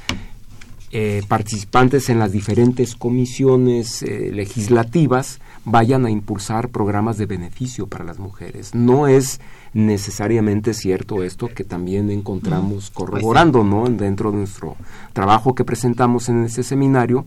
eh, 0.92 1.22
participantes 1.28 2.08
en 2.08 2.18
las 2.18 2.32
diferentes 2.32 2.96
comisiones 2.96 4.02
eh, 4.02 4.30
legislativas, 4.32 5.38
vayan 5.64 6.04
a 6.04 6.10
impulsar 6.10 6.68
programas 6.70 7.16
de 7.16 7.26
beneficio 7.26 7.86
para 7.86 8.04
las 8.04 8.18
mujeres. 8.18 8.74
No 8.74 9.06
es 9.06 9.40
necesariamente 9.72 10.74
cierto 10.74 11.22
esto 11.22 11.48
que 11.48 11.62
también 11.62 12.10
encontramos 12.10 12.90
corroborando 12.90 13.62
¿no? 13.62 13.88
dentro 13.88 14.32
de 14.32 14.38
nuestro 14.38 14.76
trabajo 15.12 15.54
que 15.54 15.64
presentamos 15.64 16.28
en 16.28 16.44
este 16.44 16.64
seminario. 16.64 17.24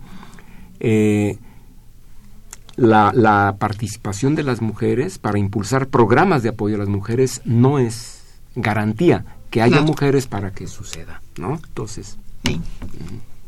la, 2.75 3.11
la, 3.13 3.55
participación 3.59 4.35
de 4.35 4.43
las 4.43 4.61
mujeres 4.61 5.19
para 5.19 5.39
impulsar 5.39 5.87
programas 5.87 6.43
de 6.43 6.49
apoyo 6.49 6.75
a 6.75 6.79
las 6.79 6.89
mujeres 6.89 7.41
no 7.45 7.79
es 7.79 8.23
garantía 8.55 9.25
que 9.53 9.61
haya 9.61 9.81
mujeres 9.81 10.25
para 10.25 10.51
que 10.51 10.67
suceda, 10.67 11.21
¿no? 11.37 11.59
Entonces. 11.63 12.17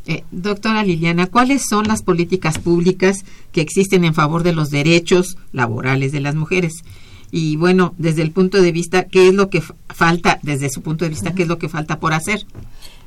Eh, 0.07 0.23
doctora 0.31 0.83
Liliana, 0.83 1.27
¿cuáles 1.27 1.63
son 1.67 1.87
las 1.87 2.03
políticas 2.03 2.59
públicas 2.59 3.25
que 3.51 3.61
existen 3.61 4.03
en 4.05 4.13
favor 4.13 4.43
de 4.43 4.53
los 4.53 4.69
derechos 4.69 5.37
laborales 5.51 6.11
de 6.11 6.19
las 6.19 6.35
mujeres? 6.35 6.83
Y 7.31 7.57
bueno, 7.57 7.93
desde 7.97 8.21
el 8.21 8.31
punto 8.31 8.61
de 8.61 8.71
vista, 8.71 9.05
¿qué 9.05 9.27
es 9.27 9.33
lo 9.33 9.49
que 9.49 9.61
falta, 9.89 10.39
desde 10.43 10.69
su 10.69 10.81
punto 10.81 11.05
de 11.05 11.09
vista, 11.09 11.33
qué 11.33 11.43
es 11.43 11.47
lo 11.47 11.57
que 11.57 11.69
falta 11.69 11.99
por 11.99 12.13
hacer? 12.13 12.45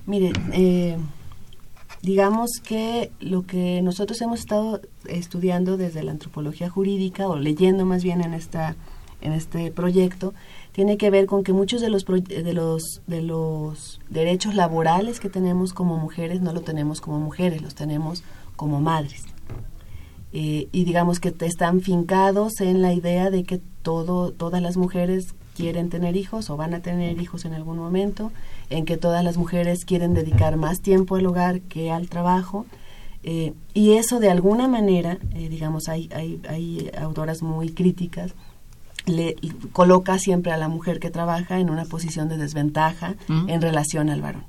Mire, 0.07 0.33
eh, 0.53 0.97
digamos 2.03 2.51
que 2.63 3.11
lo 3.21 3.47
que 3.47 3.81
nosotros 3.83 4.21
hemos 4.21 4.41
estado 4.41 4.81
estudiando 5.07 5.77
desde 5.77 6.03
la 6.03 6.13
antropología 6.13 6.69
jurídica, 6.69 7.29
o 7.29 7.39
leyendo 7.39 7.87
más 7.87 8.03
bien 8.03 8.21
en, 8.23 8.35
esta, 8.35 8.75
en 9.21 9.33
este 9.33 9.71
proyecto, 9.71 10.35
tiene 10.73 10.97
que 10.97 11.11
ver 11.11 11.27
con 11.27 11.45
que 11.45 11.53
muchos 11.53 11.81
de 11.81 11.91
los, 11.91 12.05
de 12.05 12.53
los, 12.53 13.03
de 13.07 13.23
los 13.23 14.01
derechos 14.09 14.55
laborales 14.55 15.21
que 15.21 15.29
tenemos 15.29 15.73
como 15.73 15.97
mujeres 15.97 16.41
no 16.41 16.53
lo 16.53 16.61
tenemos 16.61 17.01
como 17.01 17.19
mujeres, 17.19 17.63
los 17.63 17.75
tenemos 17.75 18.23
como 18.57 18.81
madres. 18.81 19.25
Eh, 20.33 20.69
y 20.73 20.85
digamos 20.85 21.21
que 21.21 21.35
están 21.41 21.81
fincados 21.81 22.61
en 22.61 22.83
la 22.83 22.93
idea 22.93 23.31
de 23.31 23.45
que 23.45 23.61
todo, 23.83 24.31
todas 24.31 24.61
las 24.61 24.77
mujeres 24.77 25.35
quieren 25.57 25.89
tener 25.89 26.17
hijos 26.17 26.51
o 26.51 26.57
van 26.57 26.75
a 26.75 26.81
tener 26.81 27.21
hijos 27.21 27.45
en 27.45 27.55
algún 27.55 27.79
momento, 27.79 28.31
en 28.71 28.85
que 28.85 28.97
todas 28.97 29.25
las 29.25 29.37
mujeres 29.39 29.85
quieren 29.85 30.15
dedicar 30.15 30.57
más 30.57 30.81
tiempo 30.81 31.17
al 31.17 31.27
hogar 31.27 31.61
que 31.63 31.91
al 31.91 32.09
trabajo. 32.09 32.67
Eh, 33.25 33.55
y 33.75 33.95
eso 33.95 34.21
de 34.21 34.31
alguna 34.31 34.69
manera, 34.69 35.19
eh, 35.35 35.49
digamos, 35.49 35.89
hay, 35.89 36.09
hay, 36.15 36.41
hay 36.49 36.91
autoras 36.97 37.43
muy 37.43 37.71
críticas 37.71 38.35
le 39.09 39.37
coloca 39.73 40.19
siempre 40.19 40.53
a 40.53 40.57
la 40.57 40.69
mujer 40.69 41.01
que 41.01 41.11
trabaja 41.11 41.59
en 41.59 41.71
una 41.71 41.85
posición 41.85 42.29
de 42.29 42.37
desventaja 42.37 43.17
mm. 43.29 43.49
en 43.49 43.63
relación 43.63 44.11
al 44.11 44.23
varón. 44.23 44.45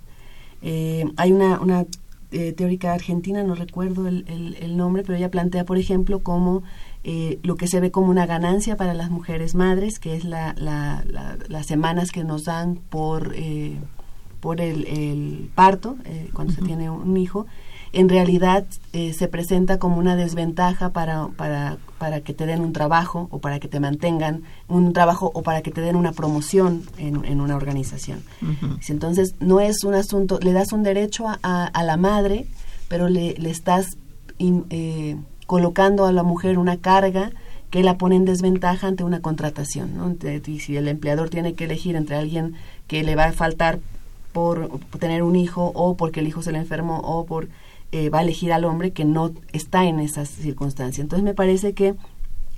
Eh, 0.62 1.06
hay 1.18 1.32
una, 1.32 1.60
una 1.60 1.86
eh, 2.32 2.52
teórica 2.54 2.94
argentina, 2.94 3.44
no 3.44 3.56
recuerdo 3.56 4.08
el, 4.08 4.26
el, 4.60 4.78
nombre, 4.78 5.04
pero 5.04 5.18
ella 5.18 5.32
plantea, 5.32 5.66
por 5.66 5.78
ejemplo, 5.78 6.20
como 6.20 6.64
eh, 7.04 7.40
lo 7.44 7.56
que 7.56 7.68
se 7.68 7.80
ve 7.80 7.92
como 7.92 8.10
una 8.10 8.26
ganancia 8.26 8.76
para 8.76 8.94
las 8.94 9.10
mujeres 9.10 9.56
madres, 9.56 10.00
que 10.00 10.16
es 10.16 10.26
la, 10.26 10.54
la, 10.58 11.04
las 11.48 11.66
semanas 11.66 12.12
que 12.12 12.24
nos 12.24 12.44
dan 12.44 12.76
por, 12.90 13.34
por 14.40 14.62
el, 14.62 14.86
el 14.86 15.50
parto, 15.56 15.96
cuando 16.34 16.54
se 16.54 16.62
tiene 16.62 16.90
un 16.90 17.18
hijo, 17.18 17.48
en 17.92 18.10
realidad 18.10 18.66
eh, 18.94 19.14
se 19.14 19.28
presenta 19.28 19.80
como 19.80 19.98
una 19.98 20.16
desventaja 20.16 20.90
para, 20.92 21.28
para, 21.36 21.78
para 21.98 22.22
que 22.22 22.34
te 22.34 22.46
den 22.46 22.62
un 22.62 22.74
trabajo 22.74 23.28
o 23.32 23.40
para 23.40 23.60
que 23.60 23.68
te 23.68 23.80
mantengan 23.80 24.44
un 24.68 24.94
trabajo 24.94 25.32
o 25.34 25.42
para 25.42 25.62
que 25.62 25.72
te 25.72 25.82
den 25.82 25.96
una 25.96 26.12
promoción 26.12 26.84
en, 26.98 27.26
en 27.26 27.42
una 27.42 27.56
organización. 27.56 28.24
Entonces, 28.88 29.36
no 29.40 29.60
es 29.60 29.84
un 29.84 29.96
asunto, 29.96 30.40
le 30.42 30.54
das 30.54 30.72
un 30.72 30.84
derecho 30.84 31.28
a, 31.28 31.66
a, 31.66 31.84
la 31.84 31.98
madre, 31.98 32.46
pero 32.88 33.10
le, 33.10 33.36
le 33.38 33.50
estás 33.50 33.98
eh, 34.40 35.18
colocando 35.48 36.06
a 36.06 36.12
la 36.12 36.24
mujer 36.24 36.60
una 36.60 36.78
carga 36.78 37.32
que 37.72 37.84
la 37.84 37.98
pone 37.98 38.16
en 38.16 38.26
desventaja 38.26 38.88
ante 38.88 39.04
una 39.04 39.22
contratación. 39.22 39.96
¿no? 39.96 40.16
Y 40.48 40.60
si 40.60 40.78
el 40.78 40.88
empleador 40.88 41.30
tiene 41.30 41.54
que 41.54 41.66
elegir 41.66 41.96
entre 41.96 42.16
alguien 42.16 42.56
que 42.88 43.04
le 43.04 43.16
va 43.16 43.26
a 43.26 43.32
faltar 43.32 43.80
por 44.32 44.80
tener 45.00 45.24
un 45.24 45.36
hijo 45.36 45.72
o 45.74 45.96
porque 45.96 46.20
el 46.20 46.28
hijo 46.28 46.42
se 46.42 46.52
le 46.52 46.60
enfermó 46.60 47.00
o 47.00 47.26
por 47.26 47.48
eh, 47.92 48.10
va 48.10 48.20
a 48.20 48.24
elegir 48.24 48.54
al 48.54 48.66
hombre 48.66 48.92
que 48.92 49.06
no 49.06 49.32
está 49.52 49.86
en 49.86 50.00
esas 50.00 50.30
circunstancias. 50.30 51.00
Entonces 51.00 51.24
me 51.24 51.34
parece 51.34 51.74
que 51.74 51.96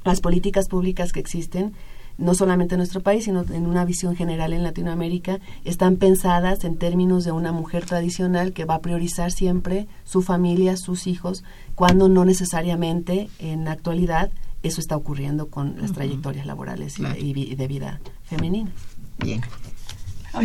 las 0.04 0.22
políticas 0.22 0.68
públicas 0.68 1.12
que 1.14 1.20
existen, 1.20 1.74
no 2.18 2.34
solamente 2.34 2.76
en 2.76 2.80
nuestro 2.80 3.02
país, 3.02 3.26
sino 3.26 3.44
en 3.44 3.66
una 3.66 3.86
visión 3.86 4.16
general 4.16 4.54
en 4.54 4.64
Latinoamérica, 4.64 5.40
están 5.64 5.98
pensadas 5.98 6.64
en 6.64 6.78
términos 6.78 7.24
de 7.24 7.32
una 7.32 7.52
mujer 7.52 7.86
tradicional 7.86 8.52
que 8.52 8.66
va 8.66 8.76
a 8.76 8.82
priorizar 8.82 9.32
siempre 9.32 9.88
su 10.04 10.22
familia, 10.22 10.76
sus 10.78 11.08
hijos, 11.08 11.44
cuando 11.76 12.10
no 12.10 12.26
necesariamente 12.26 13.30
en 13.40 13.66
la 13.66 13.72
actualidad 13.72 14.32
eso 14.64 14.80
está 14.80 14.96
ocurriendo 14.96 15.48
con 15.48 15.82
las 15.82 15.92
trayectorias 15.92 16.46
laborales 16.46 17.00
y, 17.00 17.56
de 17.56 17.68
vida 17.68 18.00
femenina. 18.24 18.72
Bien 19.18 19.42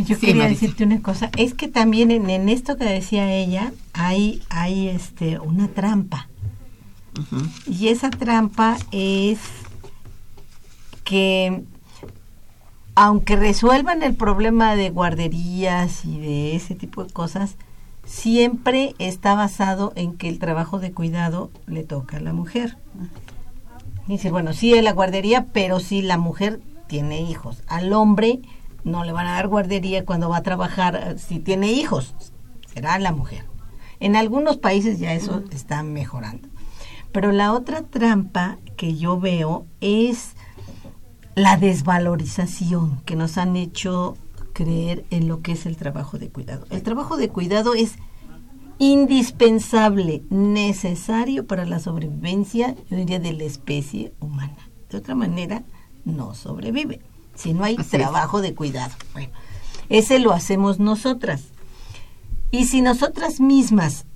yo 0.04 0.18
quería 0.18 0.48
decirte 0.48 0.84
una 0.84 1.00
cosa, 1.00 1.30
es 1.36 1.54
que 1.54 1.68
también 1.68 2.10
en, 2.10 2.48
esto 2.48 2.76
que 2.76 2.84
decía 2.84 3.32
ella 3.32 3.72
hay, 3.92 4.42
hay 4.48 4.88
este, 4.88 5.38
una 5.38 5.68
trampa. 5.68 6.28
Y 7.66 7.88
esa 7.88 8.10
trampa 8.10 8.76
es 8.92 9.38
que 11.04 11.62
aunque 12.94 13.36
resuelvan 13.36 14.02
el 14.02 14.14
problema 14.14 14.74
de 14.74 14.90
guarderías 14.90 16.04
y 16.04 16.18
de 16.18 16.56
ese 16.56 16.74
tipo 16.74 17.04
de 17.04 17.12
cosas, 17.12 17.56
siempre 18.06 18.94
está 18.98 19.34
basado 19.34 19.92
en 19.96 20.16
que 20.16 20.28
el 20.28 20.38
trabajo 20.38 20.78
de 20.78 20.92
cuidado 20.92 21.50
le 21.66 21.84
toca 21.84 22.16
a 22.16 22.20
la 22.20 22.32
mujer. 22.32 22.78
Dice, 24.06 24.30
bueno, 24.30 24.52
sí 24.54 24.72
es 24.72 24.82
la 24.82 24.92
guardería, 24.92 25.46
pero 25.52 25.78
si 25.78 26.00
la 26.00 26.16
mujer 26.16 26.60
tiene 26.86 27.20
hijos. 27.20 27.62
Al 27.66 27.92
hombre 27.92 28.40
no 28.86 29.04
le 29.04 29.12
van 29.12 29.26
a 29.26 29.32
dar 29.32 29.48
guardería 29.48 30.04
cuando 30.04 30.28
va 30.28 30.38
a 30.38 30.42
trabajar 30.42 30.94
eh, 30.94 31.18
si 31.18 31.40
tiene 31.40 31.72
hijos, 31.72 32.14
será 32.72 32.98
la 32.98 33.12
mujer. 33.12 33.44
En 33.98 34.14
algunos 34.14 34.58
países 34.58 35.00
ya 35.00 35.12
eso 35.12 35.42
está 35.50 35.82
mejorando. 35.82 36.48
Pero 37.10 37.32
la 37.32 37.52
otra 37.52 37.82
trampa 37.82 38.58
que 38.76 38.94
yo 38.94 39.18
veo 39.18 39.66
es 39.80 40.36
la 41.34 41.56
desvalorización 41.56 43.00
que 43.04 43.16
nos 43.16 43.38
han 43.38 43.56
hecho 43.56 44.16
creer 44.52 45.04
en 45.10 45.26
lo 45.26 45.42
que 45.42 45.52
es 45.52 45.66
el 45.66 45.76
trabajo 45.76 46.18
de 46.18 46.28
cuidado. 46.28 46.66
El 46.70 46.82
trabajo 46.82 47.16
de 47.16 47.28
cuidado 47.28 47.74
es 47.74 47.96
indispensable, 48.78 50.22
necesario 50.30 51.46
para 51.46 51.64
la 51.64 51.80
sobrevivencia, 51.80 52.76
yo 52.88 52.96
diría, 52.96 53.18
de 53.18 53.32
la 53.32 53.44
especie 53.44 54.12
humana. 54.20 54.56
De 54.90 54.98
otra 54.98 55.14
manera, 55.14 55.64
no 56.04 56.34
sobrevive 56.34 57.00
si 57.36 57.54
no 57.54 57.64
hay 57.64 57.76
trabajo 57.76 58.40
de 58.40 58.54
cuidado. 58.54 58.92
Bueno, 59.12 59.32
ese 59.88 60.18
lo 60.18 60.32
hacemos 60.32 60.78
nosotras. 60.78 61.44
Y 62.50 62.66
si 62.66 62.80
nosotras 62.80 63.40
mismas 63.40 64.06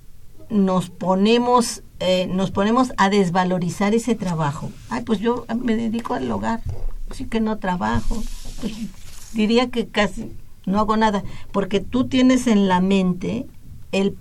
nos 0.49 0.89
ponemos, 0.89 1.83
eh, 1.99 2.27
nos 2.27 2.51
ponemos 2.51 2.91
a 2.97 3.09
desvalorizar 3.09 3.93
ese 3.93 4.15
trabajo, 4.15 4.71
ay, 4.89 5.03
pues 5.03 5.19
yo 5.19 5.45
me 5.61 5.75
dedico 5.75 6.13
al 6.13 6.29
hogar, 6.29 6.61
así 7.09 7.25
que 7.25 7.39
no 7.39 7.57
trabajo, 7.57 8.21
pues 8.59 8.73
diría 9.33 9.69
que 9.69 9.87
casi 9.87 10.31
no 10.65 10.79
hago 10.79 10.97
nada, 10.97 11.23
porque 11.51 11.79
tú 11.79 12.07
tienes 12.07 12.47
en 12.47 12.67
la 12.67 12.81
mente 12.81 13.47
el 13.91 14.15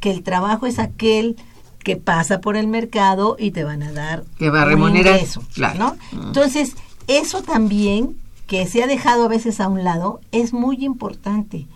que 0.00 0.10
el 0.10 0.22
trabajo 0.22 0.66
es 0.66 0.78
aquel 0.78 1.36
que 1.78 1.96
pasa 1.96 2.40
por 2.40 2.56
el 2.56 2.66
mercado 2.66 3.36
y 3.38 3.50
te 3.50 3.64
van 3.64 3.82
a 3.82 3.92
dar 3.92 4.24
que 4.38 4.48
va 4.48 4.62
a 4.62 4.64
remunerar 4.64 5.16
eso, 5.16 5.42
¿no? 5.78 5.96
Mm. 6.12 6.26
Entonces, 6.28 6.76
eso 7.06 7.42
también 7.42 8.16
que 8.54 8.68
se 8.68 8.84
ha 8.84 8.86
dejado 8.86 9.24
a 9.24 9.28
veces 9.28 9.58
a 9.58 9.66
un 9.66 9.82
lado 9.82 10.20
es 10.30 10.52
muy 10.52 10.84
importante 10.84 11.66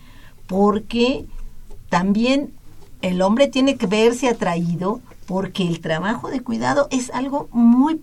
porque 0.46 1.26
también 1.88 2.52
el 3.02 3.20
hombre 3.20 3.48
tiene 3.48 3.76
que 3.76 3.88
verse 3.88 4.28
atraído 4.28 5.00
porque 5.26 5.66
el 5.66 5.80
trabajo 5.80 6.30
de 6.30 6.40
cuidado 6.40 6.86
es 6.92 7.10
algo 7.10 7.48
muy 7.50 8.00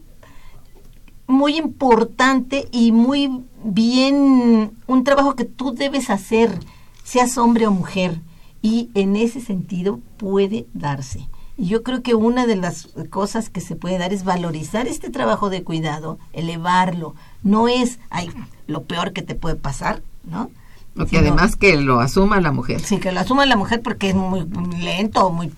muy 1.26 1.56
importante 1.56 2.68
y 2.74 2.92
muy 2.92 3.46
bien 3.64 4.74
un 4.88 5.04
trabajo 5.06 5.38
que 5.38 5.46
tú 5.46 5.74
debes 5.74 6.10
hacer 6.10 6.60
seas 7.06 7.38
hombre 7.38 7.68
o 7.68 7.72
mujer 7.72 8.20
y 8.62 8.90
en 8.94 9.16
ese 9.16 9.40
sentido 9.40 10.02
puede 10.18 10.66
darse 10.74 11.30
yo 11.58 11.84
creo 11.84 12.02
que 12.02 12.16
una 12.16 12.46
de 12.46 12.56
las 12.56 12.90
cosas 13.10 13.50
que 13.50 13.62
se 13.62 13.76
puede 13.76 13.98
dar 13.98 14.14
es 14.14 14.24
valorizar 14.24 14.88
este 14.88 15.10
trabajo 15.10 15.50
de 15.50 15.64
cuidado, 15.64 16.20
elevarlo. 16.34 17.16
No 17.44 17.68
es, 17.68 18.00
ay, 18.10 18.30
lo 18.68 18.84
peor 18.84 19.14
que 19.14 19.22
te 19.22 19.36
puede 19.36 19.56
pasar, 19.56 20.02
¿no? 20.24 20.50
Porque 20.96 21.18
además 21.18 21.58
que 21.58 21.76
lo 21.76 22.00
asuma 22.00 22.40
la 22.40 22.52
mujer. 22.52 22.80
Sí, 22.80 23.00
que 23.00 23.12
lo 23.12 23.20
asuma 23.20 23.46
la 23.46 23.58
mujer 23.58 23.82
porque 23.82 24.10
es 24.10 24.16
muy 24.16 24.48
lento, 24.80 25.30
muy 25.30 25.50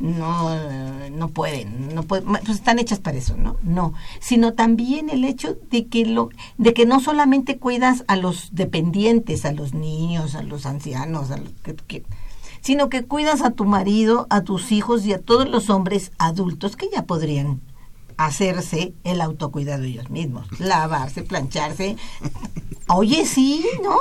no, 0.00 0.50
no 1.10 1.28
pueden, 1.28 1.94
no 1.94 2.04
pueden, 2.04 2.26
pues 2.26 2.48
están 2.48 2.78
hechas 2.78 3.00
para 3.00 3.18
eso, 3.18 3.36
¿no? 3.36 3.56
No, 3.62 3.94
sino 4.20 4.54
también 4.54 5.10
el 5.10 5.24
hecho 5.24 5.56
de 5.70 5.86
que 5.86 6.06
lo, 6.06 6.30
de 6.56 6.72
que 6.72 6.86
no 6.86 7.00
solamente 7.00 7.58
cuidas 7.58 8.04
a 8.06 8.16
los 8.16 8.54
dependientes, 8.54 9.44
a 9.44 9.52
los 9.52 9.74
niños, 9.74 10.36
a 10.36 10.42
los 10.42 10.66
ancianos, 10.66 11.30
a 11.32 11.38
los 11.38 11.50
que, 11.86 12.04
sino 12.68 12.90
que 12.90 13.06
cuidas 13.06 13.40
a 13.40 13.52
tu 13.52 13.64
marido, 13.64 14.26
a 14.28 14.42
tus 14.42 14.72
hijos 14.72 15.06
y 15.06 15.14
a 15.14 15.22
todos 15.22 15.48
los 15.48 15.70
hombres 15.70 16.12
adultos 16.18 16.76
que 16.76 16.90
ya 16.92 17.06
podrían 17.06 17.62
hacerse 18.18 18.92
el 19.04 19.22
autocuidado 19.22 19.84
ellos 19.84 20.10
mismos, 20.10 20.46
lavarse, 20.60 21.22
plancharse. 21.22 21.96
Oye, 22.86 23.24
sí, 23.24 23.64
¿no? 23.82 23.96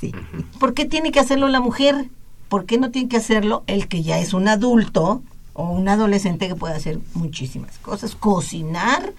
Sí. 0.00 0.12
¿Por 0.60 0.72
qué 0.72 0.84
tiene 0.84 1.10
que 1.10 1.18
hacerlo 1.18 1.48
la 1.48 1.58
mujer? 1.58 2.10
¿Por 2.48 2.64
qué 2.64 2.78
no 2.78 2.92
tiene 2.92 3.08
que 3.08 3.16
hacerlo 3.16 3.64
el 3.66 3.88
que 3.88 4.04
ya 4.04 4.20
es 4.20 4.34
un 4.34 4.46
adulto 4.46 5.20
o 5.52 5.72
un 5.72 5.88
adolescente 5.88 6.46
que 6.46 6.54
puede 6.54 6.74
hacer 6.74 7.00
muchísimas 7.14 7.76
cosas? 7.78 8.14
Cocinar, 8.14 9.14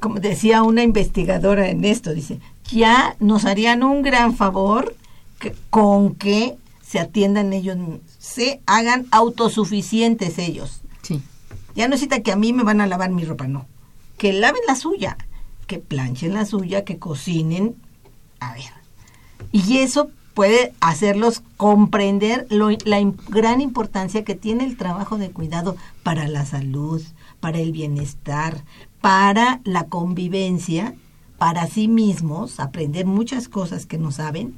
como 0.00 0.20
decía 0.20 0.62
una 0.62 0.82
investigadora 0.82 1.68
en 1.68 1.84
esto, 1.84 2.14
dice, 2.14 2.40
ya 2.72 3.14
nos 3.20 3.44
harían 3.44 3.82
un 3.82 4.00
gran 4.00 4.34
favor 4.34 4.96
con 5.68 6.14
que 6.14 6.56
se 6.96 7.02
atiendan 7.02 7.52
ellos, 7.52 7.76
se 8.18 8.62
hagan 8.64 9.06
autosuficientes 9.10 10.38
ellos. 10.38 10.80
Sí. 11.02 11.22
Ya 11.74 11.84
no 11.84 11.90
necesita 11.90 12.22
que 12.22 12.32
a 12.32 12.36
mí 12.36 12.54
me 12.54 12.62
van 12.62 12.80
a 12.80 12.86
lavar 12.86 13.10
mi 13.10 13.22
ropa, 13.26 13.46
no. 13.46 13.66
Que 14.16 14.32
laven 14.32 14.62
la 14.66 14.76
suya, 14.76 15.18
que 15.66 15.78
planchen 15.78 16.32
la 16.32 16.46
suya, 16.46 16.86
que 16.86 16.98
cocinen. 16.98 17.76
A 18.40 18.54
ver. 18.54 18.72
Y 19.52 19.76
eso 19.80 20.08
puede 20.32 20.72
hacerlos 20.80 21.42
comprender 21.58 22.46
la 22.48 23.02
gran 23.28 23.60
importancia 23.60 24.24
que 24.24 24.34
tiene 24.34 24.64
el 24.64 24.78
trabajo 24.78 25.18
de 25.18 25.30
cuidado 25.30 25.76
para 26.02 26.28
la 26.28 26.46
salud, 26.46 27.02
para 27.40 27.58
el 27.58 27.72
bienestar, 27.72 28.64
para 29.02 29.60
la 29.64 29.84
convivencia, 29.84 30.94
para 31.36 31.66
sí 31.66 31.88
mismos, 31.88 32.58
aprender 32.58 33.04
muchas 33.04 33.48
cosas 33.48 33.84
que 33.84 33.98
no 33.98 34.12
saben 34.12 34.54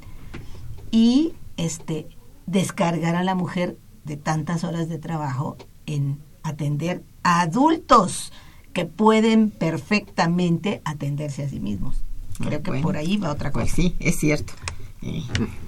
y 0.93 1.33
este 1.57 2.07
descargar 2.51 3.15
a 3.15 3.23
la 3.23 3.35
mujer 3.35 3.77
de 4.05 4.17
tantas 4.17 4.65
horas 4.65 4.89
de 4.89 4.99
trabajo 4.99 5.57
en 5.87 6.19
atender 6.43 7.03
a 7.23 7.43
adultos 7.43 8.33
que 8.73 8.85
pueden 8.85 9.51
perfectamente 9.51 10.81
atenderse 10.85 11.43
a 11.45 11.49
sí 11.49 11.61
mismos. 11.61 12.03
Creo 12.39 12.63
que 12.63 12.73
por 12.81 12.97
ahí 12.97 13.17
va 13.17 13.33
otra 13.33 13.51
pues 13.51 13.71
cosa. 13.71 13.77
sí, 13.77 13.95
es 13.99 14.19
cierto. 14.19 14.53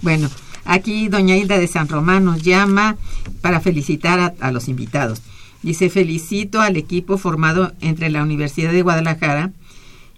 Bueno, 0.03 0.29
aquí 0.65 1.09
doña 1.09 1.37
Hilda 1.37 1.59
de 1.59 1.67
San 1.67 1.89
Román 1.89 2.25
nos 2.25 2.43
llama 2.43 2.97
para 3.41 3.61
felicitar 3.61 4.35
a, 4.39 4.53
los 4.53 4.69
invitados. 4.69 5.23
Dice, 5.63 5.91
felicito 5.91 6.61
al 6.61 6.77
equipo 6.77 7.19
formado 7.19 7.73
entre 7.81 8.09
la 8.11 8.23
Universidad 8.23 8.73
de 8.73 8.83
Guadalajara 8.83 9.53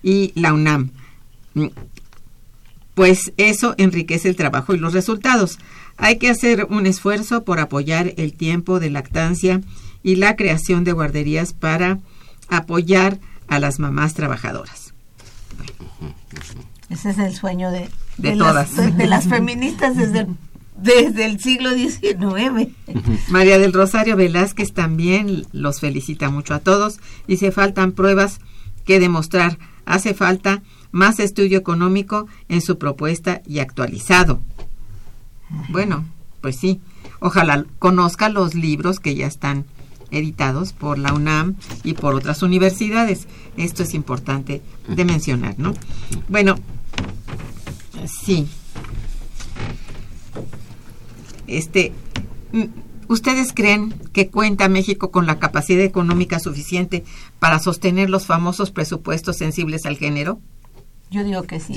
y 0.02 0.32
la 0.34 0.52
UNAM. 0.52 0.90
Pues 2.94 3.32
eso 3.38 3.74
enriquece 3.78 4.28
el 4.28 4.36
trabajo 4.36 4.74
y 4.74 4.78
los 4.78 4.92
resultados. 4.92 5.58
Hay 5.96 6.18
que 6.18 6.30
hacer 6.30 6.66
un 6.70 6.86
esfuerzo 6.86 7.44
por 7.44 7.60
apoyar 7.60 8.14
el 8.16 8.32
tiempo 8.32 8.80
de 8.80 8.90
lactancia 8.90 9.60
y 10.02 10.16
la 10.16 10.36
creación 10.36 10.84
de 10.84 10.92
guarderías 10.92 11.52
para 11.52 11.98
apoyar 12.48 13.18
a 13.48 13.58
las 13.58 13.78
mamás 13.78 14.14
trabajadoras. 14.14 14.92
Ese 16.90 17.10
es 17.10 17.18
el 17.18 17.34
sueño 17.34 17.70
de, 17.70 17.88
de, 18.18 18.36
todas. 18.36 18.76
Las, 18.76 18.96
de 18.96 19.06
las 19.06 19.26
feministas 19.26 19.96
desde 19.96 20.20
el, 20.20 20.36
desde 20.76 21.24
el 21.24 21.40
siglo 21.40 21.70
XIX. 21.72 22.70
María 23.28 23.58
del 23.58 23.72
Rosario 23.72 24.16
Velázquez 24.16 24.72
también 24.72 25.46
los 25.52 25.80
felicita 25.80 26.28
mucho 26.30 26.54
a 26.54 26.58
todos. 26.58 27.00
Dice, 27.26 27.52
faltan 27.52 27.92
pruebas 27.92 28.40
que 28.84 29.00
demostrar. 29.00 29.58
Hace 29.84 30.14
falta 30.14 30.62
más 30.90 31.18
estudio 31.18 31.58
económico 31.58 32.26
en 32.48 32.60
su 32.60 32.78
propuesta 32.78 33.42
y 33.46 33.60
actualizado. 33.60 34.40
Bueno, 35.70 36.04
pues 36.40 36.56
sí. 36.56 36.80
Ojalá 37.20 37.64
conozca 37.78 38.28
los 38.28 38.54
libros 38.54 39.00
que 39.00 39.14
ya 39.14 39.26
están 39.26 39.64
editados 40.10 40.72
por 40.72 40.98
la 40.98 41.14
UNAM 41.14 41.56
y 41.84 41.94
por 41.94 42.14
otras 42.14 42.42
universidades. 42.42 43.26
Esto 43.56 43.82
es 43.82 43.94
importante 43.94 44.62
de 44.88 45.04
mencionar, 45.04 45.58
¿no? 45.58 45.74
Bueno, 46.28 46.56
Sí. 48.06 48.48
Este, 51.46 51.92
mm, 52.52 52.64
¿ustedes 53.08 53.52
creen 53.52 53.94
que 54.12 54.28
cuenta 54.28 54.68
México 54.68 55.10
con 55.10 55.26
la 55.26 55.38
capacidad 55.38 55.84
económica 55.84 56.38
suficiente 56.38 57.04
para 57.38 57.58
sostener 57.58 58.10
los 58.10 58.26
famosos 58.26 58.70
presupuestos 58.70 59.36
sensibles 59.36 59.86
al 59.86 59.96
género? 59.96 60.40
Yo 61.10 61.24
digo 61.24 61.42
que 61.42 61.60
sí. 61.60 61.74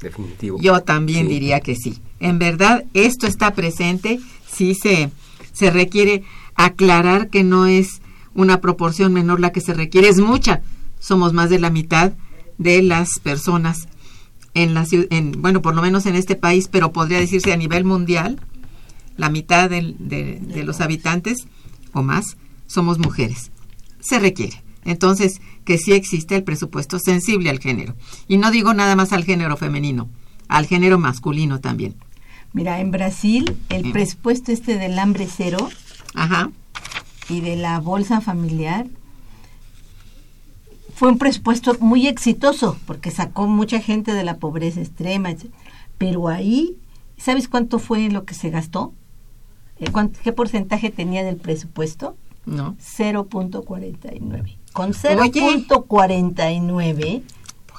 Definitivo. 0.00 0.58
Yo 0.60 0.80
también 0.82 1.28
diría 1.28 1.60
que 1.60 1.76
sí. 1.76 1.98
En 2.20 2.38
verdad, 2.38 2.84
esto 2.94 3.26
está 3.26 3.54
presente, 3.54 4.20
sí 4.50 4.74
se, 4.74 5.10
se 5.52 5.70
requiere 5.70 6.22
aclarar 6.54 7.28
que 7.28 7.44
no 7.44 7.66
es 7.66 8.00
una 8.34 8.60
proporción 8.60 9.12
menor 9.12 9.40
la 9.40 9.52
que 9.52 9.60
se 9.60 9.74
requiere, 9.74 10.08
es 10.08 10.20
mucha. 10.20 10.62
Somos 10.98 11.32
más 11.32 11.50
de 11.50 11.58
la 11.58 11.70
mitad 11.70 12.12
de 12.58 12.82
las 12.82 13.18
personas 13.18 13.88
en 14.54 14.74
la 14.74 14.86
en, 14.90 15.32
bueno, 15.40 15.62
por 15.62 15.74
lo 15.74 15.82
menos 15.82 16.06
en 16.06 16.16
este 16.16 16.36
país, 16.36 16.68
pero 16.68 16.92
podría 16.92 17.18
decirse 17.18 17.52
a 17.52 17.56
nivel 17.56 17.84
mundial, 17.84 18.40
la 19.16 19.30
mitad 19.30 19.70
de, 19.70 19.94
de, 19.98 20.64
los 20.64 20.80
habitantes 20.80 21.46
o 21.92 22.02
más 22.02 22.36
somos 22.66 22.98
mujeres. 22.98 23.50
Se 24.00 24.18
requiere. 24.18 24.62
Entonces, 24.84 25.40
que 25.64 25.78
sí 25.78 25.92
existe 25.92 26.36
el 26.36 26.44
presupuesto 26.44 26.98
sensible 26.98 27.50
al 27.50 27.58
género. 27.58 27.94
Y 28.28 28.38
no 28.38 28.50
digo 28.50 28.74
nada 28.74 28.96
más 28.96 29.12
al 29.12 29.24
género 29.24 29.56
femenino, 29.56 30.08
al 30.48 30.66
género 30.66 30.98
masculino 30.98 31.60
también. 31.60 31.96
Mira, 32.52 32.80
en 32.80 32.90
Brasil 32.90 33.56
el 33.68 33.92
presupuesto 33.92 34.50
este 34.50 34.76
del 34.76 34.98
hambre 34.98 35.28
cero 35.28 35.68
Ajá. 36.14 36.50
y 37.28 37.40
de 37.40 37.56
la 37.56 37.78
bolsa 37.78 38.20
familiar 38.20 38.86
fue 40.94 41.08
un 41.08 41.18
presupuesto 41.18 41.76
muy 41.80 42.08
exitoso 42.08 42.76
porque 42.86 43.10
sacó 43.10 43.46
mucha 43.46 43.80
gente 43.80 44.12
de 44.12 44.24
la 44.24 44.38
pobreza 44.38 44.80
extrema, 44.80 45.30
pero 45.96 46.28
ahí, 46.28 46.76
¿sabes 47.16 47.48
cuánto 47.48 47.78
fue 47.78 48.10
lo 48.10 48.24
que 48.24 48.34
se 48.34 48.50
gastó? 48.50 48.92
Eh, 49.78 49.90
¿Qué 50.22 50.32
porcentaje 50.32 50.90
tenía 50.90 51.24
del 51.24 51.36
presupuesto? 51.36 52.16
No. 52.44 52.76
0.49. 52.76 54.59
Con 54.72 54.92
0.49 54.92 57.22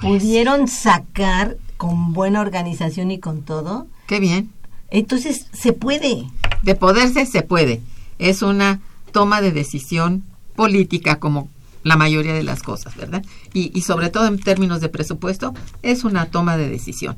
pudieron 0.00 0.68
sacar 0.68 1.56
con 1.76 2.12
buena 2.12 2.40
organización 2.40 3.10
y 3.10 3.18
con 3.18 3.42
todo. 3.42 3.86
Qué 4.06 4.20
bien. 4.20 4.52
Entonces, 4.90 5.46
se 5.52 5.72
puede. 5.72 6.28
De 6.62 6.74
poderse, 6.74 7.26
se 7.26 7.42
puede. 7.42 7.80
Es 8.18 8.42
una 8.42 8.80
toma 9.10 9.40
de 9.40 9.52
decisión 9.52 10.22
política 10.54 11.18
como 11.18 11.48
la 11.82 11.96
mayoría 11.96 12.32
de 12.34 12.42
las 12.42 12.62
cosas, 12.62 12.96
¿verdad? 12.96 13.24
Y, 13.52 13.70
y, 13.74 13.82
sobre 13.82 14.08
todo 14.10 14.26
en 14.26 14.38
términos 14.38 14.80
de 14.80 14.88
presupuesto, 14.88 15.52
es 15.82 16.04
una 16.04 16.26
toma 16.26 16.56
de 16.56 16.68
decisión. 16.68 17.16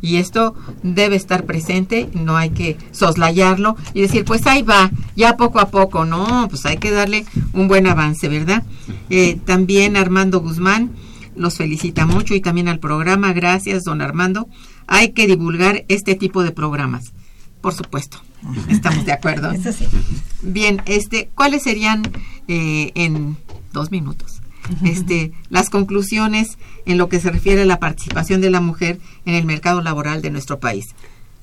Y 0.00 0.16
esto 0.16 0.54
debe 0.82 1.16
estar 1.16 1.44
presente, 1.44 2.08
no 2.14 2.36
hay 2.36 2.50
que 2.50 2.78
soslayarlo 2.92 3.76
y 3.92 4.00
decir, 4.00 4.24
pues 4.24 4.46
ahí 4.46 4.62
va, 4.62 4.90
ya 5.16 5.36
poco 5.36 5.60
a 5.60 5.68
poco, 5.68 6.04
no, 6.04 6.46
pues 6.48 6.64
hay 6.66 6.78
que 6.78 6.90
darle 6.90 7.26
un 7.52 7.68
buen 7.68 7.86
avance, 7.86 8.28
¿verdad? 8.28 8.62
Eh, 9.10 9.38
también 9.44 9.96
Armando 9.96 10.40
Guzmán 10.40 10.92
los 11.36 11.56
felicita 11.56 12.06
mucho 12.06 12.34
y 12.34 12.40
también 12.40 12.68
al 12.68 12.78
programa, 12.78 13.32
gracias, 13.32 13.84
don 13.84 14.00
Armando. 14.00 14.48
Hay 14.86 15.12
que 15.12 15.26
divulgar 15.26 15.84
este 15.88 16.14
tipo 16.14 16.42
de 16.42 16.52
programas, 16.52 17.12
por 17.60 17.74
supuesto. 17.74 18.22
Estamos 18.68 19.04
de 19.04 19.12
acuerdo. 19.12 19.52
Bien, 20.42 20.82
este, 20.86 21.30
¿cuáles 21.34 21.62
serían 21.62 22.02
eh, 22.48 22.92
en 22.94 23.36
dos 23.76 23.90
minutos. 23.90 24.40
Este, 24.84 25.32
las 25.48 25.70
conclusiones 25.70 26.58
en 26.86 26.98
lo 26.98 27.08
que 27.08 27.20
se 27.20 27.30
refiere 27.30 27.62
a 27.62 27.66
la 27.66 27.78
participación 27.78 28.40
de 28.40 28.50
la 28.50 28.60
mujer 28.60 28.98
en 29.24 29.34
el 29.34 29.44
mercado 29.44 29.80
laboral 29.80 30.22
de 30.22 30.30
nuestro 30.30 30.58
país. 30.58 30.86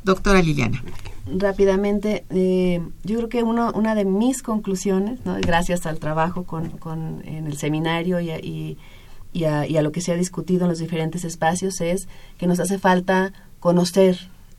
Doctora 0.04 0.42
Liliana. 0.42 0.84
Rápidamente, 1.26 2.26
eh, 2.32 2.82
yo 3.04 3.16
creo 3.18 3.30
que 3.30 3.44
uno, 3.44 3.72
una 3.76 3.96
de 3.96 4.04
mis 4.04 4.44
conclusiones, 4.44 5.22
gracias 5.42 5.86
al 5.86 6.00
trabajo 6.00 6.44
con, 6.44 6.72
con, 6.72 7.22
en 7.24 7.48
el 7.48 7.56
seminario 7.56 8.20
y, 8.20 8.30
y, 8.32 8.78
y, 9.32 9.46
a, 9.46 9.66
y, 9.66 9.78
a, 9.78 9.82
lo 9.82 9.94
que 9.94 10.02
se 10.02 10.12
ha 10.12 10.16
discutido 10.16 10.64
en 10.64 10.70
los 10.70 10.80
diferentes 10.80 11.24
espacios, 11.24 11.80
es 11.80 12.10
que 12.38 12.48
nos 12.48 12.60
hace 12.60 12.78
falta 12.78 13.32
conocer 13.62 14.18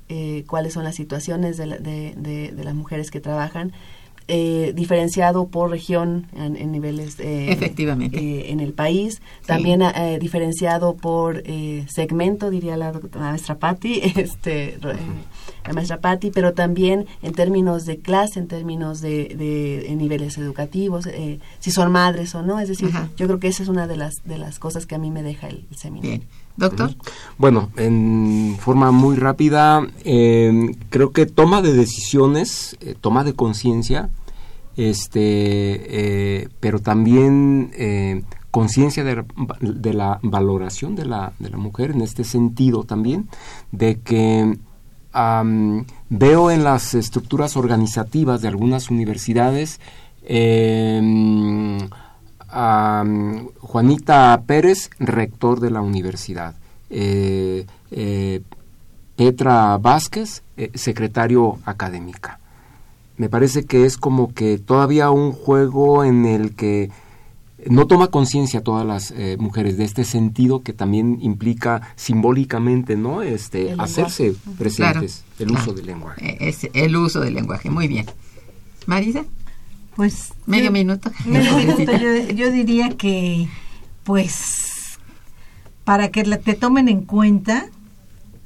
eh, 0.08 0.44
cuáles 0.46 0.72
son 0.72 0.84
las 0.84 0.94
situaciones 0.94 1.58
de, 1.58 1.66
de, 1.66 2.14
de, 2.16 2.52
de 2.52 2.64
las 2.64 2.74
mujeres 2.74 3.10
que 3.10 3.20
trabajan 3.20 3.72
eh, 4.26 4.72
diferenciado 4.74 5.48
por 5.48 5.70
región 5.70 6.28
en, 6.34 6.72
niveles 6.72 7.20
eh, 7.20 7.52
efectivamente. 7.52 8.18
eh, 8.18 8.52
en 8.52 8.60
el 8.60 8.72
país. 8.72 9.20
También 9.44 9.82
diferenciado 10.18 10.96
por 10.96 11.42
segmento 11.88 12.50
diría 12.50 12.76
la, 12.76 12.92
maestra 13.14 13.58
Patti 13.58 14.00
este 14.16 14.78
la 15.66 15.72
maestra 15.72 16.00
Patti 16.00 16.30
pero 16.30 16.54
también 16.54 17.06
en 17.22 17.32
términos 17.32 17.84
de 17.84 17.98
clase 17.98 18.38
en 18.38 18.48
términos 18.48 19.00
de, 19.00 19.94
niveles 19.96 20.38
educativos 20.38 21.08
si 21.60 21.70
son 21.70 21.92
madres 21.92 22.34
o 22.34 22.42
no. 22.42 22.60
Es 22.60 22.68
decir 22.68 22.90
yo 23.16 23.26
creo 23.26 23.38
que 23.38 23.48
esa 23.48 23.62
es 23.62 23.68
una 23.68 23.86
de 23.86 23.98
las 23.98 24.14
de 24.24 24.38
las 24.38 24.58
cosas 24.58 24.86
que 24.86 24.94
a 24.94 24.98
mí 24.98 25.10
me 25.10 25.22
deja 25.22 25.48
el, 25.48 25.66
seminario 25.76 26.26
Doctor. 26.56 26.94
Bueno, 27.36 27.70
en 27.76 28.56
forma 28.60 28.92
muy 28.92 29.16
rápida, 29.16 29.86
eh, 30.04 30.76
creo 30.88 31.12
que 31.12 31.26
toma 31.26 31.62
de 31.62 31.72
decisiones, 31.72 32.76
eh, 32.80 32.94
toma 33.00 33.24
de 33.24 33.34
conciencia, 33.34 34.08
este, 34.76 35.20
eh, 35.22 36.48
pero 36.60 36.78
también 36.78 37.72
conciencia 38.52 39.02
de, 39.02 39.92
la 39.92 40.20
valoración 40.22 40.94
de 40.94 41.06
la, 41.06 41.32
de 41.40 41.50
la 41.50 41.56
mujer 41.56 41.90
en 41.90 42.02
este 42.02 42.22
sentido 42.22 42.84
también, 42.84 43.28
de 43.72 43.98
que 44.00 44.56
veo 46.08 46.50
en 46.50 46.64
las 46.64 46.94
estructuras 46.94 47.56
organizativas 47.56 48.42
de 48.42 48.48
algunas 48.48 48.90
universidades 48.90 49.80
Juanita 52.54 54.42
Pérez, 54.46 54.90
rector 54.98 55.60
de 55.60 55.70
la 55.70 55.80
universidad. 55.80 56.54
Eh, 56.90 57.66
eh, 57.90 58.40
Petra 59.16 59.76
Vázquez, 59.78 60.42
eh, 60.56 60.70
secretario 60.74 61.58
académica. 61.64 62.38
Me 63.16 63.28
parece 63.28 63.64
que 63.64 63.84
es 63.84 63.96
como 63.96 64.32
que 64.34 64.58
todavía 64.58 65.10
un 65.10 65.32
juego 65.32 66.04
en 66.04 66.26
el 66.26 66.54
que 66.54 66.90
no 67.66 67.86
toma 67.86 68.08
conciencia 68.08 68.62
todas 68.62 68.84
las 68.84 69.14
mujeres 69.38 69.78
de 69.78 69.84
este 69.84 70.04
sentido 70.04 70.62
que 70.62 70.72
también 70.72 71.18
implica 71.22 71.80
simbólicamente 71.96 72.96
no 72.96 73.22
este 73.22 73.74
hacerse 73.78 74.34
presentes 74.58 75.24
el 75.38 75.52
uso 75.52 75.72
del 75.72 75.86
lenguaje. 75.86 76.36
Es 76.40 76.68
el 76.72 76.96
uso 76.96 77.20
del 77.20 77.34
lenguaje. 77.34 77.70
Muy 77.70 77.88
bien. 77.88 78.06
Marisa 78.86 79.24
pues 79.96 80.32
medio 80.46 80.70
minuto. 80.70 81.10
yo, 82.34 82.50
diría 82.50 82.90
que, 82.96 83.48
pues, 84.04 84.98
para 85.84 86.10
que 86.10 86.24
te 86.24 86.54
tomen 86.54 86.88
en 86.88 87.02
cuenta, 87.02 87.66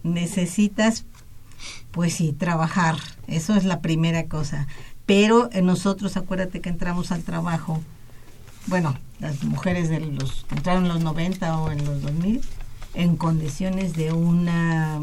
necesitas, 0.03 1.05
pues 1.91 2.15
sí, 2.15 2.33
trabajar. 2.33 2.97
Eso 3.27 3.55
es 3.55 3.65
la 3.65 3.81
primera 3.81 4.27
cosa. 4.27 4.67
Pero 5.07 5.49
nosotros, 5.63 6.17
acuérdate 6.17 6.61
que 6.61 6.69
entramos 6.69 7.13
al 7.13 7.23
trabajo, 7.23 7.83
bueno, 8.67 8.97
las 9.21 9.43
mujeres 9.45 9.89
de 9.89 10.01
los 10.01 10.47
entraron 10.51 10.85
en 10.85 10.89
los 10.91 11.01
90 11.03 11.59
o 11.59 11.71
en 11.71 11.85
los 11.85 12.03
2000 12.03 12.43
en 12.95 13.17
condiciones 13.17 13.95
de 13.95 14.13
una 14.13 15.01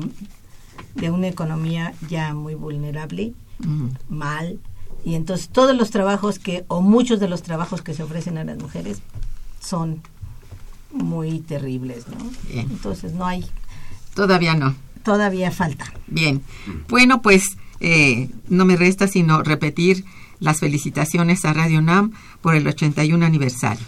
de 0.96 1.12
una 1.12 1.28
economía 1.28 1.94
ya 2.10 2.34
muy 2.34 2.56
vulnerable, 2.56 3.34
mal, 4.10 4.60
y 5.06 5.14
entonces 5.14 5.50
todos 5.50 5.78
los 5.78 5.92
trabajos 5.92 6.40
que, 6.40 6.66
o 6.68 6.82
muchos 6.82 7.20
de 7.20 7.30
los 7.30 7.44
trabajos 7.44 7.84
que 7.84 7.94
se 7.94 8.02
ofrecen 8.02 8.40
a 8.40 8.44
las 8.44 8.58
mujeres 8.58 8.98
son 9.62 10.02
muy 10.92 11.40
terribles, 11.42 12.08
¿no? 12.08 12.18
Entonces 12.52 13.14
no 13.14 13.26
hay... 13.26 13.46
Todavía 14.16 14.56
no. 14.56 14.76
Todavía 15.04 15.52
falta. 15.52 15.94
Bien. 16.08 16.42
Bueno, 16.90 17.22
pues 17.22 17.58
eh, 17.82 18.32
no 18.50 18.66
me 18.66 18.78
resta 18.78 19.08
sino 19.08 19.44
repetir 19.44 20.06
las 20.40 20.60
felicitaciones 20.60 21.46
a 21.46 21.54
Radio 21.54 21.82
NAM 21.84 22.14
por 22.42 22.56
el 22.56 22.66
81 22.66 23.24
aniversario. 23.24 23.86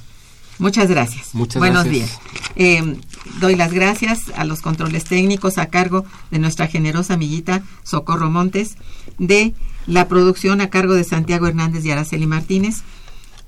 Muchas 0.59 0.87
gracias. 0.87 1.33
Muchas 1.33 1.59
Buenos 1.59 1.85
días. 1.85 2.19
Eh, 2.55 2.97
doy 3.39 3.55
las 3.55 3.73
gracias 3.73 4.19
a 4.35 4.43
los 4.43 4.61
controles 4.61 5.05
técnicos 5.05 5.57
a 5.57 5.67
cargo 5.67 6.05
de 6.29 6.39
nuestra 6.39 6.67
generosa 6.67 7.15
amiguita 7.15 7.63
Socorro 7.83 8.29
Montes 8.29 8.75
de 9.17 9.53
la 9.85 10.07
producción 10.07 10.61
a 10.61 10.69
cargo 10.69 10.93
de 10.93 11.03
Santiago 11.03 11.47
Hernández 11.47 11.85
y 11.85 11.91
Araceli 11.91 12.27
Martínez. 12.27 12.81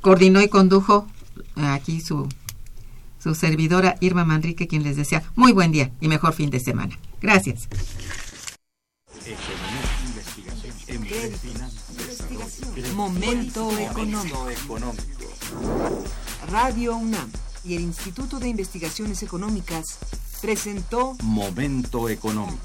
Coordinó 0.02 0.42
y 0.42 0.48
condujo 0.48 1.08
eh, 1.58 1.66
aquí 1.66 2.02
su, 2.02 2.28
su 3.22 3.36
servidora 3.36 3.96
Irma 4.00 4.26
Manrique, 4.26 4.68
quien 4.68 4.84
les 4.84 4.96
desea 4.96 5.24
muy 5.36 5.52
buen 5.52 5.72
día 5.72 5.92
y 6.00 6.08
mejor 6.08 6.34
fin 6.34 6.50
de 6.50 6.60
semana. 6.60 6.98
Gracias. 7.22 7.68
Momento 12.96 13.78
económico. 13.78 14.48
Radio 16.50 16.96
UNAM 16.96 17.30
y 17.64 17.76
el 17.76 17.82
Instituto 17.82 18.40
de 18.40 18.50
Investigaciones 18.50 19.22
Económicas 19.22 20.00
presentó 20.42 21.16
Momento 21.22 22.10
económico. 22.10 22.58